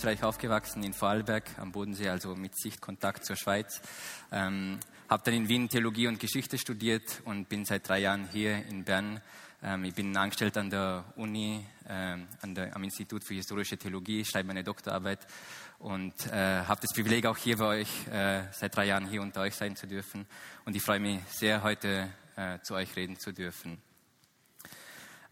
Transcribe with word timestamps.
Österreich 0.00 0.22
aufgewachsen, 0.22 0.82
in 0.82 0.94
Vorarlberg 0.94 1.44
am 1.58 1.72
Bodensee, 1.72 2.08
also 2.08 2.34
mit 2.34 2.58
Sichtkontakt 2.58 3.22
zur 3.26 3.36
Schweiz. 3.36 3.82
Ähm, 4.32 4.80
habe 5.10 5.22
dann 5.26 5.34
in 5.34 5.46
Wien 5.46 5.68
Theologie 5.68 6.06
und 6.06 6.18
Geschichte 6.18 6.56
studiert 6.56 7.20
und 7.26 7.50
bin 7.50 7.66
seit 7.66 7.86
drei 7.86 7.98
Jahren 7.98 8.26
hier 8.32 8.64
in 8.64 8.84
Bern. 8.84 9.20
Ähm, 9.62 9.84
ich 9.84 9.92
bin 9.92 10.16
angestellt 10.16 10.56
an 10.56 10.70
der 10.70 11.04
Uni, 11.16 11.66
ähm, 11.86 12.28
an 12.40 12.54
der, 12.54 12.74
am 12.74 12.82
Institut 12.82 13.24
für 13.24 13.34
historische 13.34 13.76
Theologie, 13.76 14.24
schreibe 14.24 14.46
meine 14.46 14.64
Doktorarbeit 14.64 15.26
und 15.80 16.14
äh, 16.28 16.64
habe 16.64 16.80
das 16.80 16.94
Privileg, 16.94 17.26
auch 17.26 17.36
hier 17.36 17.58
bei 17.58 17.80
euch 17.80 18.06
äh, 18.08 18.44
seit 18.52 18.74
drei 18.74 18.86
Jahren 18.86 19.06
hier 19.06 19.20
unter 19.20 19.42
euch 19.42 19.54
sein 19.54 19.76
zu 19.76 19.86
dürfen. 19.86 20.24
Und 20.64 20.74
ich 20.74 20.82
freue 20.82 21.00
mich 21.00 21.20
sehr, 21.28 21.62
heute 21.62 22.08
äh, 22.36 22.58
zu 22.62 22.72
euch 22.72 22.96
reden 22.96 23.18
zu 23.18 23.32
dürfen. 23.32 23.76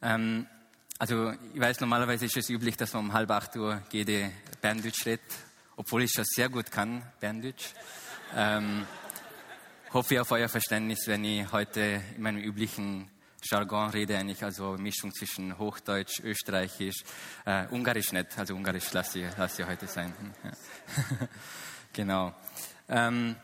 Ähm, 0.03 0.47
also 0.99 1.33
ich 1.55 1.61
weiß, 1.61 1.81
normalerweise 1.81 2.27
ist 2.27 2.37
es 2.37 2.51
üblich, 2.51 2.77
dass 2.77 2.93
man 2.93 3.07
um 3.07 3.13
halb 3.13 3.31
acht 3.31 3.55
Uhr 3.57 3.81
jede 3.93 4.33
Berndeutsch 4.61 5.07
redet, 5.07 5.23
obwohl 5.77 6.03
ich 6.03 6.11
schon 6.11 6.25
sehr 6.25 6.49
gut 6.49 6.73
kann, 6.73 7.03
Berndeutsch. 7.21 7.67
Ähm, 8.35 8.85
hoffe 9.93 10.21
auf 10.21 10.33
euer 10.33 10.49
Verständnis, 10.49 11.07
wenn 11.07 11.25
ich 11.25 11.51
heute 11.53 12.03
in 12.17 12.23
meinem 12.23 12.43
üblichen 12.43 13.09
Jargon 13.45 13.91
rede, 13.91 14.19
eigentlich 14.19 14.43
also 14.43 14.77
Mischung 14.77 15.15
zwischen 15.15 15.57
Hochdeutsch, 15.57 16.21
Österreichisch, 16.25 17.05
äh, 17.47 17.67
Ungarisch 17.69 18.11
nicht, 18.13 18.37
also 18.37 18.57
Ungarisch 18.57 18.93
lasse 18.93 19.21
ich, 19.21 19.37
lasse 19.37 19.63
ich 19.63 19.69
heute 19.69 19.87
sein. 19.87 20.13
Genau. 21.95 22.35
Ähm, 22.89 23.35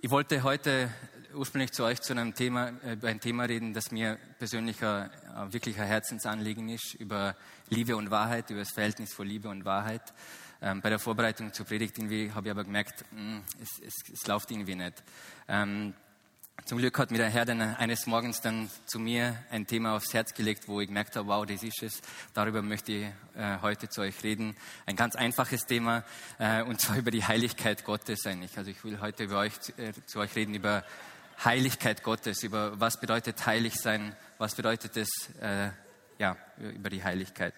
ich 0.00 0.10
wollte 0.10 0.42
heute 0.42 0.90
ursprünglich 1.34 1.72
zu 1.72 1.84
euch 1.84 2.00
zu 2.00 2.12
einem 2.12 2.34
Thema, 2.34 2.72
äh, 2.84 2.94
über 2.94 3.08
ein 3.08 3.20
Thema 3.20 3.44
reden, 3.44 3.74
das 3.74 3.90
mir 3.90 4.18
persönlich 4.38 4.82
ein, 4.84 5.10
ein 5.34 5.52
wirklicher 5.52 5.84
Herzensanliegen 5.84 6.68
ist, 6.68 6.94
über 6.94 7.36
Liebe 7.68 7.96
und 7.96 8.10
Wahrheit, 8.10 8.50
über 8.50 8.60
das 8.60 8.72
Verhältnis 8.72 9.12
von 9.12 9.26
Liebe 9.26 9.48
und 9.48 9.64
Wahrheit. 9.64 10.02
Ähm, 10.60 10.80
bei 10.80 10.90
der 10.90 10.98
Vorbereitung 10.98 11.52
zur 11.52 11.66
Predigt 11.66 11.98
irgendwie 11.98 12.32
habe 12.32 12.48
ich 12.48 12.50
aber 12.50 12.64
gemerkt, 12.64 13.04
mh, 13.12 13.18
hm, 13.18 13.42
es, 13.60 13.80
es, 13.86 14.12
es 14.12 14.26
läuft 14.26 14.50
irgendwie 14.50 14.74
nicht. 14.74 15.02
Ähm, 15.48 15.94
zum 16.64 16.78
Glück 16.78 16.96
hat 16.98 17.10
mir 17.10 17.18
der 17.18 17.28
Herr 17.28 17.44
dann 17.44 17.60
eines 17.60 18.06
Morgens 18.06 18.40
dann 18.40 18.70
zu 18.86 19.00
mir 19.00 19.36
ein 19.50 19.66
Thema 19.66 19.96
aufs 19.96 20.14
Herz 20.14 20.32
gelegt, 20.32 20.68
wo 20.68 20.80
ich 20.80 20.86
gemerkt 20.86 21.16
habe, 21.16 21.26
wow, 21.26 21.44
das 21.44 21.64
ist 21.64 21.82
es. 21.82 22.00
Darüber 22.34 22.62
möchte 22.62 22.92
ich 22.92 23.04
äh, 23.36 23.58
heute 23.62 23.88
zu 23.88 24.00
euch 24.00 24.22
reden. 24.22 24.54
Ein 24.86 24.94
ganz 24.94 25.16
einfaches 25.16 25.66
Thema, 25.66 26.04
äh, 26.38 26.62
und 26.62 26.80
zwar 26.80 26.96
über 26.98 27.10
die 27.10 27.24
Heiligkeit 27.24 27.84
Gottes 27.84 28.26
eigentlich. 28.26 28.56
Also 28.56 28.70
ich 28.70 28.84
will 28.84 29.00
heute 29.00 29.24
über 29.24 29.40
euch, 29.40 29.54
äh, 29.76 29.92
zu 30.06 30.20
euch 30.20 30.36
reden 30.36 30.54
über 30.54 30.84
Heiligkeit 31.44 32.02
Gottes, 32.02 32.42
über 32.42 32.78
was 32.80 33.00
bedeutet 33.00 33.44
heilig 33.46 33.74
sein, 33.74 34.14
was 34.38 34.54
bedeutet 34.54 34.96
es, 34.96 35.08
äh, 35.40 35.70
ja, 36.18 36.36
über 36.58 36.90
die 36.90 37.02
Heiligkeit. 37.02 37.54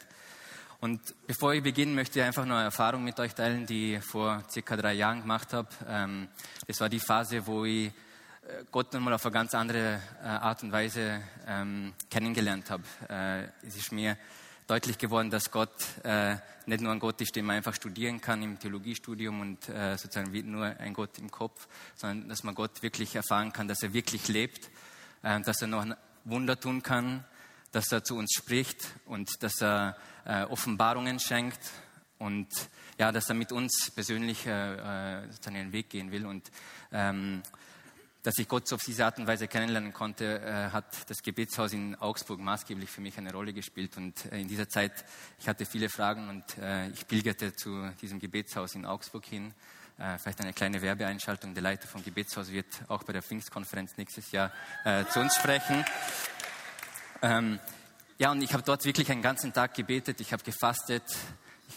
Und 0.80 1.00
bevor 1.26 1.54
ich 1.54 1.62
beginne, 1.62 1.92
möchte 1.92 2.18
ich 2.18 2.24
einfach 2.24 2.44
nur 2.44 2.56
eine 2.56 2.66
Erfahrung 2.66 3.04
mit 3.04 3.18
euch 3.18 3.34
teilen, 3.34 3.66
die 3.66 3.94
ich 3.94 4.04
vor 4.04 4.44
circa 4.50 4.76
drei 4.76 4.92
Jahren 4.92 5.22
gemacht 5.22 5.52
habe. 5.52 5.68
Ähm, 5.88 6.28
das 6.66 6.80
war 6.80 6.88
die 6.88 7.00
Phase, 7.00 7.46
wo 7.46 7.64
ich 7.64 7.86
äh, 7.86 8.64
Gott 8.70 8.92
nochmal 8.92 9.14
auf 9.14 9.24
eine 9.24 9.32
ganz 9.32 9.54
andere 9.54 10.00
äh, 10.22 10.26
Art 10.26 10.62
und 10.62 10.72
Weise 10.72 11.22
ähm, 11.46 11.94
kennengelernt 12.10 12.70
habe. 12.70 12.82
Äh, 13.08 13.66
es 13.66 13.76
ist 13.76 13.92
mir 13.92 14.18
deutlich 14.66 14.98
geworden, 14.98 15.30
dass 15.30 15.50
Gott 15.50 15.70
äh, 16.04 16.36
nicht 16.66 16.80
nur 16.80 16.92
ein 16.92 16.98
Gott 16.98 17.20
ist, 17.20 17.36
den 17.36 17.44
man 17.44 17.56
einfach 17.56 17.74
studieren 17.74 18.20
kann 18.20 18.42
im 18.42 18.58
Theologiestudium 18.58 19.40
und 19.40 19.68
äh, 19.68 19.96
sozusagen 19.96 20.50
nur 20.50 20.64
ein 20.64 20.94
Gott 20.94 21.18
im 21.18 21.30
Kopf, 21.30 21.68
sondern 21.94 22.28
dass 22.28 22.42
man 22.44 22.54
Gott 22.54 22.82
wirklich 22.82 23.14
erfahren 23.14 23.52
kann, 23.52 23.68
dass 23.68 23.82
er 23.82 23.92
wirklich 23.92 24.28
lebt, 24.28 24.70
äh, 25.22 25.40
dass 25.42 25.60
er 25.60 25.68
noch 25.68 25.82
ein 25.82 25.94
Wunder 26.24 26.58
tun 26.58 26.82
kann, 26.82 27.24
dass 27.72 27.92
er 27.92 28.04
zu 28.04 28.16
uns 28.16 28.32
spricht 28.32 28.86
und 29.04 29.42
dass 29.42 29.60
er 29.60 29.96
äh, 30.24 30.44
Offenbarungen 30.44 31.20
schenkt 31.20 31.60
und 32.18 32.48
ja, 32.98 33.12
dass 33.12 33.28
er 33.28 33.34
mit 33.34 33.52
uns 33.52 33.90
persönlich 33.94 34.46
äh, 34.46 35.24
äh, 35.24 35.28
seinen 35.42 35.72
Weg 35.72 35.90
gehen 35.90 36.10
will. 36.10 36.24
Und 36.24 36.50
ähm, 36.92 37.42
dass 38.24 38.38
ich 38.38 38.48
Gott 38.48 38.72
auf 38.72 38.82
diese 38.82 39.04
Art 39.04 39.18
und 39.18 39.26
Weise 39.26 39.46
kennenlernen 39.46 39.92
konnte, 39.92 40.40
äh, 40.40 40.70
hat 40.72 40.86
das 41.08 41.22
Gebetshaus 41.22 41.74
in 41.74 41.94
Augsburg 41.96 42.40
maßgeblich 42.40 42.90
für 42.90 43.02
mich 43.02 43.18
eine 43.18 43.30
Rolle 43.30 43.52
gespielt. 43.52 43.98
Und 43.98 44.32
äh, 44.32 44.40
in 44.40 44.48
dieser 44.48 44.66
Zeit, 44.66 45.04
ich 45.38 45.46
hatte 45.46 45.66
viele 45.66 45.90
Fragen 45.90 46.30
und 46.30 46.58
äh, 46.58 46.88
ich 46.88 47.06
pilgerte 47.06 47.54
zu 47.54 47.90
diesem 48.00 48.18
Gebetshaus 48.18 48.74
in 48.74 48.86
Augsburg 48.86 49.26
hin. 49.26 49.52
Äh, 49.98 50.16
vielleicht 50.16 50.40
eine 50.40 50.54
kleine 50.54 50.80
Werbeeinschaltung. 50.80 51.52
Der 51.52 51.62
Leiter 51.62 51.86
vom 51.86 52.02
Gebetshaus 52.02 52.50
wird 52.50 52.66
auch 52.88 53.02
bei 53.02 53.12
der 53.12 53.22
Pfingstkonferenz 53.22 53.98
nächstes 53.98 54.32
Jahr 54.32 54.50
äh, 54.84 55.04
zu 55.04 55.20
uns 55.20 55.34
sprechen. 55.34 55.84
Ähm, 57.20 57.60
ja, 58.16 58.32
und 58.32 58.40
ich 58.40 58.54
habe 58.54 58.62
dort 58.62 58.86
wirklich 58.86 59.12
einen 59.12 59.22
ganzen 59.22 59.52
Tag 59.52 59.74
gebetet. 59.74 60.18
Ich 60.22 60.32
habe 60.32 60.42
gefastet. 60.42 61.04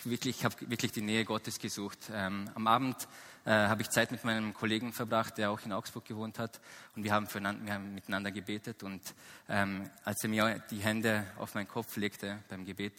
Ich, 0.07 0.11
wirklich, 0.11 0.37
ich 0.37 0.45
habe 0.45 0.55
wirklich 0.69 0.93
die 0.93 1.01
Nähe 1.01 1.25
Gottes 1.25 1.59
gesucht. 1.59 1.99
Ähm, 2.13 2.49
am 2.55 2.65
Abend 2.67 2.95
äh, 3.43 3.51
habe 3.51 3.81
ich 3.81 3.89
Zeit 3.89 4.09
mit 4.09 4.23
meinem 4.23 4.53
Kollegen 4.53 4.93
verbracht, 4.93 5.37
der 5.37 5.51
auch 5.51 5.59
in 5.65 5.73
Augsburg 5.73 6.05
gewohnt 6.05 6.39
hat. 6.39 6.61
Und 6.95 7.03
wir 7.03 7.11
haben, 7.11 7.27
wir 7.29 7.73
haben 7.73 7.93
miteinander 7.93 8.31
gebetet. 8.31 8.83
Und 8.83 9.01
ähm, 9.49 9.89
als 10.05 10.23
er 10.23 10.29
mir 10.29 10.63
die 10.71 10.77
Hände 10.77 11.25
auf 11.37 11.55
meinen 11.55 11.67
Kopf 11.67 11.97
legte 11.97 12.39
beim 12.47 12.63
Gebet, 12.65 12.93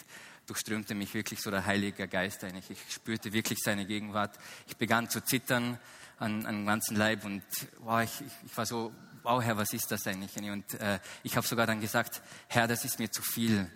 durchströmte 0.45 0.93
mich 0.93 1.15
wirklich 1.15 1.41
so 1.41 1.49
der 1.49 1.65
Heilige 1.65 2.07
Geist 2.07 2.43
eigentlich. 2.43 2.69
Ich 2.69 2.93
spürte 2.93 3.33
wirklich 3.33 3.57
seine 3.65 3.87
Gegenwart. 3.87 4.37
Ich 4.67 4.77
begann 4.77 5.09
zu 5.09 5.19
zittern 5.23 5.79
an, 6.19 6.45
an 6.45 6.67
ganzen 6.67 6.95
Leib 6.95 7.25
und 7.25 7.41
wow, 7.79 8.03
ich, 8.03 8.21
ich, 8.21 8.33
ich 8.45 8.55
war 8.55 8.67
so, 8.67 8.93
wow 9.23 9.41
Herr, 9.41 9.57
was 9.57 9.73
ist 9.73 9.91
das 9.91 10.05
eigentlich? 10.05 10.37
Und 10.37 10.75
äh, 10.75 10.99
ich 11.23 11.35
habe 11.35 11.47
sogar 11.47 11.65
dann 11.65 11.81
gesagt, 11.81 12.21
Herr, 12.49 12.67
das 12.67 12.85
ist 12.85 12.99
mir 12.99 13.09
zu 13.09 13.23
viel 13.23 13.67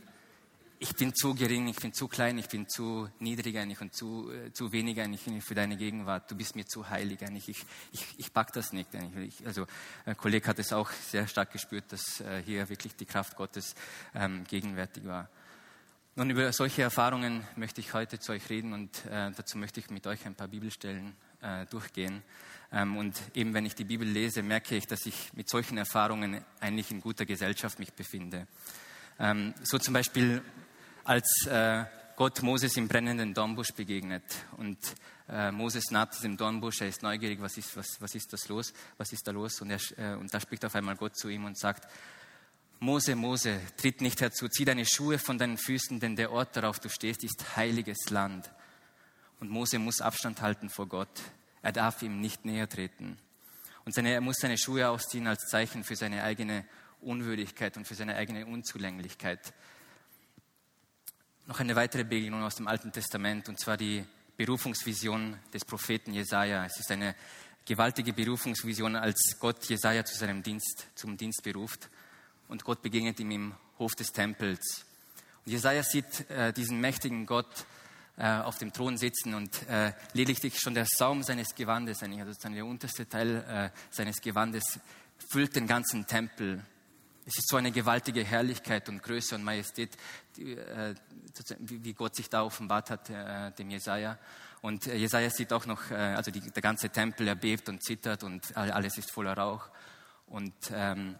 ich 0.83 0.95
bin 0.97 1.15
zu 1.15 1.33
gering, 1.33 1.69
ich 1.69 1.77
bin 1.77 1.93
zu 1.93 2.09
klein, 2.09 2.37
ich 2.37 2.49
bin 2.49 2.67
zu 2.67 3.09
niedrig 3.19 3.57
eigentlich 3.57 3.79
und 3.79 3.95
zu, 3.95 4.29
äh, 4.29 4.51
zu 4.51 4.73
wenig 4.73 4.99
eigentlich 4.99 5.21
für 5.41 5.55
deine 5.55 5.77
Gegenwart. 5.77 6.29
Du 6.29 6.35
bist 6.35 6.57
mir 6.57 6.65
zu 6.65 6.89
heilig 6.89 7.21
eigentlich. 7.21 7.47
Ich, 7.47 7.65
ich, 7.93 8.05
ich 8.17 8.33
pack 8.33 8.51
das 8.51 8.73
nicht 8.73 8.93
eigentlich. 8.93 9.39
Ich, 9.39 9.47
also, 9.47 9.65
ein 10.05 10.17
Kollege 10.17 10.45
hat 10.45 10.59
es 10.59 10.73
auch 10.73 10.91
sehr 10.91 11.25
stark 11.27 11.53
gespürt, 11.53 11.85
dass 11.87 12.19
äh, 12.19 12.43
hier 12.45 12.67
wirklich 12.67 12.97
die 12.97 13.05
Kraft 13.05 13.37
Gottes 13.37 13.75
ähm, 14.13 14.43
gegenwärtig 14.43 15.05
war. 15.05 15.29
Nun, 16.17 16.29
über 16.29 16.51
solche 16.51 16.81
Erfahrungen 16.81 17.47
möchte 17.55 17.79
ich 17.79 17.93
heute 17.93 18.19
zu 18.19 18.33
euch 18.33 18.49
reden 18.49 18.73
und 18.73 19.05
äh, 19.05 19.31
dazu 19.31 19.57
möchte 19.57 19.79
ich 19.79 19.89
mit 19.89 20.05
euch 20.05 20.25
ein 20.25 20.35
paar 20.35 20.49
Bibelstellen 20.49 21.15
äh, 21.41 21.65
durchgehen. 21.67 22.23
Ähm, 22.73 22.97
und 22.97 23.15
eben, 23.35 23.53
wenn 23.53 23.65
ich 23.65 23.75
die 23.75 23.85
Bibel 23.85 24.07
lese, 24.07 24.43
merke 24.43 24.75
ich, 24.75 24.85
dass 24.85 25.05
ich 25.05 25.31
mit 25.31 25.49
solchen 25.49 25.77
Erfahrungen 25.77 26.43
eigentlich 26.59 26.91
in 26.91 26.99
guter 26.99 27.25
Gesellschaft 27.25 27.79
mich 27.79 27.93
befinde. 27.93 28.47
Ähm, 29.17 29.53
so 29.63 29.77
zum 29.77 29.93
Beispiel 29.93 30.41
als 31.03 31.45
äh, 31.47 31.85
Gott 32.15 32.41
Moses 32.41 32.77
im 32.77 32.87
brennenden 32.87 33.33
Dornbusch 33.33 33.73
begegnet. 33.73 34.23
Und 34.57 34.77
äh, 35.27 35.51
Moses 35.51 35.91
naht 35.91 36.13
diesem 36.15 36.37
Dornbusch, 36.37 36.81
er 36.81 36.87
ist 36.87 37.01
neugierig, 37.01 37.41
was 37.41 37.57
ist, 37.57 37.75
was, 37.75 37.99
was 37.99 38.15
ist 38.15 38.31
das 38.31 38.47
los, 38.47 38.73
was 38.97 39.11
ist 39.11 39.27
da 39.27 39.31
los? 39.31 39.61
Und, 39.61 39.71
er, 39.71 39.79
äh, 39.97 40.15
und 40.15 40.33
da 40.33 40.39
spricht 40.39 40.63
auf 40.65 40.75
einmal 40.75 40.95
Gott 40.95 41.17
zu 41.17 41.29
ihm 41.29 41.45
und 41.45 41.57
sagt, 41.57 41.87
Mose, 42.79 43.15
Mose, 43.15 43.61
tritt 43.77 44.01
nicht 44.01 44.21
herzu, 44.21 44.49
zieh 44.49 44.65
deine 44.65 44.85
Schuhe 44.85 45.17
von 45.17 45.37
deinen 45.37 45.57
Füßen, 45.57 45.99
denn 45.99 46.15
der 46.15 46.31
Ort, 46.31 46.55
darauf 46.55 46.79
du 46.79 46.89
stehst, 46.89 47.23
ist 47.23 47.55
heiliges 47.55 48.09
Land. 48.09 48.51
Und 49.39 49.49
Mose 49.49 49.79
muss 49.79 50.01
Abstand 50.01 50.41
halten 50.41 50.69
vor 50.69 50.87
Gott. 50.87 51.21
Er 51.61 51.71
darf 51.71 52.01
ihm 52.01 52.19
nicht 52.19 52.45
näher 52.45 52.67
treten. 52.67 53.17
Und 53.85 53.95
seine, 53.95 54.13
er 54.13 54.21
muss 54.21 54.37
seine 54.37 54.57
Schuhe 54.57 54.89
ausziehen 54.89 55.27
als 55.27 55.47
Zeichen 55.47 55.83
für 55.83 55.95
seine 55.95 56.23
eigene 56.23 56.65
Unwürdigkeit 57.01 57.75
und 57.77 57.87
für 57.87 57.95
seine 57.95 58.15
eigene 58.15 58.45
Unzulänglichkeit 58.45 59.53
noch 61.45 61.59
eine 61.59 61.75
weitere 61.75 62.03
Begegnung 62.03 62.43
aus 62.43 62.55
dem 62.55 62.67
Alten 62.67 62.91
Testament, 62.91 63.49
und 63.49 63.59
zwar 63.59 63.77
die 63.77 64.05
Berufungsvision 64.37 65.37
des 65.53 65.65
Propheten 65.65 66.13
Jesaja. 66.13 66.65
Es 66.65 66.79
ist 66.79 66.91
eine 66.91 67.15
gewaltige 67.65 68.13
Berufungsvision, 68.13 68.95
als 68.95 69.37
Gott 69.39 69.63
Jesaja 69.65 70.05
zu 70.05 70.17
seinem 70.17 70.41
Dienst, 70.41 70.87
zum 70.95 71.17
Dienst 71.17 71.43
beruft. 71.43 71.89
Und 72.47 72.63
Gott 72.63 72.81
begegnet 72.81 73.19
ihm 73.19 73.31
im 73.31 73.55
Hof 73.79 73.93
des 73.95 74.11
Tempels. 74.11 74.85
Und 75.45 75.51
Jesaja 75.51 75.83
sieht 75.83 76.29
äh, 76.29 76.53
diesen 76.53 76.79
mächtigen 76.79 77.25
Gott 77.25 77.65
äh, 78.17 78.27
auf 78.27 78.57
dem 78.57 78.71
Thron 78.71 78.97
sitzen 78.97 79.33
und 79.33 79.67
äh, 79.67 79.93
lediglich 80.13 80.59
schon 80.59 80.73
der 80.73 80.85
Saum 80.85 81.23
seines 81.23 81.55
Gewandes, 81.55 82.03
also 82.03 82.49
der 82.49 82.65
unterste 82.65 83.07
Teil 83.07 83.43
äh, 83.47 83.69
seines 83.91 84.21
Gewandes, 84.21 84.79
füllt 85.29 85.55
den 85.55 85.67
ganzen 85.67 86.05
Tempel. 86.05 86.63
Es 87.25 87.37
ist 87.37 87.47
so 87.47 87.55
eine 87.55 87.71
gewaltige 87.71 88.23
Herrlichkeit 88.23 88.89
und 88.89 89.01
Größe 89.01 89.35
und 89.35 89.43
Majestät, 89.43 89.95
äh, 90.37 90.93
wie 91.59 91.93
Gott 91.93 92.15
sich 92.15 92.29
da 92.29 92.43
offenbart 92.43 92.89
hat, 92.89 93.09
äh, 93.09 93.51
dem 93.51 93.69
Jesaja. 93.69 94.17
Und 94.61 94.87
äh, 94.87 94.95
Jesaja 94.95 95.29
sieht 95.29 95.53
auch 95.53 95.65
noch, 95.65 95.89
also 95.91 96.31
die, 96.31 96.41
der 96.41 96.61
ganze 96.61 96.89
Tempel, 96.89 97.27
er 97.27 97.35
bebt 97.35 97.69
und 97.69 97.81
zittert 97.83 98.23
und 98.23 98.55
alles 98.57 98.97
ist 98.97 99.11
voller 99.11 99.37
Rauch. 99.37 99.69
Und 100.27 100.53
ähm, 100.73 101.15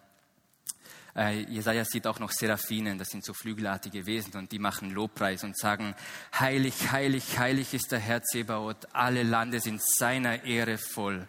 äh, 1.15 1.43
Jesaja 1.43 1.85
sieht 1.85 2.07
auch 2.07 2.19
noch 2.19 2.31
Seraphinen, 2.31 2.97
das 2.97 3.09
sind 3.09 3.23
so 3.23 3.33
flügelartige 3.33 4.05
Wesen 4.05 4.33
und 4.35 4.51
die 4.51 4.59
machen 4.59 4.91
Lobpreis 4.91 5.43
und 5.43 5.57
sagen, 5.57 5.95
heilig, 6.37 6.91
heilig, 6.91 7.37
heilig 7.37 7.73
ist 7.73 7.91
der 7.91 7.99
Herr 7.99 8.23
Zebaoth, 8.23 8.87
alle 8.93 9.23
Lande 9.23 9.59
sind 9.59 9.81
seiner 9.81 10.43
Ehre 10.43 10.77
voll. 10.77 11.27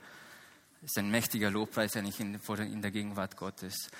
Das 0.80 0.92
ist 0.92 0.98
ein 0.98 1.10
mächtiger 1.10 1.50
Lobpreis 1.50 1.96
eigentlich 1.96 2.20
in, 2.20 2.34
in 2.34 2.82
der 2.82 2.90
Gegenwart 2.90 3.36
Gottes. 3.36 3.90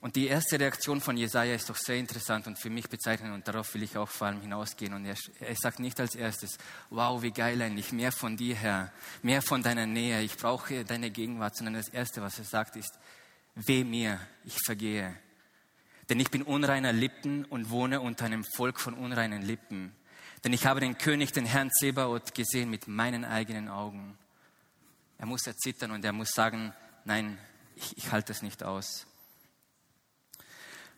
Und 0.00 0.14
die 0.14 0.28
erste 0.28 0.60
Reaktion 0.60 1.00
von 1.00 1.16
Jesaja 1.16 1.54
ist 1.54 1.68
doch 1.68 1.76
sehr 1.76 1.96
interessant 1.96 2.46
und 2.46 2.56
für 2.56 2.70
mich 2.70 2.88
bezeichnend 2.88 3.34
und 3.34 3.48
darauf 3.48 3.74
will 3.74 3.82
ich 3.82 3.96
auch 3.96 4.08
vor 4.08 4.28
allem 4.28 4.40
hinausgehen. 4.40 4.94
Und 4.94 5.04
er, 5.04 5.16
er 5.40 5.56
sagt 5.56 5.80
nicht 5.80 5.98
als 5.98 6.14
erstes, 6.14 6.56
wow, 6.90 7.20
wie 7.20 7.32
geil 7.32 7.60
eigentlich, 7.60 7.90
mehr 7.90 8.12
von 8.12 8.36
dir, 8.36 8.54
Herr, 8.54 8.92
mehr 9.22 9.42
von 9.42 9.62
deiner 9.62 9.86
Nähe, 9.86 10.22
ich 10.22 10.36
brauche 10.36 10.84
deine 10.84 11.10
Gegenwart, 11.10 11.56
sondern 11.56 11.74
das 11.74 11.88
erste, 11.88 12.22
was 12.22 12.38
er 12.38 12.44
sagt, 12.44 12.76
ist, 12.76 12.96
weh 13.56 13.82
mir, 13.82 14.20
ich 14.44 14.56
vergehe. 14.64 15.16
Denn 16.08 16.20
ich 16.20 16.30
bin 16.30 16.42
unreiner 16.42 16.92
Lippen 16.92 17.44
und 17.44 17.70
wohne 17.70 18.00
unter 18.00 18.24
einem 18.24 18.44
Volk 18.44 18.78
von 18.78 18.94
unreinen 18.94 19.42
Lippen. 19.42 19.94
Denn 20.44 20.52
ich 20.52 20.64
habe 20.64 20.78
den 20.78 20.96
König, 20.96 21.32
den 21.32 21.44
Herrn 21.44 21.72
Zebaoth, 21.72 22.34
gesehen 22.34 22.70
mit 22.70 22.86
meinen 22.86 23.24
eigenen 23.24 23.68
Augen. 23.68 24.16
Er 25.18 25.26
muss 25.26 25.44
erzittern 25.46 25.90
und 25.90 26.04
er 26.04 26.12
muss 26.12 26.30
sagen, 26.30 26.72
nein, 27.04 27.36
ich, 27.74 27.98
ich 27.98 28.12
halte 28.12 28.32
das 28.32 28.42
nicht 28.42 28.62
aus. 28.62 29.08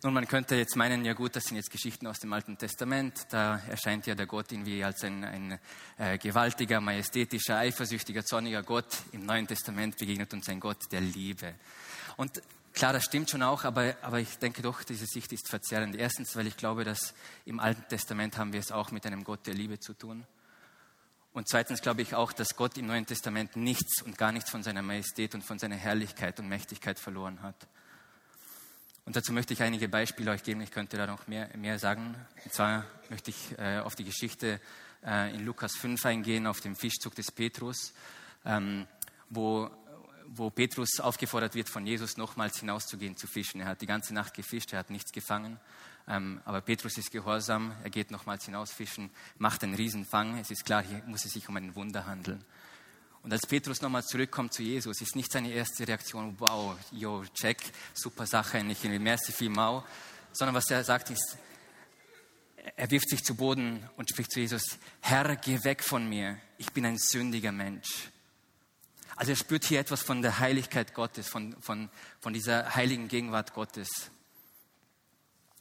Nun, 0.02 0.14
man 0.14 0.26
könnte 0.26 0.56
jetzt 0.56 0.76
meinen, 0.76 1.05
ja 1.05 1.12
gut, 1.12 1.37
das 1.37 1.44
sind 1.44 1.58
jetzt 1.58 1.70
Geschichten 1.70 2.06
aus 2.06 2.19
dem 2.20 2.32
Alten 2.32 2.56
Testament. 2.56 3.26
Da 3.29 3.61
erscheint 3.69 4.06
ja 4.06 4.14
der 4.14 4.25
Gott 4.25 4.50
irgendwie 4.50 4.82
als 4.82 5.05
ein, 5.05 5.23
ein 5.25 5.58
äh, 5.99 6.17
gewaltiger, 6.17 6.81
majestätischer, 6.81 7.58
eifersüchtiger, 7.58 8.25
zorniger 8.25 8.62
Gott. 8.62 8.87
Im 9.12 9.26
Neuen 9.26 9.47
Testament 9.47 9.99
begegnet 9.99 10.32
uns 10.32 10.49
ein 10.49 10.58
Gott 10.58 10.91
der 10.91 11.02
Liebe. 11.02 11.55
Und 12.17 12.41
klar, 12.73 12.94
das 12.94 13.05
stimmt 13.05 13.29
schon 13.29 13.43
auch, 13.43 13.64
aber, 13.64 13.94
aber 14.00 14.20
ich 14.20 14.38
denke 14.38 14.62
doch, 14.62 14.85
diese 14.85 15.05
Sicht 15.05 15.35
ist 15.35 15.50
verzerrend. 15.50 15.94
Erstens, 15.94 16.35
weil 16.35 16.46
ich 16.46 16.56
glaube, 16.56 16.85
dass 16.85 17.12
im 17.44 17.61
Alten 17.61 17.87
Testament 17.91 18.38
haben 18.38 18.55
wir 18.55 18.61
es 18.61 18.73
auch 18.73 18.93
mit 18.93 19.05
einem 19.05 19.23
Gott 19.23 19.46
der 19.46 19.53
Liebe 19.53 19.81
zu 19.81 19.93
tun. 19.93 20.25
Und 21.35 21.46
zweitens 21.46 21.82
glaube 21.82 22.00
ich 22.00 22.14
auch, 22.14 22.32
dass 22.32 22.56
Gott 22.56 22.79
im 22.79 22.87
Neuen 22.87 23.05
Testament 23.05 23.55
nichts 23.55 24.00
und 24.00 24.17
gar 24.17 24.32
nichts 24.32 24.49
von 24.49 24.62
seiner 24.62 24.81
Majestät 24.81 25.35
und 25.35 25.44
von 25.44 25.58
seiner 25.58 25.76
Herrlichkeit 25.76 26.41
und 26.41 26.49
Mächtigkeit 26.49 26.99
verloren 26.99 27.43
hat. 27.43 27.69
Und 29.05 29.17
dazu 29.17 29.32
möchte 29.32 29.55
ich 29.55 29.62
einige 29.62 29.88
Beispiele 29.88 30.31
euch 30.31 30.43
geben. 30.43 30.61
Ich 30.61 30.70
könnte 30.70 30.97
da 30.97 31.06
noch 31.06 31.26
mehr, 31.26 31.49
mehr 31.56 31.79
sagen. 31.79 32.14
Und 32.44 32.52
zwar 32.52 32.85
möchte 33.08 33.31
ich 33.31 33.58
äh, 33.58 33.79
auf 33.79 33.97
die 33.97 34.05
Geschichte 34.05 34.61
äh, 35.05 35.35
in 35.35 35.44
Lukas 35.44 35.75
5 35.76 36.05
eingehen, 36.06 36.47
auf 36.47 36.61
den 36.61 36.76
Fischzug 36.76 37.14
des 37.14 37.32
Petrus, 37.32 37.93
ähm, 38.44 38.87
wo, 39.29 39.70
wo 40.26 40.50
Petrus 40.50 41.00
aufgefordert 41.00 41.55
wird, 41.55 41.69
von 41.69 41.87
Jesus 41.87 42.17
nochmals 42.17 42.61
hinauszugehen 42.61 43.17
zu 43.17 43.26
fischen. 43.26 43.61
Er 43.61 43.69
hat 43.69 43.81
die 43.81 43.87
ganze 43.87 44.14
Nacht 44.14 44.35
gefischt, 44.35 44.73
er 44.73 44.81
hat 44.81 44.91
nichts 44.91 45.12
gefangen. 45.12 45.58
Ähm, 46.06 46.41
aber 46.44 46.61
Petrus 46.61 46.99
ist 46.99 47.11
gehorsam, 47.11 47.73
er 47.82 47.91
geht 47.91 48.11
nochmals 48.11 48.44
hinausfischen, 48.44 49.11
macht 49.38 49.62
einen 49.62 49.75
Riesenfang. 49.75 50.38
Es 50.38 50.50
ist 50.50 50.64
klar, 50.64 50.82
hier 50.82 51.03
muss 51.06 51.25
es 51.25 51.32
sich 51.32 51.49
um 51.49 51.56
ein 51.56 51.75
Wunder 51.75 52.06
handeln. 52.06 52.44
Und 53.22 53.32
als 53.32 53.46
Petrus 53.46 53.82
nochmal 53.82 54.05
zurückkommt 54.05 54.55
zu 54.55 54.62
Jesus, 54.62 55.00
ist 55.00 55.14
nicht 55.14 55.31
seine 55.31 55.52
erste 55.52 55.87
Reaktion, 55.87 56.34
wow, 56.38 56.76
yo, 56.90 57.25
check, 57.34 57.58
super 57.93 58.26
Sache, 58.26 58.64
nicht 58.64 58.82
merci 58.84 59.32
viel 59.32 59.50
mau, 59.50 59.84
sondern 60.32 60.55
was 60.55 60.70
er 60.70 60.82
sagt 60.84 61.11
ist, 61.11 61.37
er 62.76 62.90
wirft 62.90 63.08
sich 63.08 63.22
zu 63.22 63.34
Boden 63.34 63.88
und 63.96 64.08
spricht 64.08 64.32
zu 64.32 64.40
Jesus, 64.40 64.78
Herr, 65.00 65.37
geh 65.37 65.62
weg 65.64 65.82
von 65.82 66.08
mir, 66.08 66.38
ich 66.56 66.72
bin 66.72 66.87
ein 66.87 66.99
sündiger 66.99 67.52
Mensch. 67.52 68.11
Also 69.17 69.32
er 69.32 69.37
spürt 69.37 69.64
hier 69.64 69.81
etwas 69.81 70.02
von 70.02 70.22
der 70.22 70.38
Heiligkeit 70.38 70.94
Gottes, 70.94 71.28
von, 71.28 71.55
von, 71.61 71.90
von 72.20 72.32
dieser 72.32 72.75
heiligen 72.75 73.08
Gegenwart 73.08 73.52
Gottes. 73.52 74.11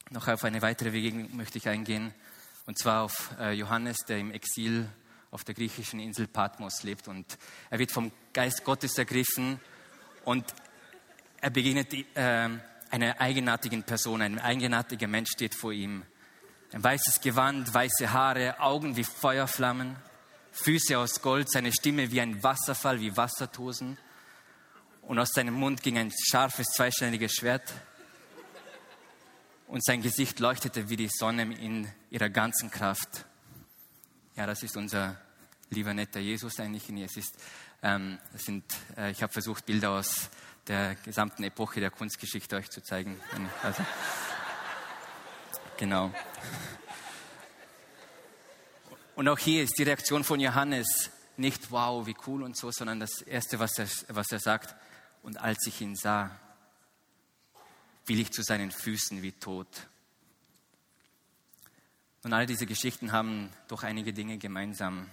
Noch 0.08 0.28
auf 0.28 0.44
eine 0.44 0.62
weitere 0.62 0.90
Begegnung 0.90 1.36
möchte 1.36 1.58
ich 1.58 1.68
eingehen, 1.68 2.14
und 2.66 2.78
zwar 2.78 3.02
auf 3.02 3.32
äh, 3.38 3.52
Johannes, 3.52 3.98
der 4.08 4.18
im 4.18 4.30
Exil 4.30 4.88
auf 5.30 5.44
der 5.44 5.54
griechischen 5.54 6.00
Insel 6.00 6.26
Patmos 6.26 6.82
lebt. 6.82 7.08
Und 7.08 7.38
er 7.70 7.78
wird 7.78 7.92
vom 7.92 8.10
Geist 8.32 8.64
Gottes 8.64 8.98
ergriffen 8.98 9.60
und 10.24 10.44
er 11.40 11.50
begegnet 11.50 11.92
äh, 11.94 12.48
einer 12.90 13.20
eigenartigen 13.20 13.82
Person. 13.84 14.22
Ein 14.22 14.38
eigenartiger 14.38 15.06
Mensch 15.06 15.30
steht 15.30 15.54
vor 15.54 15.72
ihm. 15.72 16.02
Ein 16.72 16.84
weißes 16.84 17.20
Gewand, 17.20 17.72
weiße 17.72 18.12
Haare, 18.12 18.60
Augen 18.60 18.96
wie 18.96 19.04
Feuerflammen, 19.04 19.96
Füße 20.52 20.98
aus 20.98 21.22
Gold, 21.22 21.50
seine 21.50 21.72
Stimme 21.72 22.10
wie 22.10 22.20
ein 22.20 22.42
Wasserfall, 22.42 23.00
wie 23.00 23.16
Wassertosen. 23.16 23.98
Und 25.02 25.18
aus 25.18 25.30
seinem 25.30 25.54
Mund 25.54 25.82
ging 25.82 25.98
ein 25.98 26.12
scharfes, 26.12 26.68
zweischneidiges 26.68 27.32
Schwert. 27.32 27.72
Und 29.66 29.84
sein 29.84 30.02
Gesicht 30.02 30.40
leuchtete 30.40 30.88
wie 30.88 30.96
die 30.96 31.08
Sonne 31.08 31.42
in 31.42 31.88
ihrer 32.10 32.28
ganzen 32.28 32.70
Kraft. 32.70 33.24
Ja, 34.36 34.46
das 34.46 34.62
ist 34.62 34.76
unser 34.76 35.20
lieber 35.70 35.92
netter 35.92 36.20
Jesus 36.20 36.58
eigentlich. 36.60 36.88
Es 36.88 37.16
ist, 37.16 37.34
ähm, 37.82 38.18
es 38.34 38.44
sind, 38.44 38.64
äh, 38.96 39.10
ich 39.10 39.22
habe 39.22 39.32
versucht, 39.32 39.66
Bilder 39.66 39.90
aus 39.90 40.30
der 40.66 40.94
gesamten 40.96 41.42
Epoche 41.44 41.80
der 41.80 41.90
Kunstgeschichte 41.90 42.56
euch 42.56 42.70
zu 42.70 42.82
zeigen. 42.82 43.18
Also, 43.62 43.84
genau. 45.76 46.12
Und 49.16 49.28
auch 49.28 49.38
hier 49.38 49.64
ist 49.64 49.78
die 49.78 49.82
Reaktion 49.82 50.24
von 50.24 50.40
Johannes 50.40 51.10
nicht 51.36 51.70
wow, 51.70 52.06
wie 52.06 52.16
cool 52.26 52.42
und 52.42 52.56
so, 52.56 52.70
sondern 52.70 53.00
das 53.00 53.22
Erste, 53.22 53.58
was 53.58 53.78
er, 53.78 53.88
was 54.08 54.30
er 54.30 54.38
sagt, 54.38 54.74
und 55.22 55.38
als 55.38 55.66
ich 55.66 55.80
ihn 55.80 55.96
sah, 55.96 56.30
fiel 58.04 58.20
ich 58.20 58.32
zu 58.32 58.42
seinen 58.42 58.70
Füßen 58.70 59.22
wie 59.22 59.32
tot. 59.32 59.66
Und 62.22 62.32
all 62.32 62.46
diese 62.46 62.66
Geschichten 62.66 63.12
haben 63.12 63.50
doch 63.68 63.82
einige 63.82 64.12
Dinge 64.12 64.36
gemeinsam. 64.38 65.08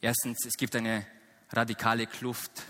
Erstens, 0.00 0.44
es 0.44 0.54
gibt 0.54 0.74
eine 0.74 1.06
radikale 1.50 2.06
Kluft 2.06 2.64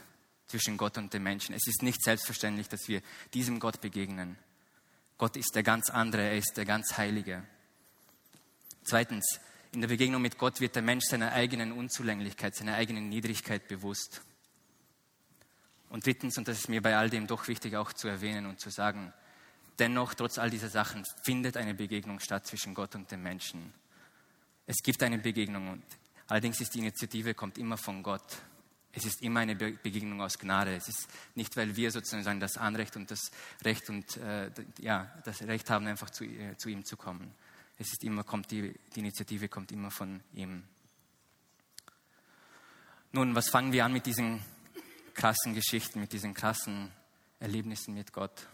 zwischen 0.47 0.77
Gott 0.77 0.99
und 0.99 1.13
den 1.13 1.23
Menschen. 1.23 1.55
Es 1.55 1.67
ist 1.67 1.83
nicht 1.83 2.03
selbstverständlich, 2.03 2.69
dass 2.69 2.89
wir 2.89 3.03
diesem 3.35 3.59
Gott 3.59 3.81
begegnen. 3.81 4.37
Gott 5.19 5.37
ist 5.37 5.55
der 5.55 5.63
ganz 5.63 5.89
andere, 5.89 6.23
er 6.23 6.37
ist 6.37 6.57
der 6.57 6.67
ganz 6.67 6.99
Heilige. 6.99 7.43
Zweitens, 8.85 9.41
in 9.73 9.81
der 9.81 9.89
Begegnung 9.89 10.23
mit 10.23 10.39
Gott 10.39 10.61
wird 10.61 10.77
der 10.77 10.83
Mensch 10.83 11.07
seiner 11.07 11.33
eigenen 11.33 11.73
Unzulänglichkeit, 11.73 12.55
seiner 12.55 12.75
eigenen 12.75 13.09
Niedrigkeit 13.09 13.67
bewusst. 13.69 14.23
Und 15.89 16.05
drittens, 16.05 16.37
und 16.37 16.47
das 16.47 16.59
ist 16.59 16.69
mir 16.69 16.83
bei 16.83 16.97
all 16.97 17.11
dem 17.11 17.27
doch 17.27 17.49
wichtig 17.49 17.77
auch 17.77 17.93
zu 17.93 18.09
erwähnen 18.09 18.47
und 18.47 18.61
zu 18.61 18.71
sagen, 18.71 19.13
Dennoch, 19.79 20.15
trotz 20.15 20.39
all 20.39 20.51
dieser 20.51 20.71
Sachen, 20.71 21.05
findet 21.23 21.57
eine 21.57 21.75
Begegnung 21.75 22.21
statt 22.21 22.47
zwischen 22.47 22.75
Gott 22.75 22.95
und 22.95 23.11
dem 23.11 23.23
Menschen. 23.23 23.73
Es 24.67 24.77
gibt 24.83 25.03
eine 25.03 25.19
Begegnung 25.19 25.69
und 25.69 25.83
allerdings 26.27 26.61
ist 26.61 26.75
die 26.75 26.79
Initiative 26.79 27.35
kommt 27.35 27.59
immer 27.59 27.77
von 27.77 28.03
Gott. 28.03 28.39
Es 28.93 29.05
ist 29.05 29.21
immer 29.23 29.41
eine 29.41 29.55
Begegnung 29.55 30.23
aus 30.23 30.39
Gnade. 30.39 30.75
Es 30.75 30.89
ist 30.89 31.09
nicht, 31.35 31.55
weil 31.57 31.77
wir 31.77 31.91
sozusagen 31.91 32.41
das 32.41 32.57
Anrecht 32.57 32.97
und 32.97 33.11
das 33.11 33.31
Recht 33.63 33.91
und 33.91 34.17
äh, 34.17 34.51
ja, 34.79 35.13
das 35.25 35.43
Recht 35.43 35.69
haben, 35.69 35.87
einfach 35.87 36.09
zu, 36.09 36.25
äh, 36.25 36.57
zu 36.57 36.71
ihm 36.71 36.83
zu 36.83 36.97
kommen. 36.97 37.35
Es 37.79 37.93
ist 37.93 38.03
immer, 38.05 38.25
kommt 38.25 38.51
die, 38.51 38.75
die 38.95 39.01
Initiative 39.01 39.49
kommt 39.49 39.71
immer 39.71 39.91
von 39.91 40.23
ihm. 40.33 40.63
Nun, 43.13 43.35
was 43.35 43.51
fangen 43.51 43.73
wir 43.73 43.85
an 43.85 43.93
mit 43.93 44.07
diesen 44.07 44.43
krassen 45.13 45.55
Geschichten, 45.55 46.01
mit 46.01 46.13
diesen 46.15 46.33
krassen 46.33 46.91
Erlebnissen 47.39 47.95
mit 47.95 48.15
Gott? 48.15 48.47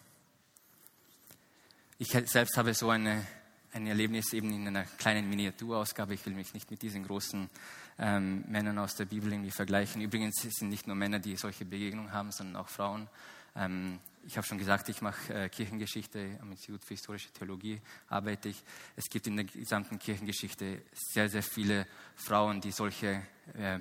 Ich 2.03 2.09
selbst 2.09 2.57
habe 2.57 2.75
so 2.75 2.91
eine, 2.91 3.25
ein 3.73 3.87
Erlebnis 3.87 4.33
eben 4.33 4.53
in 4.53 4.67
einer 4.67 4.83
kleinen 4.83 5.31
Miniaturausgabe. 5.31 6.15
Ich 6.15 6.27
will 6.27 6.35
mich 6.35 6.53
nicht 6.53 6.69
mit 6.69 6.83
diesen 6.83 7.07
großen 7.07 7.49
ähm, 7.97 8.45
Männern 8.49 8.81
aus 8.81 8.97
der 8.97 9.05
Bibel 9.05 9.31
irgendwie 9.31 9.53
vergleichen. 9.53 10.03
Übrigens 10.03 10.35
sind 10.43 10.69
nicht 10.69 10.89
nur 10.89 10.97
Männer, 10.97 11.21
die 11.21 11.37
solche 11.37 11.65
Begegnungen 11.65 12.13
haben, 12.13 12.33
sondern 12.33 12.57
auch 12.57 12.69
Frauen. 12.69 13.09
Ähm, 13.55 14.01
ich 14.27 14.37
habe 14.37 14.45
schon 14.45 14.59
gesagt, 14.59 14.89
ich 14.89 15.01
mache 15.01 15.33
äh, 15.33 15.49
Kirchengeschichte 15.49 16.41
am 16.43 16.51
Institut 16.51 16.85
für 16.85 16.95
Historische 16.95 17.31
Theologie, 17.31 17.81
arbeite 18.09 18.49
ich. 18.49 18.61
Es 18.97 19.05
gibt 19.05 19.29
in 19.29 19.37
der 19.37 19.45
gesamten 19.45 20.01
Kirchengeschichte 20.01 20.83
sehr, 20.93 21.29
sehr 21.29 21.45
viele 21.45 21.87
Frauen, 22.17 22.61
die 22.61 22.73
solche 22.73 23.23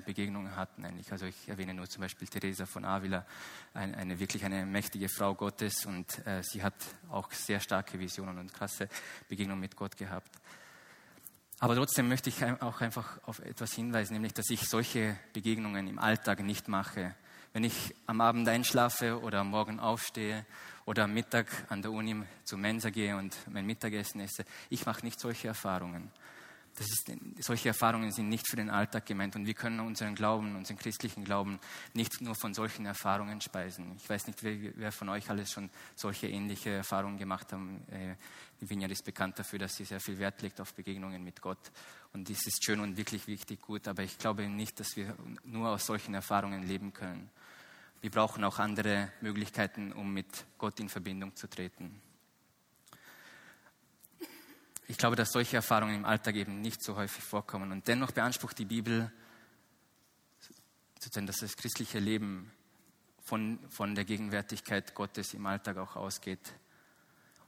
Begegnungen 0.04 0.54
hatten. 0.56 0.84
Eigentlich. 0.84 1.10
Also 1.12 1.26
ich 1.26 1.48
erwähne 1.48 1.74
nur 1.74 1.88
zum 1.88 2.02
Beispiel 2.02 2.28
Teresa 2.28 2.66
von 2.66 2.84
Avila, 2.84 3.26
eine, 3.74 3.96
eine 3.96 4.18
wirklich 4.18 4.44
eine 4.44 4.66
mächtige 4.66 5.08
Frau 5.08 5.34
Gottes 5.34 5.86
und 5.86 6.26
äh, 6.26 6.42
sie 6.42 6.62
hat 6.62 6.74
auch 7.10 7.30
sehr 7.32 7.60
starke 7.60 7.98
Visionen 7.98 8.38
und 8.38 8.52
krasse 8.52 8.88
Begegnungen 9.28 9.60
mit 9.60 9.76
Gott 9.76 9.96
gehabt. 9.96 10.30
Aber 11.58 11.76
trotzdem 11.76 12.08
möchte 12.08 12.28
ich 12.28 12.44
auch 12.44 12.80
einfach 12.80 13.20
auf 13.24 13.38
etwas 13.38 13.72
hinweisen, 13.72 14.14
nämlich 14.14 14.34
dass 14.34 14.50
ich 14.50 14.68
solche 14.68 15.16
Begegnungen 15.32 15.86
im 15.86 15.98
Alltag 15.98 16.40
nicht 16.40 16.68
mache 16.68 17.14
wenn 17.52 17.64
ich 17.64 17.94
am 18.06 18.20
Abend 18.20 18.48
einschlafe 18.48 19.20
oder 19.20 19.40
am 19.40 19.50
Morgen 19.50 19.78
aufstehe 19.78 20.46
oder 20.86 21.04
am 21.04 21.14
Mittag 21.14 21.46
an 21.68 21.82
der 21.82 21.92
Uni 21.92 22.22
zur 22.44 22.58
Mensa 22.58 22.90
gehe 22.90 23.16
und 23.16 23.36
mein 23.50 23.66
Mittagessen 23.66 24.20
esse. 24.20 24.44
Ich 24.70 24.86
mache 24.86 25.04
nicht 25.04 25.20
solche 25.20 25.48
Erfahrungen. 25.48 26.10
Ist, 26.78 27.12
solche 27.40 27.68
Erfahrungen 27.68 28.12
sind 28.12 28.28
nicht 28.28 28.48
für 28.48 28.56
den 28.56 28.70
Alltag 28.70 29.04
gemeint 29.04 29.36
und 29.36 29.46
wir 29.46 29.54
können 29.54 29.80
unseren 29.80 30.14
Glauben, 30.14 30.56
unseren 30.56 30.78
christlichen 30.78 31.22
Glauben 31.22 31.60
nicht 31.92 32.20
nur 32.22 32.34
von 32.34 32.54
solchen 32.54 32.86
Erfahrungen 32.86 33.40
speisen. 33.42 33.94
Ich 33.96 34.08
weiß 34.08 34.26
nicht, 34.26 34.42
wer, 34.42 34.56
wer 34.76 34.90
von 34.90 35.10
euch 35.10 35.28
alles 35.28 35.52
schon 35.52 35.68
solche 35.94 36.28
ähnliche 36.28 36.70
Erfahrungen 36.70 37.18
gemacht. 37.18 37.52
Äh, 37.52 38.16
die 38.60 38.70
Vineyard 38.70 38.90
ist 38.90 39.04
bekannt 39.04 39.38
dafür, 39.38 39.58
dass 39.58 39.76
sie 39.76 39.84
sehr 39.84 40.00
viel 40.00 40.18
Wert 40.18 40.40
legt 40.40 40.60
auf 40.60 40.72
Begegnungen 40.72 41.22
mit 41.22 41.42
Gott 41.42 41.70
und 42.14 42.28
dies 42.28 42.46
ist 42.46 42.64
schön 42.64 42.80
und 42.80 42.96
wirklich 42.96 43.26
wichtig, 43.26 43.60
gut, 43.60 43.86
aber 43.86 44.02
ich 44.02 44.18
glaube 44.18 44.48
nicht, 44.48 44.80
dass 44.80 44.96
wir 44.96 45.14
nur 45.44 45.70
aus 45.70 45.86
solchen 45.86 46.14
Erfahrungen 46.14 46.66
leben 46.66 46.92
können. 46.92 47.30
Wir 48.00 48.10
brauchen 48.10 48.44
auch 48.44 48.58
andere 48.58 49.12
Möglichkeiten, 49.20 49.92
um 49.92 50.12
mit 50.12 50.44
Gott 50.58 50.80
in 50.80 50.88
Verbindung 50.88 51.36
zu 51.36 51.48
treten 51.48 52.00
ich 54.88 54.98
glaube, 54.98 55.16
dass 55.16 55.32
solche 55.32 55.56
Erfahrungen 55.56 55.94
im 55.94 56.04
Alltag 56.04 56.34
eben 56.34 56.60
nicht 56.60 56.82
so 56.82 56.96
häufig 56.96 57.22
vorkommen. 57.22 57.72
Und 57.72 57.88
dennoch 57.88 58.12
beansprucht 58.12 58.58
die 58.58 58.64
Bibel, 58.64 59.12
sozusagen, 60.98 61.26
dass 61.26 61.38
das 61.38 61.56
christliche 61.56 61.98
Leben 61.98 62.50
von, 63.22 63.58
von 63.68 63.94
der 63.94 64.04
Gegenwärtigkeit 64.04 64.94
Gottes 64.94 65.34
im 65.34 65.46
Alltag 65.46 65.76
auch 65.78 65.96
ausgeht. 65.96 66.52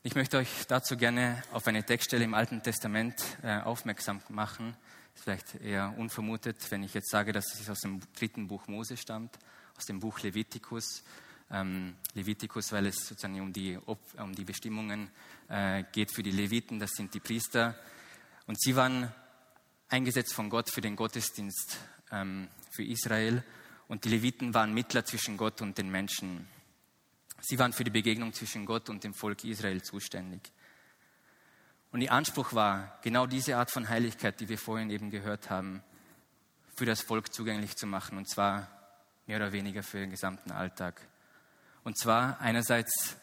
Ich 0.02 0.14
möchte 0.14 0.36
euch 0.38 0.66
dazu 0.68 0.96
gerne 0.96 1.42
auf 1.52 1.66
eine 1.66 1.84
Textstelle 1.84 2.24
im 2.24 2.34
Alten 2.34 2.62
Testament 2.62 3.14
äh, 3.42 3.60
aufmerksam 3.60 4.20
machen. 4.28 4.76
Ist 5.14 5.24
vielleicht 5.24 5.54
eher 5.56 5.94
unvermutet, 5.96 6.70
wenn 6.70 6.82
ich 6.82 6.94
jetzt 6.94 7.10
sage, 7.10 7.32
dass 7.32 7.58
es 7.60 7.70
aus 7.70 7.80
dem 7.80 8.00
dritten 8.14 8.48
Buch 8.48 8.66
Mose 8.66 8.96
stammt, 8.96 9.38
aus 9.76 9.86
dem 9.86 10.00
Buch 10.00 10.20
Levitikus 10.20 11.04
ähm, 11.50 11.94
Levitikus, 12.14 12.72
weil 12.72 12.86
es 12.86 13.06
sozusagen 13.06 13.40
um 13.40 13.52
die, 13.52 13.78
um 14.16 14.34
die 14.34 14.44
Bestimmungen 14.44 15.10
äh, 15.48 15.84
geht 15.92 16.12
für 16.12 16.22
die 16.22 16.30
Leviten, 16.30 16.78
das 16.78 16.90
sind 16.92 17.14
die 17.14 17.20
Priester. 17.20 17.74
Und 18.46 18.60
sie 18.60 18.76
waren 18.76 19.12
eingesetzt 19.88 20.34
von 20.34 20.50
Gott 20.50 20.70
für 20.70 20.80
den 20.80 20.96
Gottesdienst 20.96 21.78
ähm, 22.10 22.48
für 22.70 22.84
Israel. 22.84 23.42
Und 23.88 24.04
die 24.04 24.08
Leviten 24.08 24.54
waren 24.54 24.74
Mittler 24.74 25.04
zwischen 25.04 25.36
Gott 25.36 25.60
und 25.62 25.78
den 25.78 25.90
Menschen. 25.90 26.48
Sie 27.40 27.58
waren 27.58 27.72
für 27.72 27.84
die 27.84 27.90
Begegnung 27.90 28.32
zwischen 28.32 28.66
Gott 28.66 28.88
und 28.88 29.04
dem 29.04 29.14
Volk 29.14 29.44
Israel 29.44 29.82
zuständig. 29.82 30.52
Und 31.92 32.00
ihr 32.00 32.10
Anspruch 32.10 32.54
war, 32.54 32.98
genau 33.02 33.26
diese 33.26 33.56
Art 33.56 33.70
von 33.70 33.88
Heiligkeit, 33.88 34.40
die 34.40 34.48
wir 34.48 34.58
vorhin 34.58 34.90
eben 34.90 35.10
gehört 35.10 35.50
haben, 35.50 35.82
für 36.74 36.86
das 36.86 37.02
Volk 37.02 37.32
zugänglich 37.32 37.76
zu 37.76 37.86
machen, 37.86 38.18
und 38.18 38.28
zwar 38.28 38.68
mehr 39.26 39.36
oder 39.36 39.52
weniger 39.52 39.82
für 39.82 39.98
den 39.98 40.10
gesamten 40.10 40.50
Alltag. 40.50 41.00
Und 41.84 41.96
zwar 41.98 42.40
einerseits 42.40 43.16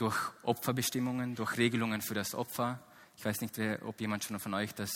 durch 0.00 0.16
Opferbestimmungen, 0.42 1.34
durch 1.34 1.58
Regelungen 1.58 2.00
für 2.00 2.14
das 2.14 2.34
Opfer. 2.34 2.80
Ich 3.16 3.24
weiß 3.24 3.42
nicht, 3.42 3.60
ob 3.84 4.00
jemand 4.00 4.24
schon 4.24 4.40
von 4.40 4.54
euch 4.54 4.72
das 4.72 4.90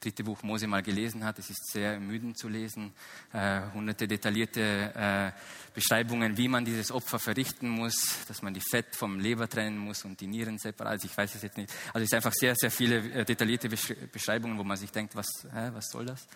dritte 0.00 0.24
Buch 0.24 0.42
Mose 0.42 0.66
mal 0.66 0.82
gelesen 0.82 1.24
hat. 1.24 1.38
Es 1.38 1.48
ist 1.48 1.70
sehr 1.70 1.92
ermüdend 1.92 2.36
zu 2.36 2.48
lesen. 2.48 2.92
Äh, 3.32 3.60
hunderte 3.72 4.08
detaillierte 4.08 4.60
äh, 4.96 5.30
Beschreibungen, 5.74 6.36
wie 6.36 6.48
man 6.48 6.64
dieses 6.64 6.90
Opfer 6.90 7.20
verrichten 7.20 7.68
muss, 7.68 8.26
dass 8.26 8.42
man 8.42 8.52
die 8.52 8.60
Fett 8.60 8.96
vom 8.96 9.20
Leber 9.20 9.48
trennen 9.48 9.78
muss 9.78 10.04
und 10.04 10.20
die 10.20 10.26
Nieren 10.26 10.58
separat. 10.58 10.94
Also 10.94 11.06
ich 11.06 11.16
weiß 11.16 11.36
es 11.36 11.42
jetzt 11.42 11.56
nicht. 11.56 11.72
Also 11.92 12.02
es 12.02 12.10
sind 12.10 12.16
einfach 12.16 12.34
sehr, 12.34 12.56
sehr 12.56 12.72
viele 12.72 12.96
äh, 13.12 13.24
detaillierte 13.24 13.68
Beschreibungen, 13.68 14.58
wo 14.58 14.64
man 14.64 14.76
sich 14.76 14.90
denkt, 14.90 15.14
was, 15.14 15.28
was 15.52 15.86
soll 15.88 16.06
das? 16.06 16.26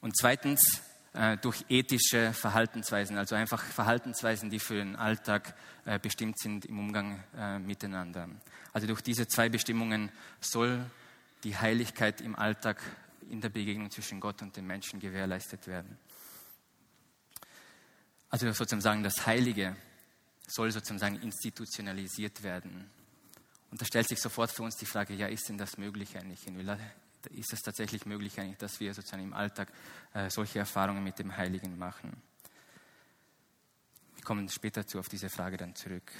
Und 0.00 0.16
zweitens 0.16 0.82
äh, 1.16 1.38
durch 1.38 1.64
ethische 1.70 2.34
Verhaltensweisen, 2.34 3.16
also 3.16 3.34
einfach 3.34 3.62
Verhaltensweisen, 3.62 4.50
die 4.50 4.58
für 4.58 4.74
den 4.74 4.96
Alltag 4.96 5.54
äh, 5.86 5.98
bestimmt 5.98 6.38
sind 6.38 6.66
im 6.66 6.78
Umgang 6.78 7.24
äh, 7.36 7.58
miteinander. 7.58 8.28
Also 8.74 8.86
durch 8.86 9.00
diese 9.00 9.26
zwei 9.26 9.48
Bestimmungen 9.48 10.12
soll 10.40 10.84
die 11.42 11.56
Heiligkeit 11.56 12.20
im 12.20 12.36
Alltag 12.36 12.82
in 13.30 13.40
der 13.40 13.48
Begegnung 13.48 13.90
zwischen 13.90 14.20
Gott 14.20 14.42
und 14.42 14.56
den 14.56 14.66
Menschen 14.66 15.00
gewährleistet 15.00 15.66
werden. 15.66 15.96
Also 18.28 18.52
sozusagen 18.52 19.02
das 19.02 19.26
Heilige 19.26 19.74
soll 20.46 20.70
sozusagen 20.70 21.16
institutionalisiert 21.22 22.42
werden. 22.42 22.90
Und 23.70 23.80
da 23.80 23.86
stellt 23.86 24.06
sich 24.06 24.20
sofort 24.20 24.50
für 24.50 24.64
uns 24.64 24.76
die 24.76 24.86
Frage, 24.86 25.14
ja, 25.14 25.28
ist 25.28 25.48
denn 25.48 25.56
das 25.56 25.78
möglich 25.78 26.16
eigentlich? 26.16 26.46
Ist 27.30 27.52
es 27.52 27.62
tatsächlich 27.62 28.06
möglich, 28.06 28.34
dass 28.58 28.80
wir 28.80 28.94
sozusagen 28.94 29.22
im 29.22 29.32
Alltag 29.34 29.72
äh, 30.14 30.30
solche 30.30 30.58
Erfahrungen 30.58 31.02
mit 31.02 31.18
dem 31.18 31.36
Heiligen 31.36 31.78
machen. 31.78 32.16
Wir 34.14 34.24
kommen 34.24 34.48
später 34.48 34.86
zu 34.86 34.98
auf 34.98 35.08
diese 35.08 35.28
Frage 35.28 35.56
dann 35.56 35.74
zurück. 35.74 36.12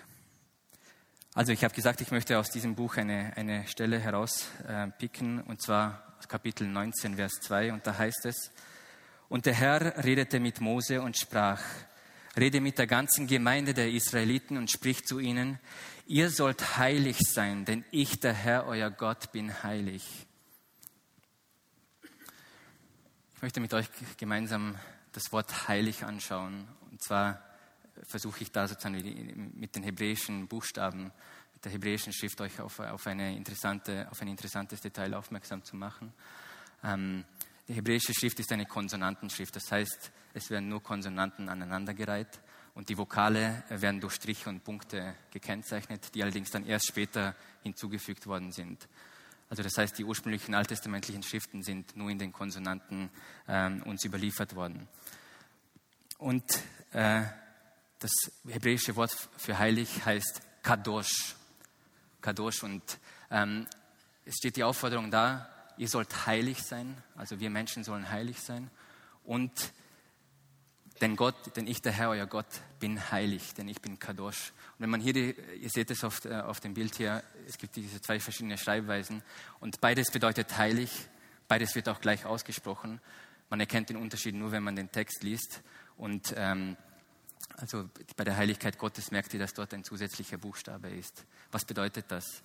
Also 1.34 1.52
ich 1.52 1.64
habe 1.64 1.74
gesagt, 1.74 2.00
ich 2.00 2.10
möchte 2.10 2.38
aus 2.38 2.50
diesem 2.50 2.74
Buch 2.74 2.96
eine, 2.96 3.36
eine 3.36 3.66
Stelle 3.68 3.98
herauspicken, 3.98 5.40
äh, 5.40 5.42
und 5.42 5.60
zwar 5.60 6.16
Kapitel 6.28 6.66
19, 6.66 7.16
Vers 7.16 7.32
2, 7.42 7.72
und 7.74 7.86
da 7.86 7.98
heißt 7.98 8.24
es, 8.24 8.50
und 9.28 9.44
der 9.44 9.54
Herr 9.54 10.04
redete 10.04 10.40
mit 10.40 10.60
Mose 10.60 11.02
und 11.02 11.18
sprach, 11.18 11.60
rede 12.36 12.60
mit 12.60 12.78
der 12.78 12.86
ganzen 12.86 13.26
Gemeinde 13.26 13.74
der 13.74 13.90
Israeliten 13.90 14.56
und 14.56 14.70
sprich 14.70 15.04
zu 15.04 15.18
ihnen, 15.18 15.58
ihr 16.06 16.30
sollt 16.30 16.78
heilig 16.78 17.18
sein, 17.18 17.64
denn 17.64 17.84
ich, 17.90 18.20
der 18.20 18.32
Herr, 18.32 18.66
euer 18.66 18.90
Gott, 18.90 19.32
bin 19.32 19.62
heilig. 19.62 20.04
Ich 23.34 23.35
möchte 23.46 23.60
mit 23.60 23.74
euch 23.74 23.88
gemeinsam 24.16 24.74
das 25.12 25.30
Wort 25.30 25.68
heilig 25.68 26.02
anschauen. 26.02 26.66
Und 26.90 27.00
zwar 27.00 27.40
versuche 28.02 28.42
ich 28.42 28.50
da 28.50 28.66
sozusagen 28.66 29.52
mit 29.54 29.76
den 29.76 29.84
hebräischen 29.84 30.48
Buchstaben, 30.48 31.12
mit 31.54 31.64
der 31.64 31.70
hebräischen 31.70 32.12
Schrift 32.12 32.40
euch 32.40 32.58
auf, 32.58 32.80
auf, 32.80 33.06
eine 33.06 33.36
interessante, 33.36 34.08
auf 34.10 34.20
ein 34.20 34.26
interessantes 34.26 34.80
Detail 34.80 35.14
aufmerksam 35.14 35.62
zu 35.62 35.76
machen. 35.76 36.12
Ähm, 36.82 37.24
die 37.68 37.74
hebräische 37.74 38.12
Schrift 38.14 38.40
ist 38.40 38.50
eine 38.50 38.66
Konsonantenschrift, 38.66 39.54
das 39.54 39.70
heißt, 39.70 40.10
es 40.34 40.50
werden 40.50 40.68
nur 40.68 40.82
Konsonanten 40.82 41.48
aneinandergereiht 41.48 42.40
und 42.74 42.88
die 42.88 42.98
Vokale 42.98 43.62
werden 43.68 44.00
durch 44.00 44.14
Striche 44.14 44.48
und 44.48 44.64
Punkte 44.64 45.14
gekennzeichnet, 45.30 46.12
die 46.16 46.22
allerdings 46.24 46.50
dann 46.50 46.66
erst 46.66 46.88
später 46.88 47.36
hinzugefügt 47.62 48.26
worden 48.26 48.50
sind. 48.50 48.88
Also 49.48 49.62
das 49.62 49.78
heißt, 49.78 49.98
die 49.98 50.04
ursprünglichen 50.04 50.54
alttestamentlichen 50.54 51.22
Schriften 51.22 51.62
sind 51.62 51.96
nur 51.96 52.10
in 52.10 52.18
den 52.18 52.32
Konsonanten 52.32 53.10
ähm, 53.46 53.82
uns 53.84 54.04
überliefert 54.04 54.56
worden. 54.56 54.88
Und 56.18 56.44
äh, 56.92 57.22
das 57.98 58.10
hebräische 58.48 58.96
Wort 58.96 59.14
für 59.36 59.58
heilig 59.58 60.04
heißt 60.04 60.40
Kadosh. 60.62 61.36
Kadosh. 62.20 62.62
Und 62.62 62.82
ähm, 63.30 63.66
es 64.24 64.34
steht 64.36 64.56
die 64.56 64.64
Aufforderung 64.64 65.10
da, 65.10 65.48
ihr 65.76 65.88
sollt 65.88 66.26
heilig 66.26 66.62
sein, 66.62 66.96
also 67.14 67.38
wir 67.38 67.50
Menschen 67.50 67.84
sollen 67.84 68.10
heilig 68.10 68.40
sein. 68.40 68.70
Und 69.24 69.52
denn 71.00 71.16
Gott, 71.16 71.56
denn 71.56 71.66
ich, 71.66 71.82
der 71.82 71.92
Herr, 71.92 72.10
euer 72.10 72.26
Gott, 72.26 72.46
bin 72.80 73.10
heilig, 73.10 73.54
denn 73.54 73.68
ich 73.68 73.80
bin 73.80 73.98
Kadosh. 73.98 74.50
Und 74.50 74.80
wenn 74.80 74.90
man 74.90 75.00
hier, 75.00 75.12
die, 75.12 75.34
ihr 75.60 75.70
seht 75.70 75.90
es 75.90 76.04
auf, 76.04 76.24
äh, 76.24 76.34
auf 76.40 76.60
dem 76.60 76.74
Bild 76.74 76.96
hier, 76.96 77.22
es 77.46 77.58
gibt 77.58 77.76
diese 77.76 78.00
zwei 78.00 78.20
verschiedene 78.20 78.58
Schreibweisen 78.58 79.22
und 79.60 79.80
beides 79.80 80.10
bedeutet 80.10 80.56
heilig, 80.56 80.90
beides 81.48 81.74
wird 81.74 81.88
auch 81.88 82.00
gleich 82.00 82.24
ausgesprochen. 82.24 83.00
Man 83.48 83.60
erkennt 83.60 83.90
den 83.90 83.96
Unterschied 83.96 84.34
nur, 84.34 84.52
wenn 84.52 84.62
man 84.62 84.76
den 84.76 84.90
Text 84.90 85.22
liest. 85.22 85.62
Und 85.96 86.34
ähm, 86.36 86.76
also 87.56 87.88
bei 88.16 88.24
der 88.24 88.36
Heiligkeit 88.36 88.78
Gottes 88.78 89.10
merkt 89.10 89.32
ihr, 89.34 89.40
dass 89.40 89.54
dort 89.54 89.72
ein 89.72 89.84
zusätzlicher 89.84 90.38
Buchstabe 90.38 90.88
ist. 90.88 91.24
Was 91.52 91.64
bedeutet 91.64 92.06
das? 92.08 92.42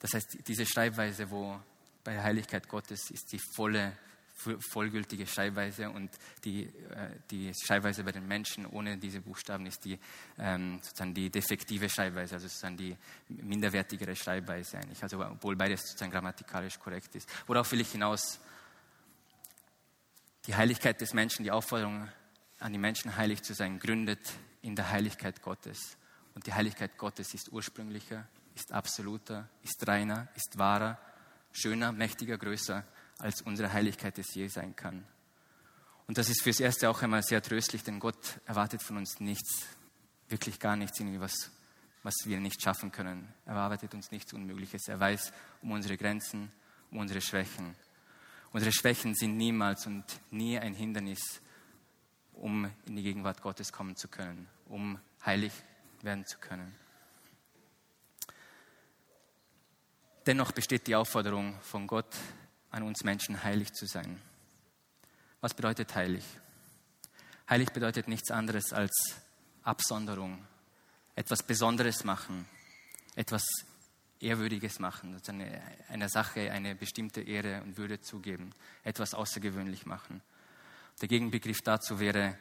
Das 0.00 0.12
heißt, 0.12 0.46
diese 0.46 0.66
Schreibweise, 0.66 1.30
wo 1.30 1.58
bei 2.04 2.12
der 2.12 2.22
Heiligkeit 2.22 2.68
Gottes 2.68 3.10
ist 3.10 3.32
die 3.32 3.40
volle 3.56 3.96
vollgültige 4.34 5.26
Schreibweise 5.26 5.90
und 5.90 6.10
die, 6.44 6.64
äh, 6.64 7.10
die 7.30 7.52
Schreibweise 7.54 8.02
bei 8.04 8.12
den 8.12 8.26
Menschen 8.26 8.66
ohne 8.66 8.98
diese 8.98 9.20
Buchstaben 9.20 9.66
ist 9.66 9.84
die, 9.84 9.98
ähm, 10.38 10.80
sozusagen 10.82 11.14
die 11.14 11.30
defektive 11.30 11.88
Schreibweise, 11.88 12.34
also 12.34 12.48
sozusagen 12.48 12.76
die 12.76 12.96
minderwertigere 13.28 14.14
Schreibweise 14.16 14.78
eigentlich, 14.78 15.02
also 15.02 15.24
obwohl 15.24 15.56
beides 15.56 15.82
sozusagen 15.82 16.10
grammatikalisch 16.10 16.78
korrekt 16.78 17.14
ist. 17.14 17.28
Worauf 17.46 17.70
will 17.72 17.80
ich 17.80 17.92
hinaus? 17.92 18.40
Die 20.46 20.54
Heiligkeit 20.54 21.00
des 21.00 21.14
Menschen, 21.14 21.44
die 21.44 21.50
Aufforderung 21.50 22.08
an 22.58 22.72
die 22.72 22.78
Menschen 22.78 23.16
heilig 23.16 23.42
zu 23.42 23.54
sein, 23.54 23.78
gründet 23.78 24.32
in 24.62 24.76
der 24.76 24.90
Heiligkeit 24.90 25.42
Gottes. 25.42 25.96
Und 26.34 26.46
die 26.46 26.52
Heiligkeit 26.52 26.98
Gottes 26.98 27.32
ist 27.32 27.50
ursprünglicher, 27.52 28.26
ist 28.54 28.72
absoluter, 28.72 29.48
ist 29.62 29.86
reiner, 29.86 30.28
ist 30.34 30.58
wahrer, 30.58 30.98
schöner, 31.52 31.92
mächtiger, 31.92 32.36
größer 32.36 32.84
als 33.18 33.42
unsere 33.42 33.72
Heiligkeit 33.72 34.18
es 34.18 34.34
je 34.34 34.48
sein 34.48 34.74
kann. 34.76 35.06
Und 36.06 36.18
das 36.18 36.28
ist 36.28 36.42
fürs 36.42 36.60
Erste 36.60 36.90
auch 36.90 37.02
einmal 37.02 37.22
sehr 37.22 37.42
tröstlich, 37.42 37.82
denn 37.82 37.98
Gott 37.98 38.40
erwartet 38.44 38.82
von 38.82 38.96
uns 38.98 39.20
nichts, 39.20 39.66
wirklich 40.28 40.60
gar 40.60 40.76
nichts, 40.76 41.00
irgendwie 41.00 41.20
was, 41.20 41.50
was 42.02 42.14
wir 42.24 42.40
nicht 42.40 42.60
schaffen 42.60 42.92
können. 42.92 43.32
Er 43.46 43.54
erwartet 43.54 43.94
uns 43.94 44.10
nichts 44.10 44.32
Unmögliches. 44.32 44.88
Er 44.88 45.00
weiß 45.00 45.32
um 45.62 45.72
unsere 45.72 45.96
Grenzen, 45.96 46.52
um 46.90 46.98
unsere 46.98 47.20
Schwächen. 47.20 47.74
Unsere 48.52 48.72
Schwächen 48.72 49.14
sind 49.14 49.36
niemals 49.36 49.86
und 49.86 50.04
nie 50.30 50.58
ein 50.58 50.74
Hindernis, 50.74 51.40
um 52.34 52.70
in 52.86 52.96
die 52.96 53.02
Gegenwart 53.02 53.40
Gottes 53.40 53.72
kommen 53.72 53.96
zu 53.96 54.08
können, 54.08 54.48
um 54.66 54.98
heilig 55.24 55.52
werden 56.02 56.26
zu 56.26 56.38
können. 56.38 56.74
Dennoch 60.26 60.52
besteht 60.52 60.86
die 60.86 60.94
Aufforderung 60.94 61.58
von 61.60 61.86
Gott, 61.86 62.14
an 62.74 62.82
uns 62.82 63.04
Menschen, 63.04 63.42
heilig 63.44 63.72
zu 63.72 63.86
sein. 63.86 64.20
Was 65.40 65.54
bedeutet 65.54 65.94
heilig? 65.94 66.24
Heilig 67.48 67.70
bedeutet 67.70 68.08
nichts 68.08 68.30
anderes 68.30 68.72
als 68.72 68.90
Absonderung, 69.62 70.44
etwas 71.14 71.44
Besonderes 71.44 72.02
machen, 72.02 72.48
etwas 73.14 73.44
Ehrwürdiges 74.18 74.80
machen, 74.80 75.14
also 75.14 75.30
eine, 75.30 75.62
einer 75.88 76.08
Sache 76.08 76.50
eine 76.50 76.74
bestimmte 76.74 77.20
Ehre 77.20 77.62
und 77.62 77.76
Würde 77.76 78.00
zugeben, 78.00 78.50
etwas 78.82 79.14
außergewöhnlich 79.14 79.86
machen. 79.86 80.20
Der 81.00 81.08
Gegenbegriff 81.08 81.60
dazu 81.62 82.00
wäre 82.00 82.36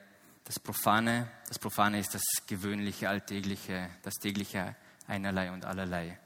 das 0.46 0.60
Profane. 0.60 1.30
Das 1.48 1.60
Profane 1.60 2.00
ist 2.00 2.16
das 2.16 2.24
Gewöhnliche, 2.48 3.08
Alltägliche, 3.08 3.90
das 4.02 4.16
tägliche 4.16 4.76
Einerlei 5.08 5.52
und 5.52 5.66
Allerlei. 5.66 6.18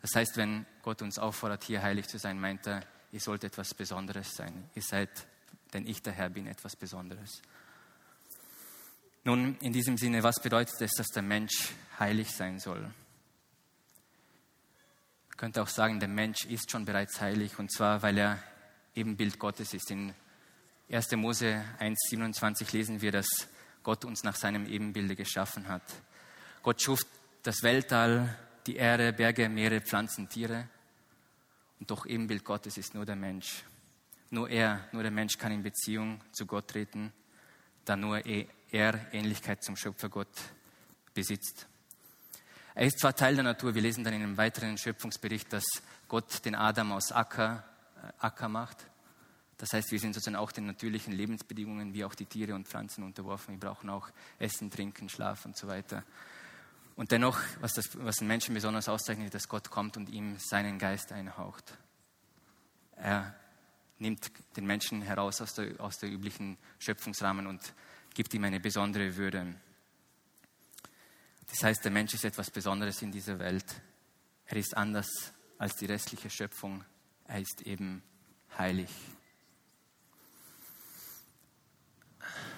Das 0.00 0.14
heißt, 0.14 0.36
wenn 0.36 0.64
Gott 0.82 1.02
uns 1.02 1.18
auffordert, 1.18 1.64
hier 1.64 1.82
heilig 1.82 2.06
zu 2.06 2.18
sein, 2.18 2.40
meint 2.40 2.66
er, 2.66 2.82
ihr 3.16 3.20
sollt 3.20 3.44
etwas 3.44 3.72
Besonderes 3.72 4.34
sein. 4.34 4.68
Ihr 4.74 4.82
seid, 4.82 5.08
denn 5.72 5.86
ich 5.86 6.02
der 6.02 6.12
Herr 6.12 6.28
bin, 6.28 6.46
etwas 6.46 6.76
Besonderes. 6.76 7.40
Nun, 9.24 9.56
in 9.60 9.72
diesem 9.72 9.96
Sinne, 9.96 10.22
was 10.22 10.38
bedeutet 10.38 10.78
es, 10.82 10.92
dass 10.92 11.06
der 11.06 11.22
Mensch 11.22 11.70
heilig 11.98 12.30
sein 12.30 12.58
soll? 12.58 12.82
Man 12.82 12.92
könnte 15.38 15.62
auch 15.62 15.68
sagen, 15.68 15.98
der 15.98 16.10
Mensch 16.10 16.44
ist 16.44 16.70
schon 16.70 16.84
bereits 16.84 17.18
heilig, 17.18 17.58
und 17.58 17.72
zwar, 17.72 18.02
weil 18.02 18.18
er 18.18 18.38
eben 18.94 19.16
Bild 19.16 19.38
Gottes 19.38 19.72
ist. 19.72 19.90
In 19.90 20.12
1. 20.90 21.12
Mose 21.12 21.64
1,27 21.80 22.70
lesen 22.72 23.00
wir, 23.00 23.12
dass 23.12 23.48
Gott 23.82 24.04
uns 24.04 24.24
nach 24.24 24.36
seinem 24.36 24.66
Ebenbilde 24.66 25.16
geschaffen 25.16 25.68
hat. 25.68 25.82
Gott 26.62 26.82
schuf 26.82 27.00
das 27.42 27.62
Weltall, 27.62 28.36
die 28.66 28.76
Erde, 28.76 29.14
Berge, 29.14 29.48
Meere, 29.48 29.80
Pflanzen, 29.80 30.28
Tiere. 30.28 30.68
Und 31.78 31.90
doch 31.90 32.06
Ebenbild 32.06 32.44
Gottes 32.44 32.78
ist 32.78 32.94
nur 32.94 33.04
der 33.04 33.16
Mensch. 33.16 33.64
Nur 34.30 34.48
er, 34.50 34.88
nur 34.92 35.02
der 35.02 35.12
Mensch 35.12 35.38
kann 35.38 35.52
in 35.52 35.62
Beziehung 35.62 36.20
zu 36.32 36.46
Gott 36.46 36.68
treten, 36.68 37.12
da 37.84 37.96
nur 37.96 38.24
er 38.26 39.12
Ähnlichkeit 39.12 39.62
zum 39.62 39.76
Schöpfer 39.76 40.08
Gott 40.08 40.28
besitzt. 41.14 41.66
Er 42.74 42.86
ist 42.86 42.98
zwar 42.98 43.14
Teil 43.14 43.36
der 43.36 43.44
Natur, 43.44 43.74
wir 43.74 43.82
lesen 43.82 44.04
dann 44.04 44.12
in 44.12 44.22
einem 44.22 44.36
weiteren 44.36 44.76
Schöpfungsbericht, 44.76 45.52
dass 45.52 45.64
Gott 46.08 46.44
den 46.44 46.54
Adam 46.54 46.92
aus 46.92 47.12
Acker, 47.12 47.64
äh, 47.96 48.12
Acker 48.18 48.48
macht. 48.48 48.76
Das 49.56 49.72
heißt, 49.72 49.90
wir 49.90 49.98
sind 49.98 50.12
sozusagen 50.12 50.36
auch 50.36 50.52
den 50.52 50.66
natürlichen 50.66 51.14
Lebensbedingungen 51.14 51.94
wie 51.94 52.04
auch 52.04 52.14
die 52.14 52.26
Tiere 52.26 52.54
und 52.54 52.68
Pflanzen 52.68 53.02
unterworfen. 53.02 53.54
Wir 53.54 53.60
brauchen 53.60 53.88
auch 53.88 54.10
Essen, 54.38 54.70
Trinken, 54.70 55.08
Schlaf 55.08 55.46
und 55.46 55.56
so 55.56 55.66
weiter. 55.66 56.04
Und 56.96 57.12
dennoch, 57.12 57.38
was, 57.60 57.74
das, 57.74 57.90
was 57.98 58.18
einen 58.18 58.28
Menschen 58.28 58.54
besonders 58.54 58.88
auszeichnet, 58.88 59.34
dass 59.34 59.48
Gott 59.48 59.70
kommt 59.70 59.98
und 59.98 60.08
ihm 60.08 60.38
seinen 60.38 60.78
Geist 60.78 61.12
einhaucht. 61.12 61.76
Er 62.96 63.34
nimmt 63.98 64.30
den 64.56 64.64
Menschen 64.66 65.02
heraus 65.02 65.42
aus 65.42 65.54
der, 65.54 65.78
aus 65.78 65.98
der 65.98 66.10
üblichen 66.10 66.56
Schöpfungsrahmen 66.78 67.46
und 67.46 67.74
gibt 68.14 68.32
ihm 68.32 68.44
eine 68.44 68.60
besondere 68.60 69.16
Würde. 69.16 69.54
Das 71.50 71.62
heißt, 71.62 71.84
der 71.84 71.92
Mensch 71.92 72.14
ist 72.14 72.24
etwas 72.24 72.50
Besonderes 72.50 73.02
in 73.02 73.12
dieser 73.12 73.38
Welt. 73.38 73.82
Er 74.46 74.56
ist 74.56 74.74
anders 74.76 75.08
als 75.58 75.76
die 75.76 75.86
restliche 75.86 76.30
Schöpfung. 76.30 76.82
Er 77.26 77.40
ist 77.40 77.62
eben 77.62 78.02
heilig. 78.56 78.90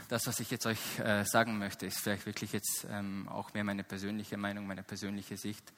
Das, 0.09 0.27
was 0.27 0.41
ich 0.41 0.50
jetzt 0.50 0.67
euch 0.67 0.99
äh, 0.99 1.25
sagen 1.25 1.59
möchte, 1.59 1.87
ist 1.87 1.99
vielleicht 1.99 2.25
wirklich 2.27 2.53
jetzt 2.53 2.87
ähm, 2.91 3.29
auch 3.29 3.53
mehr 3.53 3.65
meine 3.65 3.85
persönliche 3.85 4.37
Meinung, 4.37 4.67
meine 4.67 4.83
persönliche 4.83 5.37
Sicht. 5.37 5.73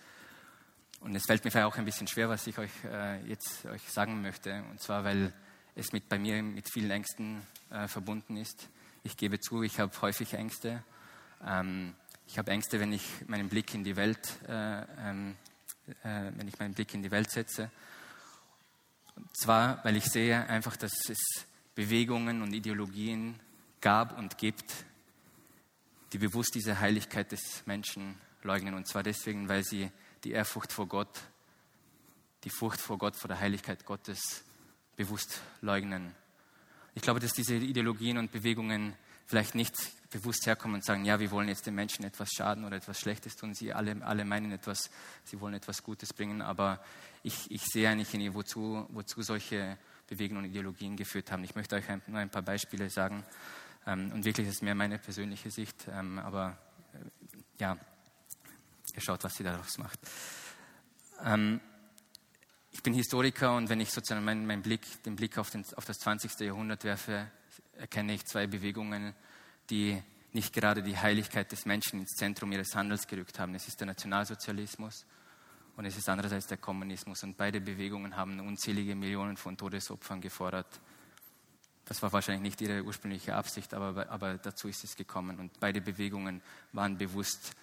Und 1.00 1.16
es 1.16 1.26
fällt 1.26 1.44
mir 1.44 1.50
vielleicht 1.50 1.66
auch 1.66 1.76
ein 1.76 1.84
bisschen 1.84 2.06
schwer, 2.06 2.28
was 2.28 2.46
ich 2.46 2.56
euch 2.58 2.70
äh, 2.84 3.20
jetzt 3.26 3.64
euch 3.66 3.82
sagen 3.90 4.22
möchte. 4.22 4.62
Und 4.70 4.80
zwar, 4.80 5.02
weil 5.02 5.32
es 5.74 5.92
mit, 5.92 6.08
bei 6.08 6.18
mir 6.18 6.42
mit 6.42 6.70
vielen 6.70 6.90
Ängsten 6.90 7.42
äh, 7.70 7.88
verbunden 7.88 8.36
ist. 8.36 8.68
Ich 9.02 9.16
gebe 9.16 9.40
zu, 9.40 9.62
ich 9.62 9.80
habe 9.80 9.92
häufig 10.00 10.34
Ängste. 10.34 10.84
Ähm, 11.44 11.94
ich 12.26 12.38
habe 12.38 12.52
Ängste, 12.52 12.78
wenn 12.78 12.92
ich 12.92 13.04
meinen 13.26 13.48
Blick 13.48 13.74
in 13.74 13.82
die 13.82 13.96
Welt, 13.96 14.28
äh, 14.46 14.82
ähm, 15.00 15.36
äh, 16.04 16.30
wenn 16.36 16.46
ich 16.46 16.58
meinen 16.60 16.74
Blick 16.74 16.94
in 16.94 17.02
die 17.02 17.10
Welt 17.10 17.30
setze. 17.30 17.70
Und 19.16 19.36
zwar, 19.36 19.84
weil 19.84 19.96
ich 19.96 20.04
sehe 20.04 20.46
einfach, 20.46 20.76
dass 20.76 20.92
es 21.08 21.18
Bewegungen 21.74 22.42
und 22.42 22.52
Ideologien 22.52 23.40
gab 23.80 24.18
und 24.18 24.38
gibt, 24.38 24.72
die 26.12 26.18
bewusst 26.18 26.54
diese 26.54 26.80
Heiligkeit 26.80 27.32
des 27.32 27.66
Menschen 27.66 28.16
leugnen. 28.42 28.74
Und 28.74 28.86
zwar 28.86 29.02
deswegen, 29.02 29.48
weil 29.48 29.64
sie 29.64 29.90
die 30.24 30.32
Ehrfurcht 30.32 30.72
vor 30.72 30.86
Gott, 30.86 31.20
die 32.44 32.50
Furcht 32.50 32.80
vor 32.80 32.98
Gott, 32.98 33.16
vor 33.16 33.28
der 33.28 33.40
Heiligkeit 33.40 33.84
Gottes 33.84 34.44
bewusst 34.96 35.40
leugnen. 35.60 36.14
Ich 36.94 37.02
glaube, 37.02 37.20
dass 37.20 37.32
diese 37.32 37.54
Ideologien 37.54 38.18
und 38.18 38.32
Bewegungen 38.32 38.94
vielleicht 39.26 39.54
nicht 39.54 39.74
bewusst 40.10 40.44
herkommen 40.46 40.76
und 40.76 40.84
sagen, 40.84 41.04
ja, 41.04 41.20
wir 41.20 41.30
wollen 41.30 41.48
jetzt 41.48 41.64
den 41.64 41.74
Menschen 41.76 42.04
etwas 42.04 42.30
schaden 42.32 42.64
oder 42.64 42.76
etwas 42.76 42.98
Schlechtes 42.98 43.36
tun. 43.36 43.54
Sie 43.54 43.72
alle, 43.72 44.04
alle 44.04 44.24
meinen 44.24 44.50
etwas, 44.50 44.90
sie 45.24 45.40
wollen 45.40 45.54
etwas 45.54 45.84
Gutes 45.84 46.12
bringen, 46.12 46.42
aber 46.42 46.82
ich, 47.22 47.48
ich 47.50 47.62
sehe 47.64 47.88
eigentlich 47.88 48.12
nie, 48.14 48.34
wozu, 48.34 48.86
wozu 48.88 49.22
solche 49.22 49.78
Bewegungen 50.08 50.44
und 50.44 50.50
Ideologien 50.50 50.96
geführt 50.96 51.30
haben. 51.30 51.44
Ich 51.44 51.54
möchte 51.54 51.76
euch 51.76 51.84
nur 52.08 52.18
ein 52.18 52.30
paar 52.30 52.42
Beispiele 52.42 52.90
sagen. 52.90 53.24
Ähm, 53.86 54.12
und 54.12 54.24
wirklich 54.24 54.48
ist 54.48 54.62
mehr 54.62 54.74
meine 54.74 54.98
persönliche 54.98 55.50
Sicht, 55.50 55.88
ähm, 55.90 56.18
aber 56.18 56.58
äh, 56.92 56.98
ja, 57.58 57.76
ihr 58.94 59.00
schaut, 59.00 59.24
was 59.24 59.34
sie 59.34 59.44
daraus 59.44 59.78
macht. 59.78 59.98
Ähm, 61.24 61.60
ich 62.72 62.82
bin 62.82 62.94
Historiker 62.94 63.56
und 63.56 63.68
wenn 63.68 63.80
ich 63.80 63.90
sozusagen 63.90 64.24
meinen, 64.24 64.46
meinen 64.46 64.62
Blick, 64.62 65.02
den 65.02 65.16
Blick 65.16 65.38
auf, 65.38 65.50
den, 65.50 65.64
auf 65.76 65.84
das 65.84 65.98
20. 65.98 66.38
Jahrhundert 66.40 66.84
werfe, 66.84 67.30
erkenne 67.76 68.14
ich 68.14 68.24
zwei 68.26 68.46
Bewegungen, 68.46 69.14
die 69.70 70.00
nicht 70.32 70.52
gerade 70.52 70.82
die 70.82 70.96
Heiligkeit 70.96 71.50
des 71.50 71.66
Menschen 71.66 72.00
ins 72.00 72.14
Zentrum 72.14 72.52
ihres 72.52 72.74
Handels 72.74 73.06
gerückt 73.06 73.38
haben. 73.38 73.54
Es 73.54 73.66
ist 73.66 73.80
der 73.80 73.86
Nationalsozialismus 73.86 75.04
und 75.76 75.84
es 75.84 75.96
ist 75.96 76.08
andererseits 76.08 76.46
der 76.46 76.58
Kommunismus. 76.58 77.22
Und 77.24 77.36
beide 77.36 77.60
Bewegungen 77.60 78.16
haben 78.16 78.38
unzählige 78.40 78.94
Millionen 78.94 79.36
von 79.36 79.56
Todesopfern 79.56 80.20
gefordert. 80.20 80.80
Das 81.90 82.00
war 82.02 82.12
wahrscheinlich 82.12 82.42
nicht 82.42 82.60
ihre 82.60 82.84
ursprüngliche 82.84 83.34
Absicht, 83.34 83.74
aber, 83.74 84.08
aber 84.10 84.38
dazu 84.38 84.68
ist 84.68 84.84
es 84.84 84.94
gekommen. 84.94 85.40
Und 85.40 85.58
beide 85.58 85.80
Bewegungen 85.80 86.40
waren 86.70 86.96
bewusst 86.96 87.56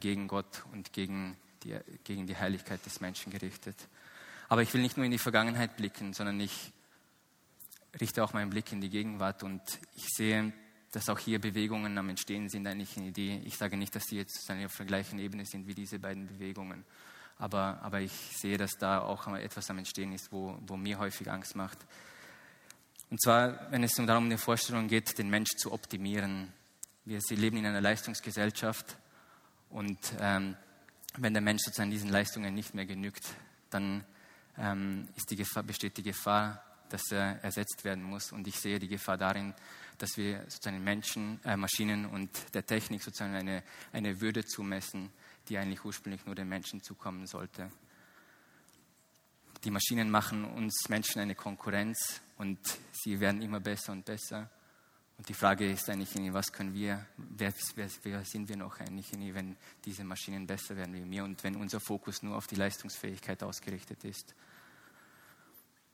gegen 0.00 0.26
Gott 0.26 0.64
und 0.72 0.92
gegen 0.92 1.36
die, 1.62 1.78
gegen 2.02 2.26
die 2.26 2.36
Heiligkeit 2.36 2.84
des 2.84 3.00
Menschen 3.00 3.30
gerichtet. 3.30 3.76
Aber 4.48 4.62
ich 4.62 4.74
will 4.74 4.82
nicht 4.82 4.96
nur 4.96 5.06
in 5.06 5.12
die 5.12 5.18
Vergangenheit 5.18 5.76
blicken, 5.76 6.14
sondern 6.14 6.40
ich 6.40 6.72
richte 8.00 8.24
auch 8.24 8.32
meinen 8.32 8.50
Blick 8.50 8.72
in 8.72 8.80
die 8.80 8.90
Gegenwart 8.90 9.44
und 9.44 9.62
ich 9.94 10.08
sehe, 10.08 10.52
dass 10.90 11.08
auch 11.08 11.20
hier 11.20 11.40
Bewegungen 11.40 11.96
am 11.96 12.08
Entstehen 12.08 12.48
sind, 12.48 12.66
eigentlich 12.66 12.96
eine 12.96 13.06
Idee. 13.06 13.40
Ich 13.44 13.56
sage 13.56 13.76
nicht, 13.76 13.94
dass 13.94 14.06
die 14.06 14.16
jetzt 14.16 14.50
auf 14.50 14.76
der 14.76 14.86
gleichen 14.86 15.20
Ebene 15.20 15.46
sind 15.46 15.68
wie 15.68 15.74
diese 15.74 16.00
beiden 16.00 16.26
Bewegungen, 16.26 16.84
aber, 17.38 17.78
aber 17.82 18.00
ich 18.00 18.10
sehe, 18.36 18.58
dass 18.58 18.78
da 18.78 18.98
auch 18.98 19.28
etwas 19.28 19.70
am 19.70 19.78
Entstehen 19.78 20.12
ist, 20.12 20.32
wo, 20.32 20.58
wo 20.66 20.76
mir 20.76 20.98
häufig 20.98 21.30
Angst 21.30 21.54
macht. 21.54 21.78
Und 23.10 23.20
zwar, 23.22 23.70
wenn 23.70 23.84
es 23.84 23.94
darum 23.94 24.24
eine 24.24 24.38
Vorstellung 24.38 24.88
geht, 24.88 25.18
den 25.18 25.30
Mensch 25.30 25.50
zu 25.56 25.72
optimieren. 25.72 26.52
Wir 27.04 27.20
sie 27.20 27.36
leben 27.36 27.58
in 27.58 27.66
einer 27.66 27.80
Leistungsgesellschaft 27.80 28.96
und 29.70 29.98
ähm, 30.20 30.56
wenn 31.16 31.32
der 31.32 31.42
Mensch 31.42 31.62
sozusagen 31.62 31.90
diesen 31.90 32.10
Leistungen 32.10 32.54
nicht 32.54 32.74
mehr 32.74 32.86
genügt, 32.86 33.24
dann 33.70 34.04
ähm, 34.58 35.08
die 35.30 35.36
Gefahr, 35.36 35.62
besteht 35.62 35.96
die 35.96 36.02
Gefahr, 36.02 36.62
dass 36.88 37.10
er 37.10 37.42
ersetzt 37.42 37.84
werden 37.84 38.02
muss. 38.02 38.32
Und 38.32 38.46
ich 38.46 38.58
sehe 38.58 38.78
die 38.78 38.88
Gefahr 38.88 39.16
darin, 39.16 39.54
dass 39.98 40.16
wir 40.16 40.42
sozusagen 40.44 40.82
Menschen, 40.82 41.40
äh, 41.44 41.56
Maschinen 41.56 42.06
und 42.06 42.30
der 42.54 42.66
Technik 42.66 43.02
sozusagen 43.02 43.34
eine, 43.34 43.62
eine 43.92 44.20
Würde 44.20 44.44
zumessen, 44.44 45.10
die 45.48 45.58
eigentlich 45.58 45.84
ursprünglich 45.84 46.24
nur 46.26 46.34
den 46.34 46.48
Menschen 46.48 46.82
zukommen 46.82 47.26
sollte. 47.26 47.70
Die 49.62 49.70
Maschinen 49.70 50.10
machen 50.10 50.44
uns 50.44 50.88
Menschen 50.88 51.20
eine 51.20 51.34
Konkurrenz 51.34 52.20
und 52.38 52.58
sie 52.92 53.20
werden 53.20 53.42
immer 53.42 53.60
besser 53.60 53.92
und 53.92 54.04
besser. 54.04 54.50
Und 55.16 55.28
die 55.28 55.34
Frage 55.34 55.70
ist 55.70 55.88
eigentlich, 55.88 56.10
was 56.32 56.52
können 56.52 56.74
wir, 56.74 57.06
wer, 57.16 57.52
wer, 57.76 57.88
wer 58.02 58.24
sind 58.24 58.48
wir 58.48 58.56
noch 58.56 58.80
eigentlich, 58.80 59.12
wenn 59.12 59.56
diese 59.84 60.02
Maschinen 60.02 60.46
besser 60.46 60.76
werden 60.76 60.94
wie 60.94 61.08
wir 61.08 61.24
und 61.24 61.42
wenn 61.44 61.56
unser 61.56 61.78
Fokus 61.80 62.22
nur 62.22 62.36
auf 62.36 62.46
die 62.48 62.56
Leistungsfähigkeit 62.56 63.42
ausgerichtet 63.42 64.02
ist. 64.04 64.34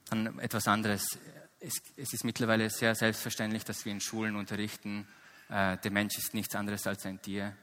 Dann 0.08 0.38
etwas 0.38 0.66
anderes. 0.66 1.18
Es, 1.60 1.74
es 1.96 2.14
ist 2.14 2.24
mittlerweile 2.24 2.70
sehr 2.70 2.94
selbstverständlich, 2.94 3.64
dass 3.64 3.84
wir 3.84 3.92
in 3.92 4.00
Schulen 4.00 4.36
unterrichten, 4.36 5.06
äh, 5.50 5.76
der 5.78 5.90
Mensch 5.90 6.16
ist 6.16 6.32
nichts 6.32 6.54
anderes 6.54 6.86
als 6.86 7.04
ein 7.06 7.20
Tier. 7.20 7.56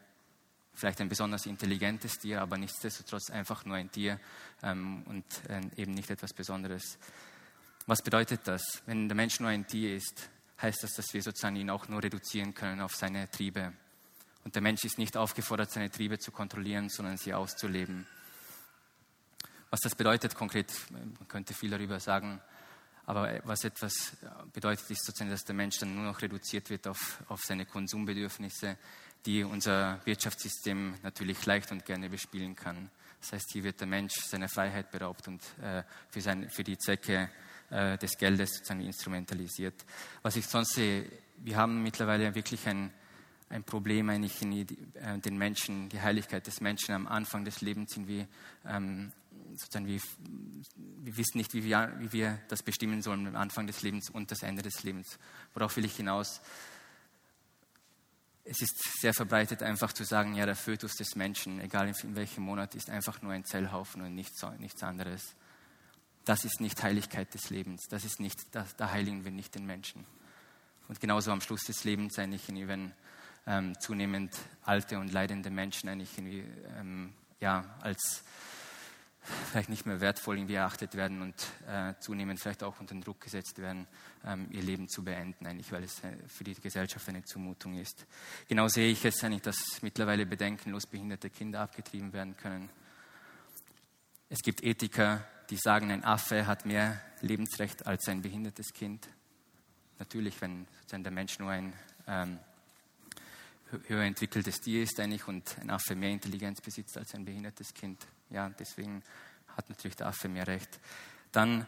Vielleicht 0.74 1.00
ein 1.00 1.08
besonders 1.08 1.46
intelligentes 1.46 2.18
Tier, 2.18 2.40
aber 2.40 2.56
nichtsdestotrotz 2.58 3.30
einfach 3.30 3.64
nur 3.64 3.76
ein 3.76 3.90
Tier 3.90 4.20
ähm, 4.62 5.02
und 5.06 5.24
äh, 5.48 5.60
eben 5.76 5.92
nicht 5.92 6.10
etwas 6.10 6.32
Besonderes. 6.32 6.98
Was 7.88 8.02
bedeutet 8.02 8.42
das? 8.44 8.82
Wenn 8.84 9.08
der 9.08 9.16
Mensch 9.16 9.40
nur 9.40 9.48
ein 9.48 9.66
Tier 9.66 9.96
ist, 9.96 10.28
heißt 10.60 10.82
das, 10.82 10.92
dass 10.92 11.14
wir 11.14 11.22
sozusagen 11.22 11.56
ihn 11.56 11.70
auch 11.70 11.88
nur 11.88 12.02
reduzieren 12.02 12.52
können 12.52 12.82
auf 12.82 12.94
seine 12.94 13.30
Triebe. 13.30 13.72
Und 14.44 14.54
der 14.54 14.60
Mensch 14.60 14.84
ist 14.84 14.98
nicht 14.98 15.16
aufgefordert, 15.16 15.70
seine 15.70 15.90
Triebe 15.90 16.18
zu 16.18 16.30
kontrollieren, 16.30 16.90
sondern 16.90 17.16
sie 17.16 17.32
auszuleben. 17.32 18.06
was 19.70 19.80
das 19.80 19.94
bedeutet 19.94 20.34
konkret, 20.34 20.70
man 20.90 21.28
könnte 21.28 21.54
viel 21.54 21.70
darüber 21.70 21.98
sagen, 21.98 22.42
aber 23.06 23.40
was 23.44 23.64
etwas 23.64 24.18
bedeutet, 24.52 24.90
ist 24.90 25.06
sozusagen, 25.06 25.30
dass 25.30 25.44
der 25.44 25.54
Mensch 25.54 25.78
dann 25.78 25.94
nur 25.94 26.04
noch 26.04 26.20
reduziert 26.20 26.68
wird 26.68 26.86
auf, 26.88 27.22
auf 27.28 27.40
seine 27.42 27.64
Konsumbedürfnisse, 27.64 28.76
die 29.24 29.44
unser 29.44 30.04
Wirtschaftssystem 30.04 30.96
natürlich 31.02 31.46
leicht 31.46 31.72
und 31.72 31.86
gerne 31.86 32.10
bespielen 32.10 32.54
kann. 32.54 32.90
Das 33.22 33.32
heißt, 33.32 33.50
hier 33.50 33.64
wird 33.64 33.80
der 33.80 33.86
Mensch 33.86 34.12
seiner 34.14 34.50
Freiheit 34.50 34.90
beraubt 34.90 35.26
und 35.26 35.40
äh, 35.62 35.84
für, 36.10 36.20
sein, 36.20 36.50
für 36.50 36.64
die 36.64 36.76
Zwecke 36.76 37.30
äh, 37.70 37.98
des 37.98 38.16
Geldes 38.16 38.54
sozusagen 38.54 38.80
instrumentalisiert. 38.80 39.84
Was 40.22 40.36
ich 40.36 40.46
sonst 40.46 40.74
sehe, 40.74 41.04
wir 41.38 41.56
haben 41.56 41.82
mittlerweile 41.82 42.34
wirklich 42.34 42.66
ein, 42.66 42.92
ein 43.48 43.64
Problem 43.64 44.10
eigentlich 44.10 44.42
in 44.42 44.52
äh, 44.52 45.18
den 45.18 45.38
Menschen, 45.38 45.88
die 45.88 46.00
Heiligkeit 46.00 46.46
des 46.46 46.60
Menschen 46.60 46.94
am 46.94 47.06
Anfang 47.06 47.44
des 47.44 47.60
Lebens 47.60 47.94
sind 47.94 48.08
wir 48.08 48.26
ähm, 48.66 49.12
sozusagen 49.56 49.86
wir, 49.86 50.00
wir 50.76 51.16
wissen 51.16 51.38
nicht, 51.38 51.54
wie 51.54 51.64
wir, 51.64 51.92
wie 51.98 52.12
wir 52.12 52.38
das 52.48 52.62
bestimmen 52.62 53.02
sollen 53.02 53.26
am 53.26 53.36
Anfang 53.36 53.66
des 53.66 53.82
Lebens 53.82 54.10
und 54.10 54.30
das 54.30 54.42
Ende 54.42 54.62
des 54.62 54.82
Lebens. 54.82 55.18
Worauf 55.54 55.76
will 55.76 55.84
ich 55.84 55.96
hinaus? 55.96 56.40
Es 58.44 58.62
ist 58.62 59.00
sehr 59.00 59.12
verbreitet, 59.12 59.62
einfach 59.62 59.92
zu 59.92 60.04
sagen, 60.04 60.34
ja, 60.34 60.46
der 60.46 60.56
Fötus 60.56 60.94
des 60.94 61.16
Menschen, 61.16 61.60
egal 61.60 61.92
in 62.02 62.16
welchem 62.16 62.44
Monat, 62.44 62.74
ist 62.74 62.88
einfach 62.88 63.20
nur 63.20 63.32
ein 63.32 63.44
Zellhaufen 63.44 64.00
und 64.00 64.14
nichts, 64.14 64.40
nichts 64.58 64.82
anderes. 64.82 65.34
Das 66.28 66.44
ist 66.44 66.60
nicht 66.60 66.82
Heiligkeit 66.82 67.32
des 67.32 67.48
Lebens. 67.48 67.86
Das 67.88 68.04
ist 68.04 68.20
nicht, 68.20 68.54
da, 68.54 68.66
da 68.76 68.90
heiligen 68.90 69.24
wir 69.24 69.30
nicht 69.30 69.54
den 69.54 69.64
Menschen. 69.64 70.04
Und 70.86 71.00
genauso 71.00 71.32
am 71.32 71.40
Schluss 71.40 71.62
des 71.64 71.84
Lebens 71.84 72.18
eigentlich, 72.18 72.42
wenn 72.68 72.92
ähm, 73.46 73.72
zunehmend 73.80 74.36
alte 74.62 74.98
und 74.98 75.10
leidende 75.10 75.48
Menschen 75.48 75.88
eigentlich 75.88 76.18
ähm, 76.18 77.14
ja, 77.40 77.64
als 77.80 78.22
vielleicht 79.50 79.70
nicht 79.70 79.86
mehr 79.86 80.02
wertvoll 80.02 80.36
irgendwie 80.36 80.56
erachtet 80.56 80.96
werden 80.96 81.22
und 81.22 81.34
äh, 81.66 81.94
zunehmend 82.00 82.40
vielleicht 82.40 82.62
auch 82.62 82.78
unter 82.78 82.94
Druck 82.96 83.22
gesetzt 83.22 83.56
werden, 83.56 83.86
ähm, 84.26 84.48
ihr 84.50 84.62
Leben 84.62 84.86
zu 84.86 85.02
beenden, 85.02 85.46
eigentlich, 85.46 85.72
weil 85.72 85.84
es 85.84 86.04
äh, 86.04 86.14
für 86.26 86.44
die 86.44 86.52
Gesellschaft 86.56 87.08
eine 87.08 87.24
Zumutung 87.24 87.78
ist. 87.78 88.04
Genau 88.48 88.68
sehe 88.68 88.92
ich 88.92 89.02
es 89.02 89.24
eigentlich, 89.24 89.40
dass 89.40 89.80
mittlerweile 89.80 90.26
bedenkenlos 90.26 90.84
behinderte 90.84 91.30
Kinder 91.30 91.60
abgetrieben 91.60 92.12
werden 92.12 92.36
können. 92.36 92.68
Es 94.28 94.40
gibt 94.40 94.62
Ethiker, 94.62 95.24
die 95.50 95.56
sagen, 95.56 95.90
ein 95.90 96.04
Affe 96.04 96.46
hat 96.46 96.66
mehr 96.66 97.00
Lebensrecht 97.20 97.86
als 97.86 98.08
ein 98.08 98.22
behindertes 98.22 98.72
Kind. 98.72 99.08
Natürlich, 99.98 100.40
wenn 100.40 100.66
der 100.92 101.10
Mensch 101.10 101.38
nur 101.38 101.50
ein 101.50 101.72
ähm, 102.06 102.38
höher 103.88 104.04
entwickeltes 104.04 104.60
Tier 104.60 104.82
ist 104.82 105.00
eigentlich 105.00 105.26
und 105.26 105.58
ein 105.58 105.70
Affe 105.70 105.94
mehr 105.94 106.10
Intelligenz 106.10 106.60
besitzt 106.60 106.96
als 106.96 107.14
ein 107.14 107.24
behindertes 107.24 107.74
Kind. 107.74 108.06
Ja, 108.30 108.48
deswegen 108.50 109.02
hat 109.56 109.68
natürlich 109.68 109.96
der 109.96 110.06
Affe 110.06 110.28
mehr 110.28 110.46
Recht. 110.46 110.78
Dann 111.32 111.66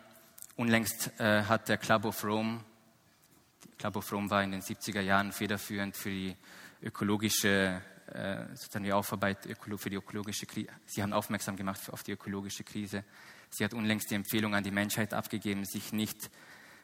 unlängst 0.56 1.18
äh, 1.18 1.44
hat 1.44 1.68
der 1.68 1.78
Club 1.78 2.04
of 2.04 2.22
Rome, 2.24 2.64
Club 3.78 3.96
of 3.96 4.12
Rome 4.12 4.30
war 4.30 4.42
in 4.42 4.52
den 4.52 4.62
70er 4.62 5.00
Jahren 5.00 5.32
federführend 5.32 5.96
für 5.96 6.10
die 6.10 6.36
ökologische 6.82 7.82
äh, 8.12 8.48
sozusagen 8.54 8.84
die 8.84 8.92
Aufarbeit 8.92 9.48
für 9.76 9.90
die 9.90 9.96
ökologische 9.96 10.46
Krise. 10.46 10.68
Sie 10.86 11.02
haben 11.02 11.12
aufmerksam 11.12 11.56
gemacht 11.56 11.80
auf 11.92 12.02
die 12.02 12.12
ökologische 12.12 12.64
Krise. 12.64 13.04
Sie 13.50 13.64
hat 13.64 13.74
unlängst 13.74 14.10
die 14.10 14.14
Empfehlung 14.14 14.54
an 14.54 14.64
die 14.64 14.70
Menschheit 14.70 15.12
abgegeben, 15.12 15.64
sich 15.64 15.92
nicht 15.92 16.30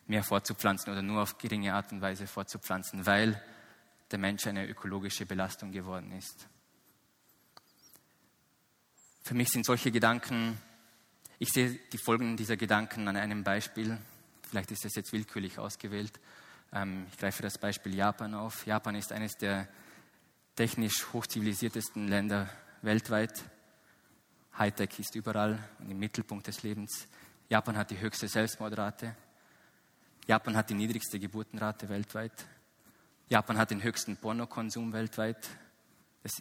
mehr 0.07 0.22
fortzupflanzen 0.22 0.92
oder 0.92 1.02
nur 1.02 1.22
auf 1.22 1.38
geringe 1.38 1.74
Art 1.74 1.92
und 1.92 2.00
Weise 2.00 2.26
fortzupflanzen, 2.26 3.07
weil 3.07 3.40
der 4.11 4.18
Mensch 4.18 4.46
eine 4.46 4.68
ökologische 4.68 5.26
Belastung 5.26 5.72
geworden 5.72 6.12
ist. 6.12 6.48
Für 9.22 9.35
mich 9.35 9.48
sind 9.48 9.66
solche 9.66 9.90
Gedanken, 9.90 10.61
ich 11.38 11.48
sehe 11.50 11.79
die 11.92 11.98
Folgen 11.98 12.37
dieser 12.37 12.57
Gedanken 12.57 13.09
an 13.09 13.16
einem 13.16 13.42
Beispiel, 13.42 13.98
vielleicht 14.48 14.70
ist 14.70 14.85
es 14.85 14.94
jetzt 14.94 15.12
willkürlich 15.12 15.59
ausgewählt. 15.59 16.12
Ähm, 16.72 17.07
ich 17.11 17.18
greife 17.18 17.42
das 17.42 17.59
Beispiel 17.59 17.94
Japan 17.94 18.35
auf. 18.35 18.66
Japan 18.66 18.94
ist 18.94 19.12
eines 19.12 19.37
der 19.37 19.68
technisch 20.55 21.12
hochzivilisiertesten 21.12 22.09
Länder 22.09 22.48
weltweit. 22.83 23.44
Hightech 24.59 24.99
ist 24.99 25.14
überall 25.14 25.59
und 25.79 25.90
im 25.90 25.99
Mittelpunkt 25.99 26.47
des 26.47 26.62
Lebens. 26.62 27.07
Japan 27.49 27.77
hat 27.77 27.90
die 27.90 28.01
höchste 28.01 28.27
Selbstmordrate. 28.27 29.14
Japan 30.27 30.57
hat 30.57 30.71
die 30.71 30.75
niedrigste 30.75 31.21
Geburtenrate 31.21 31.88
weltweit. 31.88 32.47
Japan 33.29 33.59
hat 33.59 33.71
den 33.71 33.83
höchsten 33.83 34.16
Pornokonsum 34.16 34.92
weltweit. 34.92 35.47
Das, 36.23 36.33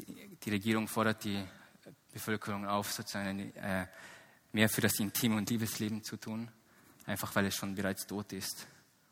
die 0.44 0.50
Regierung 0.50 0.88
fordert 0.88 1.24
die 1.24 1.44
Bevölkerung 2.14 2.66
auf, 2.66 2.92
sozusagen 2.92 3.54
äh, 3.56 3.88
mehr 4.54 4.70
für 4.70 4.82
das 4.82 4.98
Intime 5.00 5.36
und 5.36 5.50
Liebesleben 5.50 6.04
zu 6.04 6.18
tun, 6.18 6.50
einfach 7.06 7.36
weil 7.36 7.48
es 7.48 7.56
schon 7.56 7.76
bereits 7.76 8.08
tot 8.08 8.32
ist. 8.34 8.66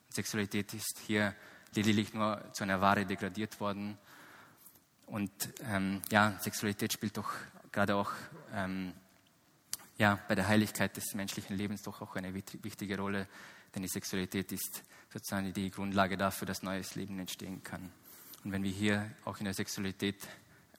Sexualität 0.09 0.73
ist 0.73 0.99
hier 1.05 1.35
lediglich 1.75 2.13
nur 2.13 2.41
zu 2.53 2.63
einer 2.63 2.79
Ware 2.79 3.05
degradiert 3.05 3.59
worden. 3.59 3.97
Und 5.07 5.31
ähm, 5.65 6.01
ja, 6.09 6.39
Sexualität 6.39 6.93
spielt 6.93 7.17
doch 7.17 7.31
gerade 7.73 7.95
auch 7.95 8.11
ähm, 8.53 8.93
ja, 9.97 10.19
bei 10.27 10.35
der 10.35 10.47
Heiligkeit 10.47 10.95
des 10.95 11.13
menschlichen 11.13 11.57
Lebens 11.57 11.81
doch 11.83 12.01
auch 12.01 12.15
eine 12.15 12.33
wichtige 12.33 12.97
Rolle, 12.97 13.27
denn 13.75 13.81
die 13.81 13.89
Sexualität 13.89 14.51
ist 14.51 14.83
sozusagen 15.11 15.51
die 15.53 15.69
Grundlage 15.69 16.15
dafür, 16.15 16.45
dass 16.45 16.63
neues 16.63 16.95
Leben 16.95 17.19
entstehen 17.19 17.63
kann. 17.63 17.91
Und 18.43 18.51
wenn 18.51 18.63
wir 18.63 18.71
hier 18.71 19.11
auch 19.25 19.39
in 19.39 19.45
der 19.45 19.53
Sexualität 19.53 20.27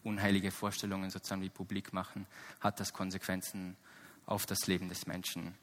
unheilige 0.02 0.50
Vorstellungen 0.50 1.10
sozusagen 1.10 1.42
wie 1.42 1.50
publik 1.50 1.92
machen, 1.92 2.26
hat 2.60 2.78
das 2.80 2.92
Konsequenzen 2.92 3.76
auf 4.26 4.46
das 4.46 4.66
Leben 4.66 4.88
des 4.88 5.06
Menschen 5.06 5.54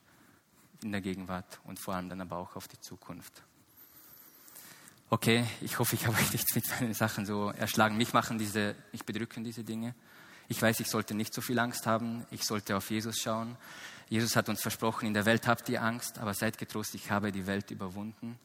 in 0.84 0.91
der 0.91 1.02
Gegenwart 1.02 1.60
und 1.63 1.80
vor 1.80 1.96
allem 1.96 2.10
dann 2.10 2.22
aber 2.22 2.38
auch 2.38 2.56
auf 2.56 2.67
die 2.67 2.80
Zukunft. 2.80 3.44
Okay, 5.10 5.46
ich 5.62 5.78
hoffe, 5.78 5.96
ich 5.96 6.08
habe 6.08 6.17
euch 6.17 6.32
nicht 6.34 6.56
mit 6.56 6.67
meinen 6.70 6.94
Sachen 6.94 7.26
so 7.26 7.50
erschlagen. 7.50 7.98
Mich 7.98 8.13
machen 8.13 8.38
diese, 8.38 8.76
mich 8.91 9.06
bedrücken 9.06 9.44
diese 9.44 9.63
Dinge. 9.63 9.94
Ich 10.51 10.61
weiß, 10.61 10.81
ich 10.81 10.89
sollte 10.89 11.13
nicht 11.13 11.33
so 11.33 11.39
viel 11.39 11.57
Angst 11.59 11.87
haben. 11.87 12.25
Ich 12.29 12.43
sollte 12.43 12.75
auf 12.75 12.91
Jesus 12.91 13.19
schauen. 13.19 13.55
Jesus 14.09 14.35
hat 14.35 14.49
uns 14.49 14.61
versprochen, 14.61 15.05
in 15.05 15.13
der 15.13 15.25
Welt 15.25 15.47
habt 15.47 15.69
ihr 15.69 15.81
Angst, 15.81 16.17
aber 16.17 16.33
seid 16.33 16.57
getrost, 16.57 16.93
ich 16.93 17.09
habe 17.09 17.31
die 17.31 17.47
Welt 17.47 17.71
überwunden. 17.71 18.37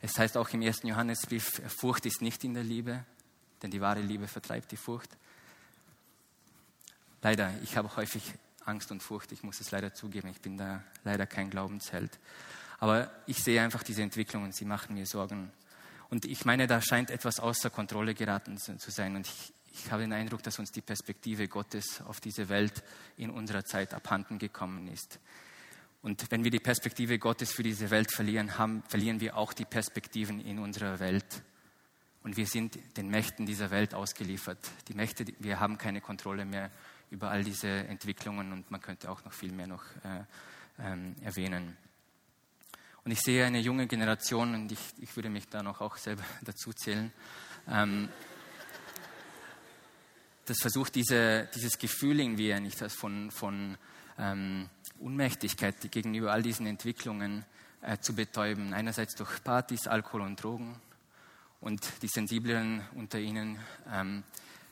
Es 0.00 0.16
heißt 0.16 0.36
auch 0.36 0.48
im 0.50 0.62
ersten 0.62 0.86
Johannesbrief, 0.86 1.60
Furcht 1.66 2.06
ist 2.06 2.22
nicht 2.22 2.44
in 2.44 2.54
der 2.54 2.62
Liebe, 2.62 3.04
denn 3.64 3.72
die 3.72 3.80
wahre 3.80 4.00
Liebe 4.00 4.28
vertreibt 4.28 4.70
die 4.70 4.76
Furcht. 4.76 5.10
Leider, 7.20 7.52
ich 7.64 7.76
habe 7.76 7.96
häufig 7.96 8.22
Angst 8.64 8.92
und 8.92 9.02
Furcht, 9.02 9.32
ich 9.32 9.42
muss 9.42 9.60
es 9.60 9.72
leider 9.72 9.92
zugeben, 9.92 10.28
ich 10.28 10.40
bin 10.40 10.56
da 10.56 10.84
leider 11.02 11.26
kein 11.26 11.50
Glaubensheld. 11.50 12.16
Aber 12.78 13.10
ich 13.26 13.42
sehe 13.42 13.60
einfach 13.60 13.82
diese 13.82 14.02
Entwicklung 14.02 14.44
und 14.44 14.54
sie 14.54 14.66
machen 14.66 14.94
mir 14.94 15.04
Sorgen. 15.04 15.50
Und 16.10 16.26
ich 16.26 16.44
meine, 16.44 16.68
da 16.68 16.80
scheint 16.80 17.10
etwas 17.10 17.40
außer 17.40 17.70
Kontrolle 17.70 18.14
geraten 18.14 18.56
zu 18.56 18.90
sein. 18.92 19.16
Und 19.16 19.26
ich, 19.26 19.52
ich 19.72 19.90
habe 19.90 20.02
den 20.02 20.12
Eindruck, 20.12 20.42
dass 20.42 20.58
uns 20.58 20.72
die 20.72 20.80
Perspektive 20.80 21.48
Gottes 21.48 22.00
auf 22.02 22.20
diese 22.20 22.48
Welt 22.48 22.82
in 23.16 23.30
unserer 23.30 23.64
Zeit 23.64 23.94
abhanden 23.94 24.38
gekommen 24.38 24.88
ist. 24.88 25.18
Und 26.02 26.30
wenn 26.30 26.44
wir 26.44 26.50
die 26.50 26.60
Perspektive 26.60 27.18
Gottes 27.18 27.52
für 27.52 27.62
diese 27.62 27.90
Welt 27.90 28.10
verlieren, 28.10 28.58
haben, 28.58 28.82
verlieren 28.88 29.20
wir 29.20 29.36
auch 29.36 29.52
die 29.52 29.66
Perspektiven 29.66 30.40
in 30.40 30.58
unserer 30.58 30.98
Welt. 30.98 31.42
Und 32.22 32.36
wir 32.36 32.46
sind 32.46 32.78
den 32.96 33.08
Mächten 33.08 33.46
dieser 33.46 33.70
Welt 33.70 33.94
ausgeliefert. 33.94 34.58
Die 34.88 34.94
Mächte, 34.94 35.24
wir 35.38 35.60
haben 35.60 35.78
keine 35.78 36.00
Kontrolle 36.00 36.44
mehr 36.44 36.70
über 37.10 37.30
all 37.30 37.44
diese 37.44 37.68
Entwicklungen 37.68 38.52
und 38.52 38.70
man 38.70 38.80
könnte 38.80 39.10
auch 39.10 39.24
noch 39.24 39.32
viel 39.32 39.52
mehr 39.52 39.66
noch 39.66 39.84
äh, 40.04 40.24
ähm, 40.78 41.16
erwähnen. 41.22 41.76
Und 43.04 43.12
ich 43.12 43.20
sehe 43.20 43.44
eine 43.44 43.60
junge 43.60 43.86
Generation 43.86 44.54
und 44.54 44.72
ich, 44.72 44.80
ich 45.00 45.16
würde 45.16 45.30
mich 45.30 45.48
da 45.48 45.62
noch 45.62 45.80
auch 45.80 45.96
selber 45.96 46.22
dazu 46.42 46.72
zählen, 46.72 47.12
ähm, 47.68 48.08
das 50.46 50.58
versucht 50.58 50.94
diese, 50.94 51.48
dieses 51.54 51.78
Gefühl 51.78 52.20
irgendwie 52.20 52.58
nicht 52.60 52.78
von, 52.92 53.30
von 53.30 53.76
ähm, 54.18 54.68
Unmächtigkeit 54.98 55.90
gegenüber 55.90 56.32
all 56.32 56.42
diesen 56.42 56.66
Entwicklungen 56.66 57.44
äh, 57.82 57.98
zu 57.98 58.14
betäuben. 58.14 58.74
Einerseits 58.74 59.14
durch 59.14 59.42
Partys, 59.42 59.86
Alkohol 59.86 60.22
und 60.22 60.42
Drogen 60.42 60.76
und 61.60 61.80
die 62.02 62.08
Sensibleren 62.08 62.82
unter 62.94 63.18
ihnen 63.18 63.58
ähm, 63.92 64.24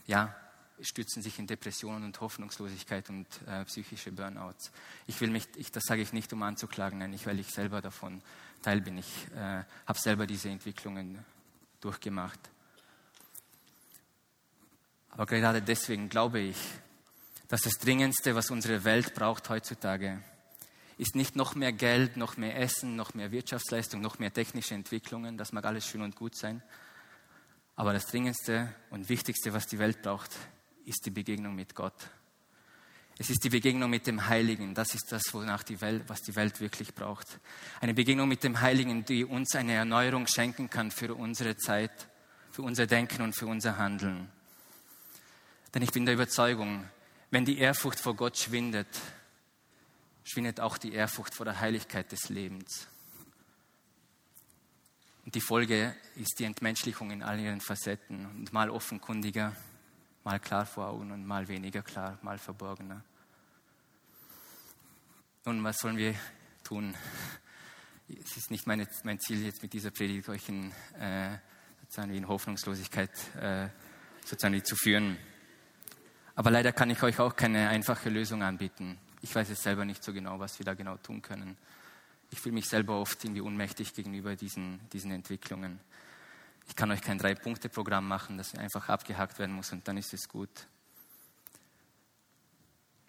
ja, 0.07 0.35
stürzen 0.81 1.23
sich 1.23 1.39
in 1.39 1.47
Depressionen 1.47 2.05
und 2.05 2.21
Hoffnungslosigkeit 2.21 3.09
und 3.11 3.27
äh, 3.47 3.65
psychische 3.65 4.13
Burnouts. 4.13 4.71
Ich 5.07 5.21
will 5.21 5.31
mich, 5.31 5.49
ich, 5.57 5.71
das 5.71 5.85
sage 5.85 6.03
ich 6.03 6.13
nicht, 6.13 6.33
um 6.33 6.43
anzuklagen, 6.43 6.99
nein, 6.99 7.19
weil 7.25 7.39
ich 7.41 7.49
selber 7.49 7.81
davon 7.81 8.23
Teil 8.63 8.81
bin. 8.81 8.99
Ich 8.99 9.27
äh, 9.37 9.65
habe 9.87 9.99
selber 9.99 10.27
diese 10.27 10.49
Entwicklungen 10.49 11.25
durchgemacht. 11.81 12.41
Aber 15.19 15.27
gerade 15.27 15.61
deswegen 15.61 16.09
glaube 16.09 16.39
ich, 16.39 16.57
dass 17.49 17.63
das 17.63 17.79
Dringendste, 17.79 18.37
was 18.37 18.53
unsere 18.53 18.85
Welt 18.85 19.15
braucht 19.15 19.49
heutzutage, 19.51 20.23
ist 20.97 21.17
nicht 21.17 21.35
noch 21.35 21.57
mehr 21.57 21.73
Geld, 21.73 22.17
noch 22.17 22.37
mehr 22.37 22.57
Essen, 22.57 22.95
noch 22.95 23.15
mehr 23.15 23.33
Wirtschaftsleistung, 23.33 24.01
noch 24.01 24.21
mehr 24.21 24.33
technische 24.33 24.75
Entwicklungen. 24.75 25.37
Das 25.37 25.51
mag 25.51 25.65
alles 25.65 25.89
schön 25.89 26.03
und 26.03 26.15
gut 26.15 26.37
sein. 26.37 26.63
Aber 27.75 27.93
das 27.93 28.07
Dringendste 28.07 28.73
und 28.91 29.09
Wichtigste, 29.09 29.53
was 29.53 29.67
die 29.67 29.81
Welt 29.81 30.03
braucht, 30.03 30.31
ist 30.85 31.05
die 31.05 31.11
Begegnung 31.11 31.57
mit 31.57 31.75
Gott. 31.75 32.11
Es 33.19 33.29
ist 33.29 33.43
die 33.43 33.51
Begegnung 33.51 33.91
mit 33.91 34.07
dem 34.07 34.29
Heiligen. 34.29 34.73
Das 34.73 34.95
ist 34.95 35.11
das, 35.11 35.35
wonach 35.35 35.65
die 35.65 35.81
Welt, 35.81 36.05
was 36.07 36.23
die 36.23 36.37
Welt 36.37 36.61
wirklich 36.61 36.95
braucht. 36.95 37.41
Eine 37.81 37.93
Begegnung 37.93 38.29
mit 38.29 38.45
dem 38.45 38.61
Heiligen, 38.61 39.05
die 39.05 39.25
uns 39.25 39.57
eine 39.57 39.73
Erneuerung 39.73 40.29
schenken 40.29 40.71
kann 40.71 40.93
für 40.93 41.13
unsere 41.17 41.57
Zeit, 41.57 42.09
für 42.53 42.63
unser 42.63 42.87
Denken 42.87 43.23
und 43.23 43.35
für 43.35 43.49
unser 43.49 43.79
Handeln. 43.79 44.31
Denn 45.75 45.83
ich 45.83 45.93
bin 45.93 46.07
der 46.07 46.15
Überzeugung, 46.15 46.89
wenn 47.31 47.45
die 47.45 47.59
Ehrfurcht 47.59 48.01
vor 48.01 48.17
Gott 48.17 48.39
schwindet, 48.39 48.89
schwindet 50.25 50.61
auch 50.61 50.79
die 50.79 50.93
Ehrfurcht 50.93 51.35
vor 51.35 51.45
der 51.45 51.61
Heiligkeit 51.61 52.11
des 52.13 52.29
Lebens. 52.29 52.87
Und 55.25 55.35
die 55.35 55.41
Folge 55.43 55.95
ist 56.17 56.39
die 56.39 56.45
Entmenschlichung 56.45 57.11
in 57.11 57.23
all 57.23 57.39
ihren 57.39 57.61
Facetten 57.61 58.25
und 58.25 58.53
mal 58.53 58.71
offenkundiger, 58.71 59.55
mal 60.25 60.41
klar 60.41 60.65
vor 60.65 60.87
Augen 60.87 61.13
und 61.13 61.27
mal 61.27 61.49
weniger 61.49 61.83
klar, 61.83 62.19
mal 62.23 62.39
verborgener. 62.39 63.05
Nun, 65.45 65.63
was 65.65 65.79
sollen 65.79 65.99
wir 65.99 66.15
tun? 66.65 66.95
Es 68.09 68.39
ist 68.39 68.51
nicht 68.51 68.67
meine, 68.67 68.89
mein 69.05 69.21
Ziel, 69.21 69.45
jetzt 69.45 69.63
mit 69.63 69.75
dieser 69.75 69.91
Predigt 69.91 70.29
euch 70.31 70.49
in, 70.49 70.73
äh, 70.99 71.37
sozusagen 71.83 72.15
in 72.15 72.27
Hoffnungslosigkeit 72.27 73.11
äh, 73.37 73.69
sozusagen 74.25 74.65
zu 74.65 74.77
führen. 74.77 75.19
Aber 76.39 76.53
leider 76.53 76.71
kann 76.71 76.89
ich 76.89 77.03
euch 77.03 77.19
auch 77.19 77.35
keine 77.35 77.69
einfache 77.69 78.11
Lösung 78.11 78.45
anbieten. 78.45 78.97
Ich 79.23 79.35
weiß 79.35 79.51
es 79.51 79.61
selber 79.61 79.85
nicht 79.85 80.05
so 80.05 80.13
genau, 80.13 80.39
was 80.39 80.57
wir 80.61 80.65
da 80.65 80.75
genau 80.75 80.97
tun 80.99 81.21
können. 81.21 81.57
Ich 82.31 82.41
fühle 82.41 82.55
mich 82.55 82.69
selber 82.69 83.01
oft 83.01 83.25
irgendwie 83.25 83.41
unmächtig 83.41 83.93
gegenüber 83.93 84.37
diesen, 84.37 84.79
diesen 84.91 85.11
Entwicklungen. 85.11 85.81
Ich 86.69 86.77
kann 86.77 86.93
euch 86.93 87.03
kein 87.03 87.19
Drei-Punkte-Programm 87.19 88.07
machen, 88.07 88.39
das 88.39 88.55
einfach 88.55 88.89
abgehakt 88.89 89.41
werden 89.41 89.57
muss 89.57 89.73
und 89.73 89.89
dann 89.89 89.97
ist 89.97 90.15
es 90.15 90.29
gut. 90.29 90.69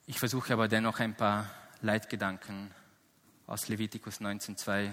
Ich 0.07 0.17
versuche 0.17 0.51
aber 0.51 0.67
dennoch 0.67 0.99
ein 0.99 1.15
paar 1.15 1.51
Leitgedanken 1.81 2.71
aus 3.45 3.67
Levitikus 3.67 4.21
19.2. 4.21 4.91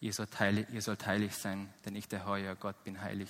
Ihr 0.00 0.12
sollt, 0.14 0.40
heilig, 0.40 0.68
ihr 0.72 0.80
sollt 0.80 1.06
heilig 1.06 1.36
sein, 1.36 1.68
denn 1.84 1.96
ich, 1.96 2.08
der 2.08 2.24
Herr, 2.24 2.56
Gott, 2.56 2.82
bin 2.82 3.02
heilig. 3.02 3.28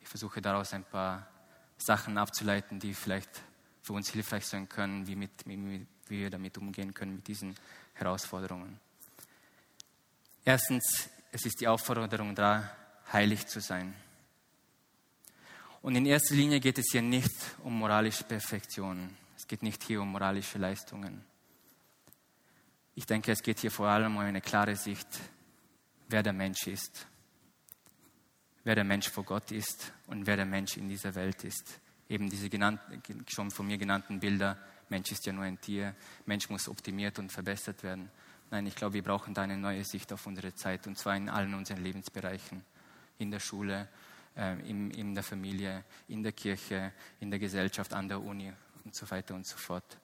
Ich 0.00 0.08
versuche 0.08 0.40
daraus 0.40 0.72
ein 0.72 0.84
paar 0.84 1.28
Sachen 1.76 2.16
abzuleiten, 2.16 2.80
die 2.80 2.94
vielleicht 2.94 3.42
für 3.86 3.92
uns 3.92 4.10
hilfreich 4.10 4.44
sein 4.44 4.68
können, 4.68 5.06
wie, 5.06 5.14
mit, 5.14 5.30
wie, 5.46 5.86
wir 6.08 6.28
damit 6.28 6.58
umgehen 6.58 6.92
können, 6.92 7.14
mit 7.14 7.28
diesen 7.28 7.54
Herausforderungen. 7.94 8.80
Erstens, 10.44 11.08
es 11.30 11.46
ist 11.46 11.60
die 11.60 11.68
Aufforderung 11.68 12.34
da, 12.34 12.68
heilig 13.12 13.46
zu 13.46 13.60
sein. 13.60 13.94
Und 15.82 15.94
in 15.94 16.04
erster 16.04 16.34
Linie 16.34 16.58
geht 16.58 16.78
es 16.78 16.86
hier 16.90 17.02
nicht 17.02 17.30
um 17.62 17.78
moralische 17.78 18.24
Perfektion. 18.24 19.16
Es 19.36 19.46
geht 19.46 19.62
nicht 19.62 19.84
hier 19.84 20.02
um 20.02 20.10
moralische 20.10 20.58
Leistungen. 20.58 21.24
Ich 22.96 23.06
denke, 23.06 23.30
es 23.30 23.40
geht 23.40 23.60
hier 23.60 23.70
vor 23.70 23.86
allem 23.86 24.16
um 24.16 24.22
eine 24.22 24.40
klare 24.40 24.74
Sicht, 24.74 25.06
wer 26.08 26.24
der 26.24 26.32
Mensch 26.32 26.66
ist. 26.66 27.06
Wer 28.64 28.74
der 28.74 28.84
Mensch 28.84 29.08
vor 29.08 29.22
Gott 29.22 29.52
ist 29.52 29.92
und 30.08 30.26
wer 30.26 30.34
der 30.34 30.46
Mensch 30.46 30.76
in 30.76 30.88
dieser 30.88 31.14
Welt 31.14 31.44
ist. 31.44 31.78
Eben 32.08 32.30
diese 32.30 32.48
genannten, 32.48 33.24
schon 33.28 33.50
von 33.50 33.66
mir 33.66 33.78
genannten 33.78 34.20
Bilder. 34.20 34.58
Mensch 34.88 35.10
ist 35.10 35.26
ja 35.26 35.32
nur 35.32 35.44
ein 35.44 35.60
Tier. 35.60 35.94
Mensch 36.24 36.48
muss 36.48 36.68
optimiert 36.68 37.18
und 37.18 37.32
verbessert 37.32 37.82
werden. 37.82 38.10
Nein, 38.50 38.66
ich 38.66 38.76
glaube, 38.76 38.94
wir 38.94 39.02
brauchen 39.02 39.34
da 39.34 39.42
eine 39.42 39.56
neue 39.56 39.84
Sicht 39.84 40.12
auf 40.12 40.26
unsere 40.26 40.54
Zeit 40.54 40.86
und 40.86 40.96
zwar 40.96 41.16
in 41.16 41.28
allen 41.28 41.52
unseren 41.54 41.82
Lebensbereichen 41.82 42.64
in 43.18 43.30
der 43.30 43.40
Schule, 43.40 43.88
äh, 44.36 44.58
in, 44.68 44.90
in 44.92 45.14
der 45.14 45.24
Familie, 45.24 45.84
in 46.08 46.22
der 46.22 46.32
Kirche, 46.32 46.92
in 47.18 47.30
der 47.30 47.40
Gesellschaft, 47.40 47.92
an 47.92 48.08
der 48.08 48.22
Uni 48.22 48.52
und 48.84 48.94
so 48.94 49.10
weiter 49.10 49.34
und 49.34 49.46
so 49.46 49.56
fort. 49.56 49.98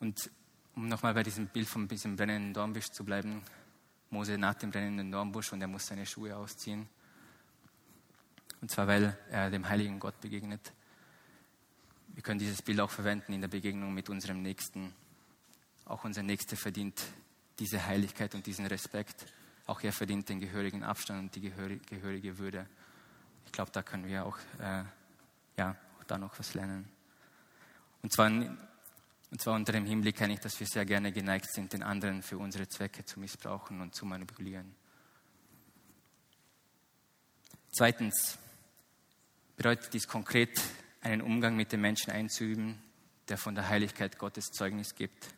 Und 0.00 0.30
um 0.74 0.88
nochmal 0.88 1.14
bei 1.14 1.22
diesem 1.22 1.46
Bild 1.46 1.68
von 1.68 1.86
diesem 1.86 2.16
brennenden 2.16 2.52
Dornbusch 2.52 2.90
zu 2.90 3.04
bleiben, 3.04 3.42
Mose 4.10 4.36
nach 4.36 4.54
dem 4.54 4.70
brennenden 4.70 5.10
Dornbusch 5.10 5.52
und 5.52 5.60
er 5.60 5.68
muss 5.68 5.86
seine 5.86 6.04
Schuhe 6.04 6.36
ausziehen. 6.36 6.88
Und 8.64 8.70
zwar, 8.70 8.86
weil 8.86 9.14
er 9.30 9.50
dem 9.50 9.68
heiligen 9.68 10.00
Gott 10.00 10.18
begegnet. 10.22 10.72
Wir 12.08 12.22
können 12.22 12.38
dieses 12.38 12.62
Bild 12.62 12.80
auch 12.80 12.90
verwenden 12.90 13.34
in 13.34 13.42
der 13.42 13.48
Begegnung 13.48 13.92
mit 13.92 14.08
unserem 14.08 14.40
Nächsten. 14.40 14.94
Auch 15.84 16.04
unser 16.04 16.22
Nächster 16.22 16.56
verdient 16.56 16.98
diese 17.58 17.84
Heiligkeit 17.84 18.34
und 18.34 18.46
diesen 18.46 18.64
Respekt. 18.64 19.26
Auch 19.66 19.82
er 19.82 19.92
verdient 19.92 20.30
den 20.30 20.40
gehörigen 20.40 20.82
Abstand 20.82 21.20
und 21.24 21.34
die 21.34 21.42
gehörige 21.42 22.38
Würde. 22.38 22.66
Ich 23.44 23.52
glaube, 23.52 23.70
da 23.70 23.82
können 23.82 24.06
wir 24.06 24.24
auch, 24.24 24.38
äh, 24.58 24.84
ja, 25.58 25.76
da 26.06 26.16
noch 26.16 26.38
was 26.38 26.54
lernen. 26.54 26.88
Und 28.00 28.14
zwar, 28.14 28.28
und 28.28 29.42
zwar 29.42 29.56
unter 29.56 29.72
dem 29.72 29.84
Hinblick 29.84 30.22
eigentlich, 30.22 30.40
dass 30.40 30.58
wir 30.58 30.66
sehr 30.66 30.86
gerne 30.86 31.12
geneigt 31.12 31.52
sind, 31.52 31.74
den 31.74 31.82
anderen 31.82 32.22
für 32.22 32.38
unsere 32.38 32.66
Zwecke 32.66 33.04
zu 33.04 33.20
missbrauchen 33.20 33.82
und 33.82 33.94
zu 33.94 34.06
manipulieren. 34.06 34.74
Zweitens 37.70 38.38
bedeutet 39.56 39.92
dies 39.94 40.08
konkret, 40.08 40.60
einen 41.00 41.22
Umgang 41.22 41.56
mit 41.56 41.72
den 41.72 41.80
Menschen 41.80 42.10
einzuüben, 42.10 42.82
der 43.28 43.38
von 43.38 43.54
der 43.54 43.68
Heiligkeit 43.68 44.18
Gottes 44.18 44.46
Zeugnis 44.52 44.94
gibt 44.94 45.34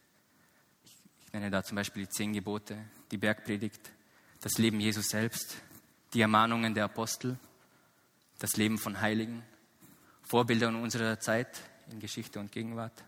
nenne 1.37 1.51
da 1.51 1.63
zum 1.63 1.77
Beispiel 1.77 2.05
die 2.05 2.09
zehn 2.09 2.33
Gebote, 2.33 2.79
die 3.11 3.19
Bergpredigt, 3.19 3.93
das 4.41 4.57
Leben 4.57 4.81
Jesus 4.81 5.09
selbst, 5.09 5.57
die 6.15 6.23
Ermahnungen 6.23 6.75
der 6.75 6.85
Apostel, 6.85 7.39
das 8.39 8.57
Leben 8.57 8.79
von 8.79 9.01
Heiligen, 9.01 9.43
Vorbilder 10.23 10.69
in 10.69 10.77
unserer 10.77 11.21
Zeit 11.21 11.61
in 11.91 12.01
Geschichte 12.01 12.41
und 12.41 12.53
Gegenwart. 12.53 13.05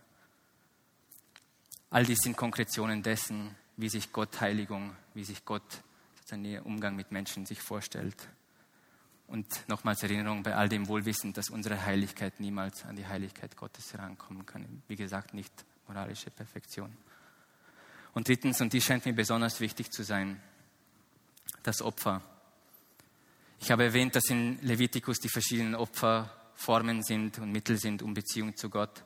All 1.90 2.04
dies 2.04 2.18
sind 2.18 2.36
Konkretionen 2.36 3.02
dessen, 3.02 3.56
wie 3.76 3.88
sich 3.88 4.12
Gott 4.12 4.40
Heiligung, 4.40 4.94
wie 5.14 5.24
sich 5.24 5.44
Gott 5.46 5.82
seinen 6.26 6.60
Umgang 6.60 6.96
mit 6.96 7.10
Menschen 7.12 7.46
sich 7.46 7.62
vorstellt. 7.62 8.28
Und 9.28 9.68
nochmals 9.68 10.02
Erinnerung 10.02 10.42
bei 10.42 10.54
all 10.54 10.70
dem 10.70 10.88
Wohlwissen, 10.88 11.34
dass 11.34 11.50
unsere 11.50 11.84
Heiligkeit 11.84 12.40
niemals 12.40 12.84
an 12.86 12.96
die 12.96 13.06
Heiligkeit 13.06 13.56
Gottes 13.56 13.92
herankommen 13.92 14.46
kann. 14.46 14.82
Wie 14.88 14.96
gesagt, 14.96 15.34
nicht 15.34 15.52
moralische 15.86 16.30
Perfektion. 16.30 16.96
Und 18.14 18.26
drittens, 18.26 18.60
und 18.62 18.72
die 18.72 18.80
scheint 18.80 19.04
mir 19.04 19.12
besonders 19.12 19.60
wichtig 19.60 19.92
zu 19.92 20.02
sein, 20.02 20.40
das 21.62 21.82
Opfer. 21.82 22.22
Ich 23.60 23.70
habe 23.70 23.84
erwähnt, 23.84 24.16
dass 24.16 24.30
in 24.30 24.58
Levitikus 24.62 25.18
die 25.18 25.28
verschiedenen 25.28 25.74
Opferformen 25.74 27.02
sind 27.02 27.38
und 27.38 27.52
Mittel 27.52 27.76
sind, 27.76 28.02
um 28.02 28.14
Beziehung 28.14 28.56
zu 28.56 28.70
Gott, 28.70 29.04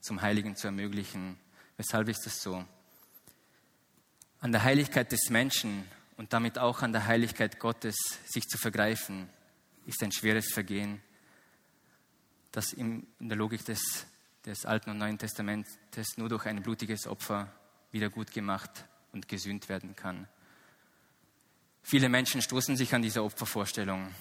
zum 0.00 0.20
Heiligen 0.20 0.56
zu 0.56 0.66
ermöglichen. 0.66 1.38
Weshalb 1.76 2.08
ist 2.08 2.26
das 2.26 2.42
so? 2.42 2.64
An 4.40 4.52
der 4.52 4.64
Heiligkeit 4.64 5.12
des 5.12 5.30
Menschen 5.30 5.84
und 6.18 6.32
damit 6.32 6.58
auch 6.58 6.82
an 6.82 6.92
der 6.92 7.06
Heiligkeit 7.06 7.60
Gottes 7.60 7.96
sich 8.26 8.44
zu 8.48 8.58
vergreifen, 8.58 9.30
ist 9.86 10.02
ein 10.02 10.12
schweres 10.12 10.52
Vergehen, 10.52 11.00
das 12.50 12.72
in 12.72 13.06
der 13.20 13.36
Logik 13.36 13.64
des, 13.64 14.04
des 14.44 14.66
Alten 14.66 14.90
und 14.90 14.98
Neuen 14.98 15.16
Testamentes 15.16 16.18
nur 16.18 16.28
durch 16.28 16.44
ein 16.46 16.62
blutiges 16.62 17.06
Opfer 17.06 17.50
wieder 17.92 18.10
gut 18.10 18.32
gemacht 18.32 18.84
und 19.12 19.28
gesühnt 19.28 19.68
werden 19.68 19.94
kann. 19.94 20.26
Viele 21.82 22.08
Menschen 22.08 22.42
stoßen 22.42 22.76
sich 22.76 22.94
an 22.94 23.02
diese 23.02 23.22
Opfervorstellung. 23.22 24.12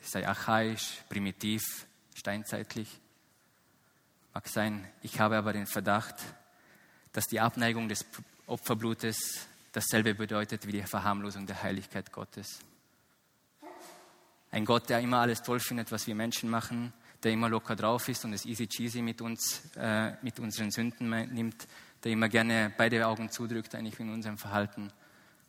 Es 0.00 0.12
sei 0.12 0.26
archaisch, 0.26 1.04
primitiv, 1.10 1.86
steinzeitlich. 2.14 2.98
Mag 4.32 4.48
sein, 4.48 4.88
ich 5.02 5.20
habe 5.20 5.36
aber 5.36 5.52
den 5.52 5.66
Verdacht, 5.66 6.16
dass 7.12 7.26
die 7.26 7.40
Abneigung 7.40 7.90
des 7.90 8.06
Opferblutes 8.46 9.46
dasselbe 9.72 10.14
bedeutet 10.14 10.66
wie 10.66 10.72
die 10.72 10.82
Verharmlosung 10.82 11.46
der 11.46 11.62
Heiligkeit 11.62 12.12
Gottes. 12.12 12.60
Ein 14.50 14.64
Gott, 14.64 14.88
der 14.88 15.00
immer 15.00 15.18
alles 15.18 15.42
toll 15.42 15.60
findet, 15.60 15.92
was 15.92 16.06
wir 16.06 16.14
Menschen 16.14 16.50
machen, 16.50 16.92
der 17.22 17.32
immer 17.32 17.48
locker 17.48 17.76
drauf 17.76 18.08
ist 18.08 18.24
und 18.24 18.32
es 18.32 18.44
easy 18.46 18.66
cheesy 18.66 19.02
mit 19.02 19.20
uns, 19.20 19.62
äh, 19.76 20.12
mit 20.22 20.40
unseren 20.40 20.70
Sünden 20.70 21.10
nimmt, 21.32 21.68
der 22.02 22.12
immer 22.12 22.28
gerne 22.28 22.72
beide 22.76 23.06
Augen 23.06 23.30
zudrückt, 23.30 23.74
eigentlich 23.74 24.00
in 24.00 24.10
unserem 24.10 24.38
Verhalten. 24.38 24.90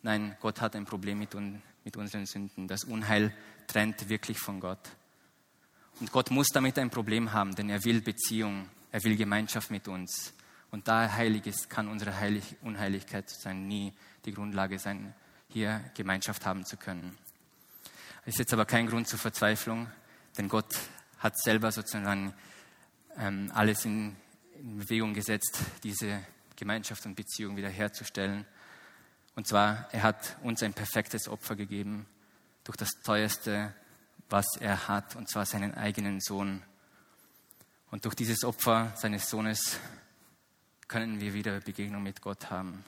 Nein, 0.02 0.36
Gott 0.40 0.60
hat 0.60 0.76
ein 0.76 0.84
Problem 0.84 1.18
mit, 1.18 1.34
un, 1.34 1.62
mit 1.84 1.96
unseren 1.96 2.26
Sünden. 2.26 2.68
Das 2.68 2.84
Unheil 2.84 3.34
trennt 3.66 4.08
wirklich 4.08 4.38
von 4.38 4.60
Gott. 4.60 4.90
Und 6.00 6.12
Gott 6.12 6.30
muss 6.30 6.48
damit 6.48 6.78
ein 6.78 6.90
Problem 6.90 7.32
haben, 7.32 7.54
denn 7.54 7.70
er 7.70 7.84
will 7.84 8.00
Beziehung, 8.00 8.68
er 8.90 9.02
will 9.04 9.16
Gemeinschaft 9.16 9.70
mit 9.70 9.88
uns. 9.88 10.34
Und 10.72 10.88
da 10.88 11.02
er 11.02 11.16
heilig 11.16 11.46
ist, 11.46 11.68
kann 11.68 11.86
unsere 11.86 12.18
Heilig 12.18 12.56
Unheiligkeit 12.62 13.28
sozusagen 13.28 13.68
nie 13.68 13.92
die 14.24 14.32
Grundlage 14.32 14.78
sein, 14.78 15.14
hier 15.48 15.84
Gemeinschaft 15.94 16.46
haben 16.46 16.64
zu 16.64 16.78
können. 16.78 17.16
Ist 18.24 18.38
jetzt 18.38 18.54
aber 18.54 18.64
kein 18.64 18.86
Grund 18.86 19.06
zur 19.06 19.18
Verzweiflung, 19.18 19.86
denn 20.38 20.48
Gott 20.48 20.74
hat 21.18 21.38
selber 21.38 21.70
sozusagen 21.70 22.32
ähm, 23.18 23.52
alles 23.54 23.84
in, 23.84 24.16
in 24.54 24.78
Bewegung 24.78 25.12
gesetzt, 25.12 25.58
diese 25.82 26.24
Gemeinschaft 26.56 27.04
und 27.04 27.16
Beziehung 27.16 27.54
wiederherzustellen. 27.56 28.46
Und 29.34 29.46
zwar, 29.46 29.88
er 29.92 30.04
hat 30.04 30.38
uns 30.42 30.62
ein 30.62 30.72
perfektes 30.72 31.28
Opfer 31.28 31.54
gegeben 31.54 32.06
durch 32.64 32.76
das 32.76 32.90
Teuerste, 33.04 33.74
was 34.30 34.46
er 34.58 34.88
hat, 34.88 35.16
und 35.16 35.28
zwar 35.28 35.44
seinen 35.44 35.74
eigenen 35.74 36.20
Sohn. 36.20 36.62
Und 37.90 38.06
durch 38.06 38.14
dieses 38.14 38.42
Opfer 38.42 38.94
seines 38.96 39.28
Sohnes 39.28 39.78
können 40.92 41.22
wir 41.22 41.32
wieder 41.32 41.58
Begegnung 41.60 42.02
mit 42.02 42.20
Gott 42.20 42.50
haben. 42.50 42.84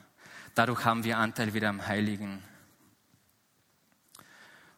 Dadurch 0.55 0.85
haben 0.85 1.05
wir 1.05 1.17
Anteil 1.17 1.55
wieder 1.55 1.71
am 1.71 1.87
Heiligen. 1.87 2.43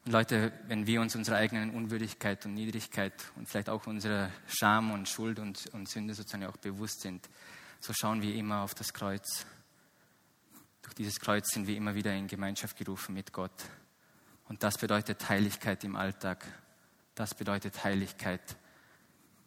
Und 0.05 0.13
Leute, 0.13 0.53
wenn 0.69 0.87
wir 0.87 1.01
uns 1.01 1.17
unserer 1.17 1.39
eigenen 1.39 1.71
Unwürdigkeit 1.71 2.47
und 2.47 2.55
Niedrigkeit 2.55 3.13
und 3.35 3.49
vielleicht 3.49 3.69
auch 3.69 3.85
unserer 3.89 4.31
Scham 4.47 4.93
und 4.93 5.09
Schuld 5.09 5.41
und, 5.41 5.67
und 5.75 5.89
Sünde 5.89 6.15
sozusagen 6.15 6.47
auch 6.47 6.57
bewusst 6.57 7.01
sind, 7.01 7.29
so 7.81 7.93
schauen 7.93 8.23
wir 8.23 8.33
immer 8.37 8.61
auf 8.61 8.77
das 8.77 8.93
Kreuz. 8.93 9.45
Durch 10.83 10.95
dieses 10.95 11.19
Kreuz 11.19 11.49
sind 11.53 11.67
wir 11.67 11.77
immer 11.77 11.97
wieder 11.97 12.15
in 12.15 12.29
Gemeinschaft 12.29 12.77
gerufen 12.77 13.13
mit 13.13 13.33
Gott. 13.33 13.65
Und 14.49 14.63
das 14.63 14.79
bedeutet 14.79 15.29
Heiligkeit 15.29 15.83
im 15.83 15.97
Alltag. 15.97 16.47
Das 17.17 17.35
bedeutet 17.35 17.83
Heiligkeit 17.83 18.57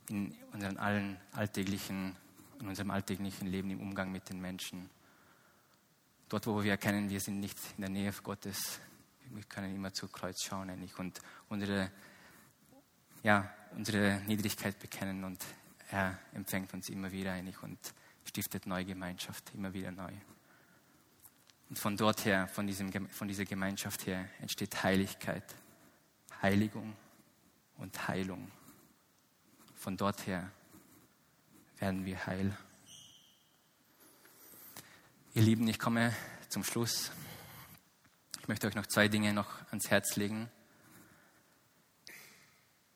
in 0.09 0.35
unseren 0.51 0.75
allen 0.75 1.15
alltäglichen, 1.31 2.17
in 2.59 2.67
unserem 2.67 2.91
alltäglichen 2.91 3.47
Leben, 3.47 3.69
im 3.71 3.79
Umgang 3.79 4.11
mit 4.11 4.29
den 4.29 4.41
Menschen. 4.41 4.89
Dort, 6.27 6.45
wo 6.47 6.63
wir 6.63 6.71
erkennen, 6.71 7.09
wir 7.09 7.19
sind 7.19 7.39
nicht 7.39 7.57
in 7.77 7.81
der 7.81 7.89
Nähe 7.89 8.13
Gottes, 8.23 8.79
wir 9.31 9.43
können 9.43 9.75
immer 9.75 9.93
zu 9.93 10.07
Kreuz 10.07 10.43
schauen 10.43 10.69
eigentlich 10.69 10.97
und 10.97 11.19
unsere, 11.49 11.91
ja, 13.23 13.51
unsere 13.75 14.21
Niedrigkeit 14.27 14.77
bekennen 14.79 15.23
und 15.23 15.43
er 15.91 16.19
empfängt 16.33 16.73
uns 16.73 16.89
immer 16.89 17.11
wieder 17.11 17.33
eigentlich 17.33 17.61
und 17.63 17.79
stiftet 18.25 18.67
neue 18.67 18.85
Gemeinschaft, 18.85 19.51
immer 19.53 19.73
wieder 19.73 19.91
neu. 19.91 20.11
Und 21.69 21.77
von 21.77 21.95
dort 21.97 22.25
her, 22.25 22.47
von, 22.47 22.65
diesem, 22.65 22.91
von 23.09 23.27
dieser 23.27 23.45
Gemeinschaft 23.45 24.07
her, 24.07 24.27
entsteht 24.39 24.83
Heiligkeit, 24.83 25.43
Heiligung 26.41 26.95
und 27.77 28.07
Heilung. 28.07 28.51
Von 29.75 29.95
dort 29.95 30.25
her 30.25 30.51
werden 31.79 32.05
wir 32.05 32.25
heil. 32.25 32.55
Ihr 35.33 35.41
Lieben, 35.43 35.67
ich 35.67 35.79
komme 35.79 36.13
zum 36.49 36.63
Schluss 36.63 37.11
möchte 38.49 38.65
euch 38.65 38.73
noch 38.73 38.87
zwei 38.87 39.07
Dinge 39.07 39.31
noch 39.31 39.61
ans 39.69 39.91
Herz 39.91 40.15
legen. 40.15 40.49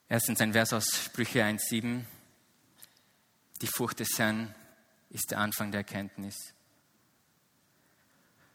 Erstens 0.08 0.40
ein 0.40 0.52
Vers 0.52 0.72
aus 0.72 0.84
Sprüche 1.04 1.44
1,7. 1.44 2.04
Die 3.62 3.68
Furcht 3.68 4.00
des 4.00 4.18
Herrn 4.18 4.52
ist 5.10 5.30
der 5.30 5.38
Anfang 5.38 5.70
der 5.70 5.82
Erkenntnis. 5.82 6.34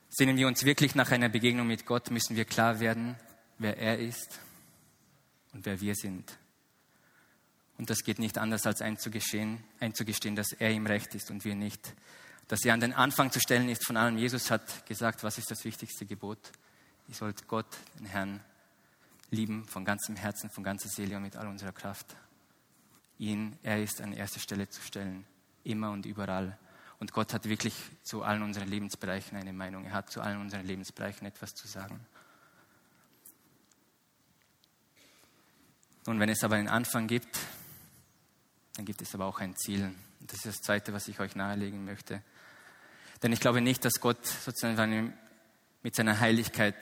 Sehnen 0.09 0.35
wir 0.35 0.47
uns 0.47 0.65
wirklich 0.65 0.93
nach 0.93 1.11
einer 1.11 1.29
Begegnung 1.29 1.67
mit 1.67 1.85
Gott, 1.85 2.11
müssen 2.11 2.35
wir 2.35 2.43
klar 2.43 2.81
werden, 2.81 3.15
wer 3.59 3.77
er 3.77 3.97
ist 3.97 4.41
und 5.53 5.65
wer 5.65 5.79
wir 5.79 5.95
sind. 5.95 6.37
Und 7.79 7.89
das 7.89 8.03
geht 8.03 8.19
nicht 8.19 8.37
anders, 8.37 8.65
als 8.67 8.81
einzugestehen, 8.81 9.63
einzugestehen, 9.79 10.35
dass 10.35 10.51
er 10.51 10.71
im 10.71 10.85
Recht 10.85 11.15
ist 11.15 11.31
und 11.31 11.45
wir 11.45 11.55
nicht. 11.55 11.93
Dass 12.49 12.65
er 12.65 12.73
an 12.73 12.81
den 12.81 12.93
Anfang 12.93 13.31
zu 13.31 13.39
stellen 13.39 13.69
ist 13.69 13.85
von 13.85 13.95
allem. 13.95 14.17
Jesus 14.17 14.51
hat 14.51 14.85
gesagt, 14.85 15.23
was 15.23 15.37
ist 15.37 15.49
das 15.49 15.63
wichtigste 15.63 16.05
Gebot? 16.05 16.51
Ihr 17.07 17.15
sollt 17.15 17.47
Gott, 17.47 17.77
den 17.97 18.05
Herrn, 18.05 18.41
lieben 19.31 19.63
von 19.63 19.85
ganzem 19.85 20.17
Herzen, 20.17 20.49
von 20.49 20.61
ganzer 20.61 20.89
Seele 20.89 21.15
und 21.15 21.23
mit 21.23 21.37
all 21.37 21.47
unserer 21.47 21.71
Kraft. 21.71 22.17
Ihn, 23.17 23.57
er 23.63 23.81
ist 23.81 24.01
an 24.01 24.11
erste 24.11 24.41
Stelle 24.41 24.67
zu 24.69 24.81
stellen, 24.81 25.25
immer 25.63 25.91
und 25.91 26.05
überall. 26.05 26.57
Und 26.99 27.13
Gott 27.13 27.33
hat 27.33 27.47
wirklich 27.47 27.75
zu 28.03 28.23
allen 28.23 28.43
unseren 28.43 28.67
Lebensbereichen 28.67 29.37
eine 29.37 29.53
Meinung. 29.53 29.85
Er 29.85 29.93
hat 29.93 30.11
zu 30.11 30.19
allen 30.19 30.41
unseren 30.41 30.65
Lebensbereichen 30.65 31.25
etwas 31.25 31.55
zu 31.55 31.65
sagen. 31.65 32.05
Nun, 36.05 36.19
wenn 36.19 36.29
es 36.29 36.43
aber 36.43 36.55
einen 36.55 36.67
Anfang 36.67 37.07
gibt, 37.07 37.39
dann 38.79 38.85
gibt 38.85 39.01
es 39.01 39.13
aber 39.13 39.25
auch 39.25 39.41
ein 39.41 39.57
Ziel. 39.57 39.93
Das 40.21 40.37
ist 40.37 40.45
das 40.45 40.61
Zweite, 40.61 40.93
was 40.93 41.09
ich 41.09 41.19
euch 41.19 41.35
nahelegen 41.35 41.83
möchte. 41.83 42.23
Denn 43.21 43.33
ich 43.33 43.41
glaube 43.41 43.59
nicht, 43.59 43.83
dass 43.83 43.99
Gott 43.99 44.25
sozusagen 44.25 45.13
mit 45.83 45.95
seiner 45.95 46.21
Heiligkeit 46.21 46.77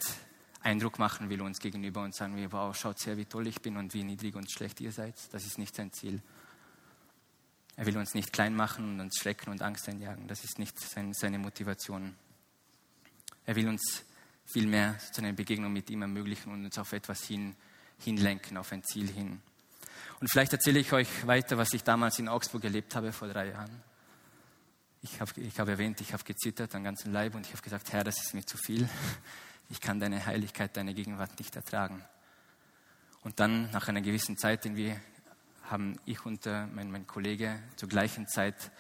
Eindruck 0.61 0.99
machen 0.99 1.31
will 1.31 1.41
uns 1.41 1.57
gegenüber 1.57 2.03
und 2.03 2.13
sagen 2.13 2.35
wir, 2.35 2.51
wow, 2.51 2.77
schaut 2.77 3.03
her, 3.07 3.17
wie 3.17 3.25
toll 3.25 3.47
ich 3.47 3.63
bin 3.63 3.77
und 3.77 3.95
wie 3.95 4.03
niedrig 4.03 4.35
und 4.35 4.51
schlecht 4.51 4.79
ihr 4.79 4.91
seid. 4.91 5.15
Das 5.31 5.43
ist 5.47 5.57
nicht 5.57 5.75
sein 5.75 5.91
Ziel. 5.91 6.21
Er 7.77 7.87
will 7.87 7.97
uns 7.97 8.13
nicht 8.13 8.31
klein 8.31 8.55
machen 8.55 8.93
und 8.93 8.99
uns 8.99 9.17
Schrecken 9.17 9.49
und 9.49 9.63
Angst 9.63 9.89
einjagen. 9.89 10.27
Das 10.27 10.43
ist 10.43 10.59
nicht 10.59 10.79
sein, 10.79 11.15
seine 11.15 11.39
Motivation. 11.39 12.15
Er 13.47 13.55
will 13.55 13.67
uns 13.67 14.03
vielmehr 14.45 14.99
zu 14.99 15.23
einer 15.23 15.33
Begegnung 15.33 15.73
mit 15.73 15.89
ihm 15.89 16.03
ermöglichen 16.03 16.53
und 16.53 16.63
uns 16.63 16.77
auf 16.77 16.93
etwas 16.93 17.23
hin, 17.23 17.55
hinlenken, 17.97 18.55
auf 18.55 18.71
ein 18.71 18.83
Ziel 18.83 19.07
hin. 19.07 19.41
Und 20.19 20.29
vielleicht 20.29 20.53
erzähle 20.53 20.79
ich 20.79 20.93
euch 20.93 21.27
weiter, 21.27 21.57
was 21.57 21.73
ich 21.73 21.83
damals 21.83 22.19
in 22.19 22.27
Augsburg 22.27 22.63
erlebt 22.63 22.95
habe 22.95 23.11
vor 23.11 23.27
drei 23.27 23.49
Jahren. 23.49 23.83
Ich 25.01 25.21
habe 25.21 25.31
ich 25.39 25.59
hab 25.59 25.67
erwähnt, 25.67 26.01
ich 26.01 26.13
habe 26.13 26.23
gezittert 26.23 26.73
am 26.75 26.83
ganzen 26.83 27.13
Leib 27.13 27.35
und 27.35 27.45
ich 27.45 27.51
habe 27.51 27.61
gesagt, 27.61 27.93
Herr, 27.93 28.03
das 28.03 28.17
ist 28.17 28.33
mir 28.33 28.45
zu 28.45 28.57
viel. 28.57 28.89
Ich 29.69 29.81
kann 29.81 29.99
deine 29.99 30.25
Heiligkeit, 30.25 30.77
deine 30.77 30.93
Gegenwart 30.93 31.37
nicht 31.39 31.55
ertragen. 31.55 32.03
Und 33.21 33.39
dann, 33.41 33.69
nach 33.71 33.89
einer 33.89 33.99
gewissen 33.99 34.37
Zeit, 34.37 34.63
den 34.63 34.77
haben, 35.63 35.99
ich 36.05 36.25
und 36.25 36.45
äh, 36.45 36.65
mein, 36.67 36.89
mein, 36.91 37.05
Kollege 37.05 37.61
zur 37.75 37.89
gleichen 37.89 38.27
Zeit, 38.27 38.71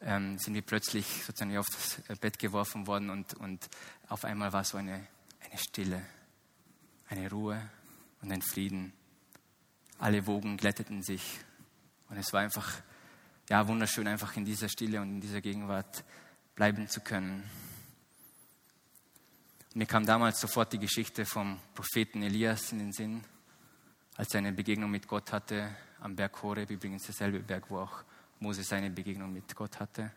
ähm, 0.00 0.38
sind 0.38 0.54
wir 0.54 0.62
plötzlich 0.62 1.24
sozusagen 1.24 1.56
auf 1.58 1.66
das 1.68 2.18
Bett 2.18 2.38
geworfen 2.38 2.86
worden 2.86 3.10
und, 3.10 3.34
und 3.34 3.68
auf 4.08 4.24
einmal 4.24 4.52
war 4.52 4.64
so 4.64 4.78
eine, 4.78 5.06
eine 5.40 5.58
Stille, 5.58 6.02
eine 7.08 7.28
Ruhe 7.30 7.60
und 8.22 8.32
ein 8.32 8.42
Frieden. 8.42 8.92
Alle 10.00 10.26
Wogen 10.26 10.56
glätteten 10.56 11.02
sich 11.02 11.40
und 12.08 12.16
es 12.16 12.32
war 12.32 12.40
einfach 12.40 12.72
ja, 13.50 13.68
wunderschön, 13.68 14.08
einfach 14.08 14.34
in 14.34 14.46
dieser 14.46 14.70
Stille 14.70 14.98
und 14.98 15.10
in 15.10 15.20
dieser 15.20 15.42
Gegenwart 15.42 16.04
bleiben 16.54 16.88
zu 16.88 17.02
können. 17.02 17.44
Mir 19.74 19.84
kam 19.84 20.06
damals 20.06 20.40
sofort 20.40 20.72
die 20.72 20.78
Geschichte 20.78 21.26
vom 21.26 21.60
Propheten 21.74 22.22
Elias 22.22 22.72
in 22.72 22.78
den 22.78 22.92
Sinn, 22.92 23.22
als 24.16 24.32
er 24.32 24.38
eine 24.38 24.54
Begegnung 24.54 24.90
mit 24.90 25.06
Gott 25.06 25.32
hatte 25.32 25.76
am 26.00 26.16
Berg 26.16 26.42
Horeb, 26.42 26.70
übrigens 26.70 27.04
derselbe 27.04 27.40
Berg, 27.40 27.68
wo 27.68 27.80
auch 27.80 28.02
Mose 28.38 28.62
seine 28.62 28.88
Begegnung 28.88 29.30
mit 29.30 29.54
Gott 29.54 29.80
hatte. 29.80 30.10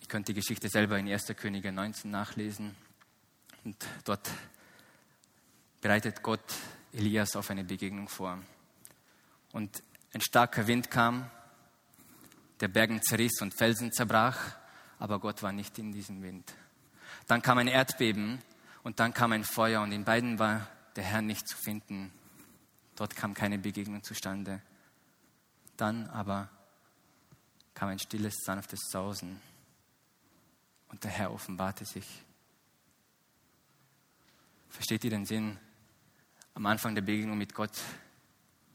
Ihr 0.00 0.08
könnt 0.08 0.26
die 0.26 0.34
Geschichte 0.34 0.68
selber 0.68 0.98
in 0.98 1.08
1. 1.08 1.26
Könige 1.36 1.70
19 1.70 2.10
nachlesen. 2.10 2.74
Und 3.62 3.76
dort 4.04 4.28
bereitet 5.80 6.20
Gott 6.24 6.52
Elias 6.96 7.36
auf 7.36 7.50
eine 7.50 7.62
Begegnung 7.62 8.08
vor. 8.08 8.38
Und 9.52 9.82
ein 10.14 10.22
starker 10.22 10.66
Wind 10.66 10.90
kam, 10.90 11.30
der 12.60 12.68
Bergen 12.68 13.02
zerriss 13.02 13.42
und 13.42 13.54
Felsen 13.54 13.92
zerbrach, 13.92 14.56
aber 14.98 15.20
Gott 15.20 15.42
war 15.42 15.52
nicht 15.52 15.78
in 15.78 15.92
diesem 15.92 16.22
Wind. 16.22 16.54
Dann 17.26 17.42
kam 17.42 17.58
ein 17.58 17.68
Erdbeben 17.68 18.40
und 18.82 18.98
dann 18.98 19.12
kam 19.12 19.32
ein 19.32 19.44
Feuer 19.44 19.82
und 19.82 19.92
in 19.92 20.04
beiden 20.04 20.38
war 20.38 20.68
der 20.96 21.04
Herr 21.04 21.20
nicht 21.20 21.46
zu 21.46 21.56
finden. 21.58 22.12
Dort 22.94 23.14
kam 23.14 23.34
keine 23.34 23.58
Begegnung 23.58 24.02
zustande. 24.02 24.62
Dann 25.76 26.08
aber 26.08 26.48
kam 27.74 27.90
ein 27.90 27.98
stilles, 27.98 28.36
sanftes 28.42 28.80
Sausen 28.90 29.42
und 30.88 31.04
der 31.04 31.10
Herr 31.10 31.30
offenbarte 31.30 31.84
sich. 31.84 32.06
Versteht 34.70 35.04
ihr 35.04 35.10
den 35.10 35.26
Sinn? 35.26 35.58
Am 36.56 36.64
Anfang 36.64 36.94
der 36.94 37.02
Begegnung 37.02 37.36
mit 37.36 37.52
Gott 37.52 37.78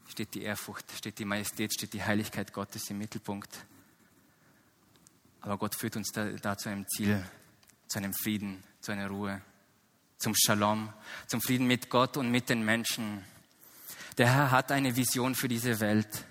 steht 0.08 0.36
die 0.36 0.44
Ehrfurcht, 0.44 0.86
steht 0.96 1.18
die 1.18 1.26
Majestät, 1.26 1.74
steht 1.74 1.94
die 1.94 2.04
Heiligkeit 2.04 2.54
Gottes 2.54 2.88
im 2.92 3.00
Mittelpunkt. 3.00 3.66
Aber 5.42 5.58
Gott 5.58 5.74
führt 5.74 5.96
uns 5.96 6.12
da, 6.12 6.26
da 6.26 6.56
zu 6.56 6.70
einem 6.70 6.88
Ziel, 6.88 7.26
zu 7.88 7.98
einem 7.98 8.14
Frieden, 8.14 8.64
zu 8.82 8.92
einer 8.92 9.08
Ruhe, 9.08 9.42
zum 10.20 10.36
Shalom, 10.36 10.94
zum 11.26 11.42
Frieden 11.42 11.66
mit 11.66 11.90
Gott 11.90 12.18
und 12.18 12.30
mit 12.30 12.50
den 12.50 12.64
Menschen. 12.64 13.26
Der 14.20 14.32
Herr 14.32 14.52
hat 14.52 14.72
eine 14.72 14.96
Vision 14.96 15.34
für 15.34 15.48
diese 15.48 15.80
Welt. 15.80 16.26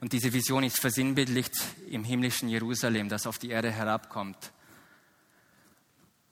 Und 0.00 0.14
diese 0.14 0.32
Vision 0.32 0.64
ist 0.64 0.80
versinnbildlicht 0.80 1.52
im 1.90 2.04
himmlischen 2.04 2.48
Jerusalem, 2.48 3.10
das 3.10 3.26
auf 3.26 3.38
die 3.38 3.50
Erde 3.50 3.70
herabkommt. 3.70 4.50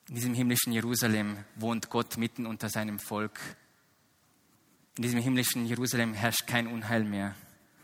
In 0.08 0.14
diesem 0.14 0.32
himmlischen 0.32 0.72
Jerusalem 0.72 1.44
wohnt 1.54 1.90
Gott 1.90 2.16
mitten 2.16 2.46
unter 2.46 2.70
seinem 2.70 2.98
Volk 2.98 3.38
in 4.96 5.02
diesem 5.02 5.20
himmlischen 5.20 5.66
Jerusalem 5.66 6.14
herrscht 6.14 6.46
kein 6.46 6.68
Unheil 6.68 7.04
mehr, 7.04 7.34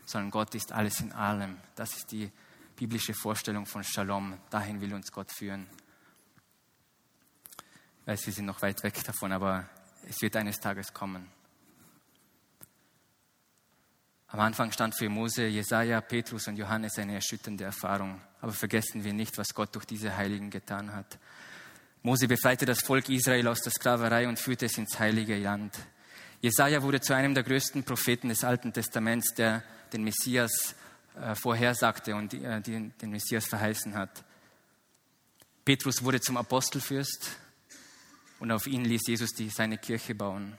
sondern 0.05 0.31
Gott 0.31 0.55
ist 0.55 0.71
alles 0.71 1.01
in 1.01 1.11
allem. 1.11 1.57
Das 1.75 1.95
ist 1.97 2.11
die 2.11 2.31
biblische 2.75 3.13
Vorstellung 3.13 3.65
von 3.65 3.83
Shalom. 3.83 4.37
Dahin 4.49 4.79
will 4.79 4.93
uns 4.93 5.11
Gott 5.11 5.31
führen. 5.31 5.67
Ich 8.01 8.07
weiß, 8.07 8.25
wir 8.25 8.33
sind 8.33 8.45
noch 8.45 8.61
weit 8.61 8.81
weg 8.83 9.03
davon, 9.03 9.31
aber 9.31 9.69
es 10.07 10.21
wird 10.21 10.35
eines 10.37 10.59
Tages 10.59 10.93
kommen. 10.93 11.27
Am 14.27 14.39
Anfang 14.39 14.71
stand 14.71 14.97
für 14.97 15.09
Mose, 15.09 15.45
Jesaja, 15.47 15.99
Petrus 15.99 16.47
und 16.47 16.55
Johannes 16.55 16.97
eine 16.97 17.15
erschütternde 17.15 17.65
Erfahrung. 17.65 18.21
Aber 18.39 18.53
vergessen 18.53 19.03
wir 19.03 19.11
nicht, 19.11 19.37
was 19.37 19.53
Gott 19.53 19.75
durch 19.75 19.83
diese 19.83 20.15
Heiligen 20.15 20.49
getan 20.49 20.93
hat. 20.93 21.19
Mose 22.01 22.29
befreite 22.29 22.65
das 22.65 22.79
Volk 22.79 23.09
Israel 23.09 23.49
aus 23.49 23.59
der 23.59 23.73
Sklaverei 23.73 24.29
und 24.29 24.39
führte 24.39 24.67
es 24.67 24.77
ins 24.77 24.97
heilige 24.97 25.37
Land. 25.37 25.77
Jesaja 26.41 26.81
wurde 26.81 26.99
zu 26.99 27.15
einem 27.15 27.35
der 27.35 27.43
größten 27.43 27.83
Propheten 27.83 28.29
des 28.29 28.43
Alten 28.43 28.73
Testaments, 28.73 29.35
der 29.35 29.63
den 29.93 30.03
Messias 30.03 30.75
äh, 31.15 31.35
vorhersagte 31.35 32.15
und 32.15 32.33
äh, 32.33 32.59
den, 32.61 32.97
den 32.97 33.11
Messias 33.11 33.45
verheißen 33.45 33.93
hat. 33.93 34.23
Petrus 35.63 36.03
wurde 36.03 36.19
zum 36.19 36.37
Apostelfürst 36.37 37.37
und 38.39 38.51
auf 38.51 38.65
ihn 38.65 38.85
ließ 38.85 39.01
Jesus 39.05 39.29
die, 39.33 39.49
seine 39.49 39.77
Kirche 39.77 40.15
bauen. 40.15 40.57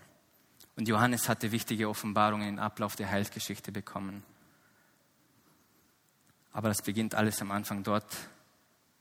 Und 0.77 0.87
Johannes 0.87 1.29
hatte 1.29 1.51
wichtige 1.51 1.89
Offenbarungen 1.89 2.49
im 2.49 2.59
Ablauf 2.61 2.95
der 2.95 3.11
Heilsgeschichte 3.11 3.73
bekommen. 3.73 4.23
Aber 6.53 6.69
das 6.69 6.83
beginnt 6.83 7.17
alles 7.17 7.43
am 7.43 7.51
Anfang 7.51 7.83
dort, 7.83 8.17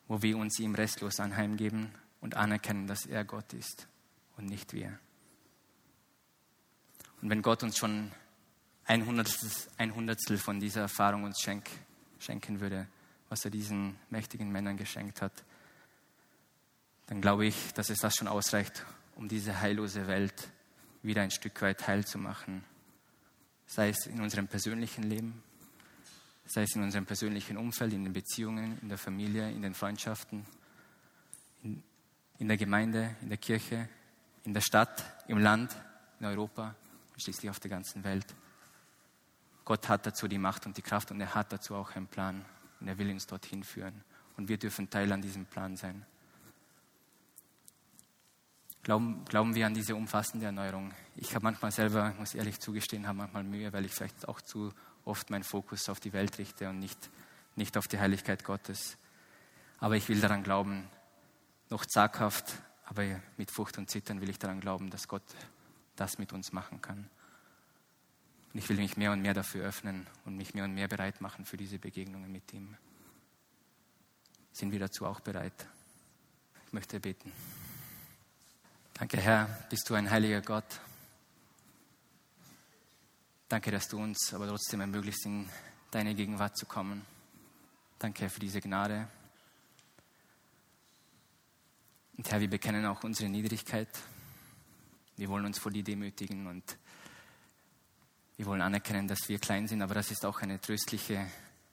wo 0.07 0.21
wir 0.23 0.35
uns 0.35 0.57
ihm 0.59 0.73
restlos 0.73 1.19
anheimgeben 1.19 1.93
und 2.21 2.35
anerkennen, 2.35 2.87
dass 2.87 3.05
er 3.05 3.23
Gott 3.23 3.53
ist 3.53 3.87
und 4.35 4.47
nicht 4.47 4.73
wir. 4.73 4.97
Und 7.21 7.29
wenn 7.29 7.41
Gott 7.41 7.63
uns 7.63 7.77
schon 7.77 8.11
ein 8.85 9.05
Hundertstel, 9.05 9.49
ein 9.77 9.93
Hundertstel 9.93 10.37
von 10.37 10.59
dieser 10.59 10.81
Erfahrung 10.81 11.23
uns 11.23 11.39
schenk, 11.39 11.69
schenken 12.19 12.59
würde, 12.59 12.87
was 13.29 13.45
er 13.45 13.51
diesen 13.51 13.95
mächtigen 14.09 14.51
Männern 14.51 14.75
geschenkt 14.75 15.21
hat, 15.21 15.31
dann 17.05 17.21
glaube 17.21 17.45
ich, 17.45 17.73
dass 17.73 17.89
es 17.89 17.99
das 17.99 18.15
schon 18.15 18.27
ausreicht, 18.27 18.85
um 19.15 19.27
diese 19.27 19.61
heillose 19.61 20.07
Welt 20.07 20.49
wieder 21.03 21.21
ein 21.21 21.31
Stück 21.31 21.61
weit 21.61 21.87
heil 21.87 22.05
zu 22.05 22.17
machen. 22.17 22.63
Sei 23.67 23.89
es 23.89 24.07
in 24.07 24.19
unserem 24.19 24.47
persönlichen 24.47 25.03
Leben, 25.03 25.43
sei 26.45 26.63
es 26.63 26.75
in 26.75 26.83
unserem 26.83 27.05
persönlichen 27.05 27.57
Umfeld, 27.57 27.93
in 27.93 28.03
den 28.03 28.13
Beziehungen, 28.13 28.79
in 28.81 28.89
der 28.89 28.97
Familie, 28.97 29.49
in 29.51 29.61
den 29.61 29.73
Freundschaften, 29.73 30.45
in, 31.63 31.83
in 32.39 32.47
der 32.47 32.57
Gemeinde, 32.57 33.15
in 33.21 33.29
der 33.29 33.37
Kirche, 33.37 33.87
in 34.43 34.53
der 34.53 34.61
Stadt, 34.61 35.03
im 35.27 35.37
Land, 35.37 35.75
in 36.19 36.25
Europa 36.25 36.75
schließlich 37.21 37.49
auf 37.49 37.59
der 37.59 37.69
ganzen 37.69 38.03
Welt. 38.03 38.25
Gott 39.65 39.87
hat 39.89 40.05
dazu 40.05 40.27
die 40.27 40.37
Macht 40.37 40.65
und 40.65 40.77
die 40.77 40.81
Kraft 40.81 41.11
und 41.11 41.21
er 41.21 41.35
hat 41.35 41.53
dazu 41.53 41.75
auch 41.75 41.95
einen 41.95 42.07
Plan 42.07 42.45
und 42.79 42.87
er 42.87 42.97
will 42.97 43.09
uns 43.09 43.27
dorthin 43.27 43.63
führen. 43.63 44.03
Und 44.37 44.49
wir 44.49 44.57
dürfen 44.57 44.89
Teil 44.89 45.11
an 45.11 45.21
diesem 45.21 45.45
Plan 45.45 45.77
sein. 45.77 46.05
Glauben, 48.83 49.23
glauben 49.25 49.53
wir 49.53 49.67
an 49.67 49.75
diese 49.75 49.95
umfassende 49.95 50.47
Erneuerung? 50.47 50.91
Ich 51.15 51.35
habe 51.35 51.43
manchmal 51.43 51.71
selber, 51.71 52.15
muss 52.17 52.33
ehrlich 52.33 52.59
zugestehen, 52.59 53.07
habe 53.07 53.19
manchmal 53.19 53.43
Mühe, 53.43 53.71
weil 53.71 53.85
ich 53.85 53.93
vielleicht 53.93 54.27
auch 54.27 54.41
zu 54.41 54.73
oft 55.05 55.29
meinen 55.29 55.43
Fokus 55.43 55.87
auf 55.89 55.99
die 55.99 56.13
Welt 56.13 56.39
richte 56.39 56.67
und 56.67 56.79
nicht, 56.79 57.11
nicht 57.55 57.77
auf 57.77 57.87
die 57.87 57.99
Heiligkeit 57.99 58.43
Gottes. 58.43 58.97
Aber 59.77 59.95
ich 59.95 60.09
will 60.09 60.19
daran 60.19 60.41
glauben, 60.41 60.89
noch 61.69 61.85
zaghaft, 61.85 62.53
aber 62.85 63.03
mit 63.37 63.51
Furcht 63.51 63.77
und 63.77 63.89
Zittern 63.89 64.19
will 64.19 64.29
ich 64.29 64.39
daran 64.39 64.59
glauben, 64.59 64.89
dass 64.89 65.07
Gott 65.07 65.23
das 66.01 66.17
mit 66.17 66.33
uns 66.33 66.51
machen 66.51 66.81
kann. 66.81 67.07
Und 68.51 68.59
ich 68.59 68.67
will 68.67 68.77
mich 68.77 68.97
mehr 68.97 69.11
und 69.11 69.21
mehr 69.21 69.35
dafür 69.35 69.63
öffnen 69.63 70.07
und 70.25 70.35
mich 70.35 70.55
mehr 70.55 70.63
und 70.63 70.73
mehr 70.73 70.87
bereit 70.87 71.21
machen 71.21 71.45
für 71.45 71.57
diese 71.57 71.77
Begegnungen 71.77 72.31
mit 72.31 72.51
ihm. 72.53 72.75
Sind 74.51 74.71
wir 74.71 74.79
dazu 74.79 75.05
auch 75.05 75.19
bereit? 75.19 75.67
Ich 76.65 76.73
möchte 76.73 76.99
beten. 76.99 77.31
Danke, 78.95 79.17
Herr, 79.17 79.45
bist 79.69 79.89
du 79.89 79.93
ein 79.93 80.09
heiliger 80.09 80.41
Gott. 80.41 80.81
Danke, 83.47 83.69
dass 83.69 83.87
du 83.87 84.01
uns 84.01 84.33
aber 84.33 84.47
trotzdem 84.47 84.81
ermöglicht, 84.81 85.23
in 85.25 85.47
deine 85.91 86.15
Gegenwart 86.15 86.57
zu 86.57 86.65
kommen. 86.65 87.05
Danke, 87.99 88.23
Herr, 88.23 88.29
für 88.29 88.39
diese 88.39 88.59
Gnade. 88.59 89.07
Und 92.17 92.29
Herr, 92.31 92.39
wir 92.41 92.49
bekennen 92.49 92.85
auch 92.85 93.03
unsere 93.03 93.29
Niedrigkeit. 93.29 93.89
Wir 95.17 95.29
wollen 95.29 95.45
uns 95.45 95.59
vor 95.59 95.71
dir 95.71 95.83
demütigen 95.83 96.47
und 96.47 96.77
wir 98.37 98.45
wollen 98.45 98.61
anerkennen, 98.61 99.07
dass 99.07 99.29
wir 99.29 99.39
klein 99.39 99.67
sind, 99.67 99.81
aber 99.81 99.93
das 99.93 100.09
ist 100.09 100.25
auch 100.25 100.41
eine 100.41 100.59
tröstliche 100.59 101.27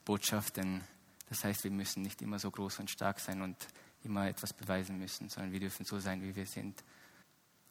Botschaft, 0.05 0.57
denn 0.57 0.81
das 1.29 1.43
heißt, 1.43 1.63
wir 1.63 1.71
müssen 1.71 2.01
nicht 2.01 2.21
immer 2.21 2.39
so 2.39 2.51
groß 2.51 2.79
und 2.79 2.89
stark 2.89 3.19
sein 3.19 3.41
und 3.41 3.55
immer 4.03 4.27
etwas 4.27 4.53
beweisen 4.53 4.97
müssen, 4.97 5.29
sondern 5.29 5.51
wir 5.51 5.59
dürfen 5.59 5.85
so 5.85 5.99
sein, 5.99 6.21
wie 6.21 6.35
wir 6.35 6.45
sind. 6.45 6.83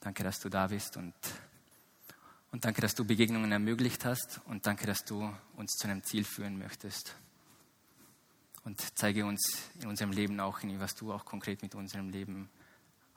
Danke, 0.00 0.22
dass 0.22 0.38
du 0.38 0.48
da 0.48 0.68
bist 0.68 0.96
und, 0.96 1.14
und 2.52 2.64
danke, 2.64 2.80
dass 2.80 2.94
du 2.94 3.04
Begegnungen 3.04 3.50
ermöglicht 3.50 4.04
hast 4.04 4.40
und 4.46 4.66
danke, 4.66 4.86
dass 4.86 5.04
du 5.04 5.32
uns 5.56 5.72
zu 5.72 5.88
einem 5.88 6.02
Ziel 6.04 6.24
führen 6.24 6.58
möchtest. 6.58 7.14
Und 8.64 8.80
zeige 8.96 9.24
uns 9.24 9.58
in 9.80 9.88
unserem 9.88 10.12
Leben 10.12 10.40
auch, 10.40 10.60
was 10.62 10.94
du 10.94 11.12
auch 11.12 11.24
konkret 11.24 11.62
mit 11.62 11.74
unserem 11.74 12.10
Leben 12.10 12.48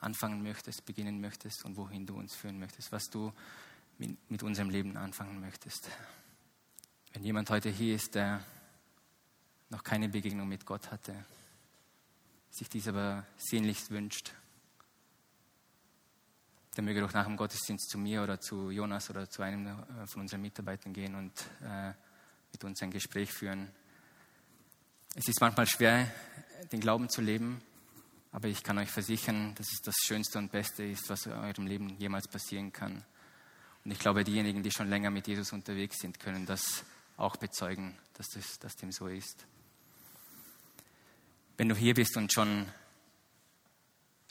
anfangen 0.02 0.44
möchtest, 0.44 0.86
beginnen 0.86 1.22
möchtest 1.22 1.64
und 1.64 1.78
wohin 1.78 2.06
du 2.06 2.18
uns 2.18 2.36
führen 2.36 2.60
möchtest, 2.60 2.92
was 2.92 3.10
du 3.10 3.32
mit, 3.98 4.30
mit 4.30 4.44
unserem 4.44 4.70
Leben 4.70 4.98
anfangen 4.98 5.40
möchtest. 5.40 5.90
Wenn 7.14 7.24
jemand 7.24 7.50
heute 7.50 7.70
hier 7.70 7.96
ist, 7.96 8.16
der 8.16 8.44
noch 9.70 9.84
keine 9.84 10.10
Begegnung 10.10 10.48
mit 10.48 10.66
Gott 10.66 10.92
hatte, 10.92 11.26
sich 12.50 12.68
dies 12.68 12.88
aber 12.88 13.26
sehnlichst 13.38 13.92
wünscht, 13.92 14.34
der 16.76 16.84
möge 16.84 17.02
doch 17.02 17.14
nach 17.14 17.26
dem 17.26 17.38
Gottesdienst 17.38 17.90
zu 17.90 17.98
mir 17.98 18.24
oder 18.24 18.40
zu 18.40 18.72
Jonas 18.72 19.10
oder 19.10 19.30
zu 19.30 19.42
einem 19.42 19.84
von 20.08 20.22
unseren 20.22 20.42
Mitarbeitern 20.42 20.94
gehen 20.94 21.16
und 21.16 21.34
äh, 21.64 21.94
mit 22.52 22.64
uns 22.64 22.82
ein 22.82 22.92
Gespräch 22.92 23.32
führen. 23.32 23.70
Es 25.16 25.28
ist 25.28 25.42
manchmal 25.42 25.68
schwer, 25.68 26.10
den 26.72 26.80
Glauben 26.80 27.10
zu 27.10 27.22
leben, 27.22 27.62
aber 28.32 28.48
ich 28.48 28.64
kann 28.64 28.78
euch 28.78 28.90
versichern, 28.90 29.54
dass 29.56 29.68
es 29.74 29.82
das 29.82 29.96
Schönste 30.06 30.38
und 30.38 30.52
Beste 30.52 30.84
ist, 30.84 31.10
was 31.10 31.26
in 31.26 31.34
eurem 31.34 31.68
Leben 31.68 31.98
jemals 32.00 32.28
passieren 32.28 32.72
kann. 32.72 33.04
Und 33.84 33.92
ich 33.92 34.00
glaube, 34.00 34.24
diejenigen, 34.24 34.64
die 34.64 34.72
schon 34.72 34.90
länger 34.90 35.10
mit 35.10 35.28
Jesus 35.28 35.52
unterwegs 35.52 35.98
sind, 36.00 36.20
können 36.20 36.46
das 36.46 36.84
auch 37.18 37.36
bezeugen, 37.36 37.98
dass, 38.14 38.28
das, 38.30 38.60
dass 38.60 38.76
dem 38.76 38.92
so 38.92 39.08
ist. 39.08 39.46
Wenn 41.58 41.70
du 41.70 41.76
hier 41.76 41.94
bist 41.94 42.16
und 42.18 42.32
schon 42.32 42.68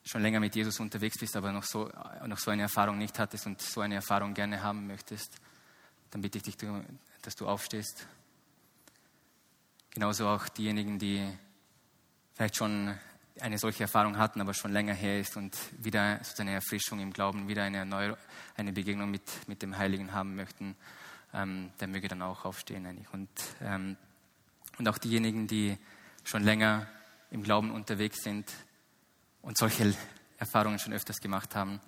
schon 0.04 0.22
länger 0.22 0.40
mit 0.40 0.54
Jesus 0.54 0.80
unterwegs 0.80 1.18
bist, 1.18 1.36
aber 1.36 1.52
noch 1.52 1.62
so, 1.62 1.90
noch 2.26 2.38
so 2.38 2.50
eine 2.50 2.62
Erfahrung 2.62 2.98
nicht 2.98 3.18
hattest 3.18 3.46
und 3.46 3.60
so 3.60 3.80
eine 3.80 3.96
Erfahrung 3.96 4.34
gerne 4.34 4.62
haben 4.62 4.86
möchtest, 4.86 5.36
dann 6.10 6.22
bitte 6.22 6.38
ich 6.38 6.44
dich, 6.44 6.56
dass 7.22 7.36
du 7.36 7.46
aufstehst. 7.46 8.06
Genauso 9.90 10.28
auch 10.28 10.48
diejenigen, 10.48 10.98
die 10.98 11.26
vielleicht 12.34 12.56
schon 12.56 12.98
eine 13.42 13.58
solche 13.58 13.84
Erfahrung 13.84 14.18
hatten, 14.18 14.40
aber 14.40 14.54
schon 14.54 14.72
länger 14.72 14.94
her 14.94 15.20
ist 15.20 15.36
und 15.36 15.56
wieder 15.78 16.20
so 16.22 16.42
eine 16.42 16.52
Erfrischung 16.52 17.00
im 17.00 17.12
Glauben, 17.12 17.48
wieder 17.48 17.62
eine, 17.62 17.78
Erneuer 17.78 18.18
eine 18.56 18.72
Begegnung 18.72 19.10
mit, 19.10 19.48
mit 19.48 19.62
dem 19.62 19.76
Heiligen 19.76 20.12
haben 20.12 20.36
möchten, 20.36 20.76
ähm, 21.32 21.70
der 21.80 21.88
möge 21.88 22.08
dann 22.08 22.22
auch 22.22 22.44
aufstehen 22.44 22.86
eigentlich. 22.86 23.12
Und, 23.12 23.28
ähm, 23.62 23.96
und 24.78 24.88
auch 24.88 24.98
diejenigen, 24.98 25.46
die 25.46 25.78
schon 26.24 26.42
länger 26.42 26.86
im 27.30 27.42
Glauben 27.42 27.70
unterwegs 27.70 28.22
sind, 28.22 28.50
und 29.42 29.56
solche 29.56 29.94
Erfahrungen 30.38 30.78
schon 30.78 30.92
öfters 30.92 31.20
gemacht 31.20 31.54
haben, 31.54 31.80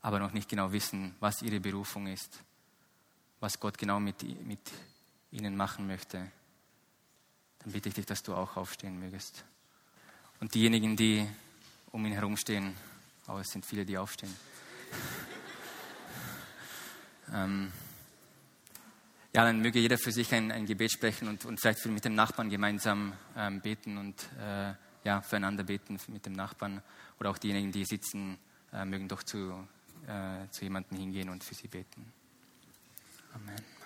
aber 0.00 0.18
noch 0.18 0.32
nicht 0.32 0.48
genau 0.48 0.72
wissen, 0.72 1.14
was 1.20 1.42
ihre 1.42 1.60
Berufung 1.60 2.06
ist, 2.06 2.42
was 3.40 3.60
Gott 3.60 3.78
genau 3.78 4.00
mit, 4.00 4.22
mit 4.46 4.60
ihnen 5.30 5.56
machen 5.56 5.86
möchte, 5.86 6.30
dann 7.58 7.72
bitte 7.72 7.88
ich 7.88 7.94
dich, 7.94 8.06
dass 8.06 8.22
du 8.22 8.34
auch 8.34 8.56
aufstehen 8.56 8.98
mögest. 8.98 9.44
Und 10.40 10.54
diejenigen, 10.54 10.96
die 10.96 11.26
um 11.90 12.04
ihn 12.06 12.12
herumstehen, 12.12 12.74
aber 13.26 13.40
es 13.40 13.48
sind 13.48 13.66
viele, 13.66 13.84
die 13.84 13.98
aufstehen. 13.98 14.34
ähm, 17.34 17.72
ja, 19.34 19.44
dann 19.44 19.60
möge 19.60 19.78
jeder 19.78 19.98
für 19.98 20.12
sich 20.12 20.32
ein, 20.34 20.50
ein 20.50 20.66
Gebet 20.66 20.92
sprechen 20.92 21.28
und, 21.28 21.44
und 21.44 21.60
vielleicht 21.60 21.84
mit 21.86 22.04
dem 22.04 22.14
Nachbarn 22.14 22.50
gemeinsam 22.50 23.12
ähm, 23.36 23.60
beten 23.60 23.98
und 23.98 24.28
äh, 24.40 24.72
ja, 25.04 25.22
füreinander 25.22 25.64
beten 25.64 25.98
mit 26.08 26.26
dem 26.26 26.32
Nachbarn 26.32 26.82
oder 27.20 27.30
auch 27.30 27.38
diejenigen, 27.38 27.72
die 27.72 27.84
sitzen, 27.84 28.38
äh, 28.72 28.84
mögen 28.84 29.08
doch 29.08 29.22
zu, 29.22 29.66
äh, 30.06 30.48
zu 30.50 30.64
jemandem 30.64 30.98
hingehen 30.98 31.28
und 31.28 31.44
für 31.44 31.54
sie 31.54 31.68
beten. 31.68 32.12
Amen. 33.34 33.77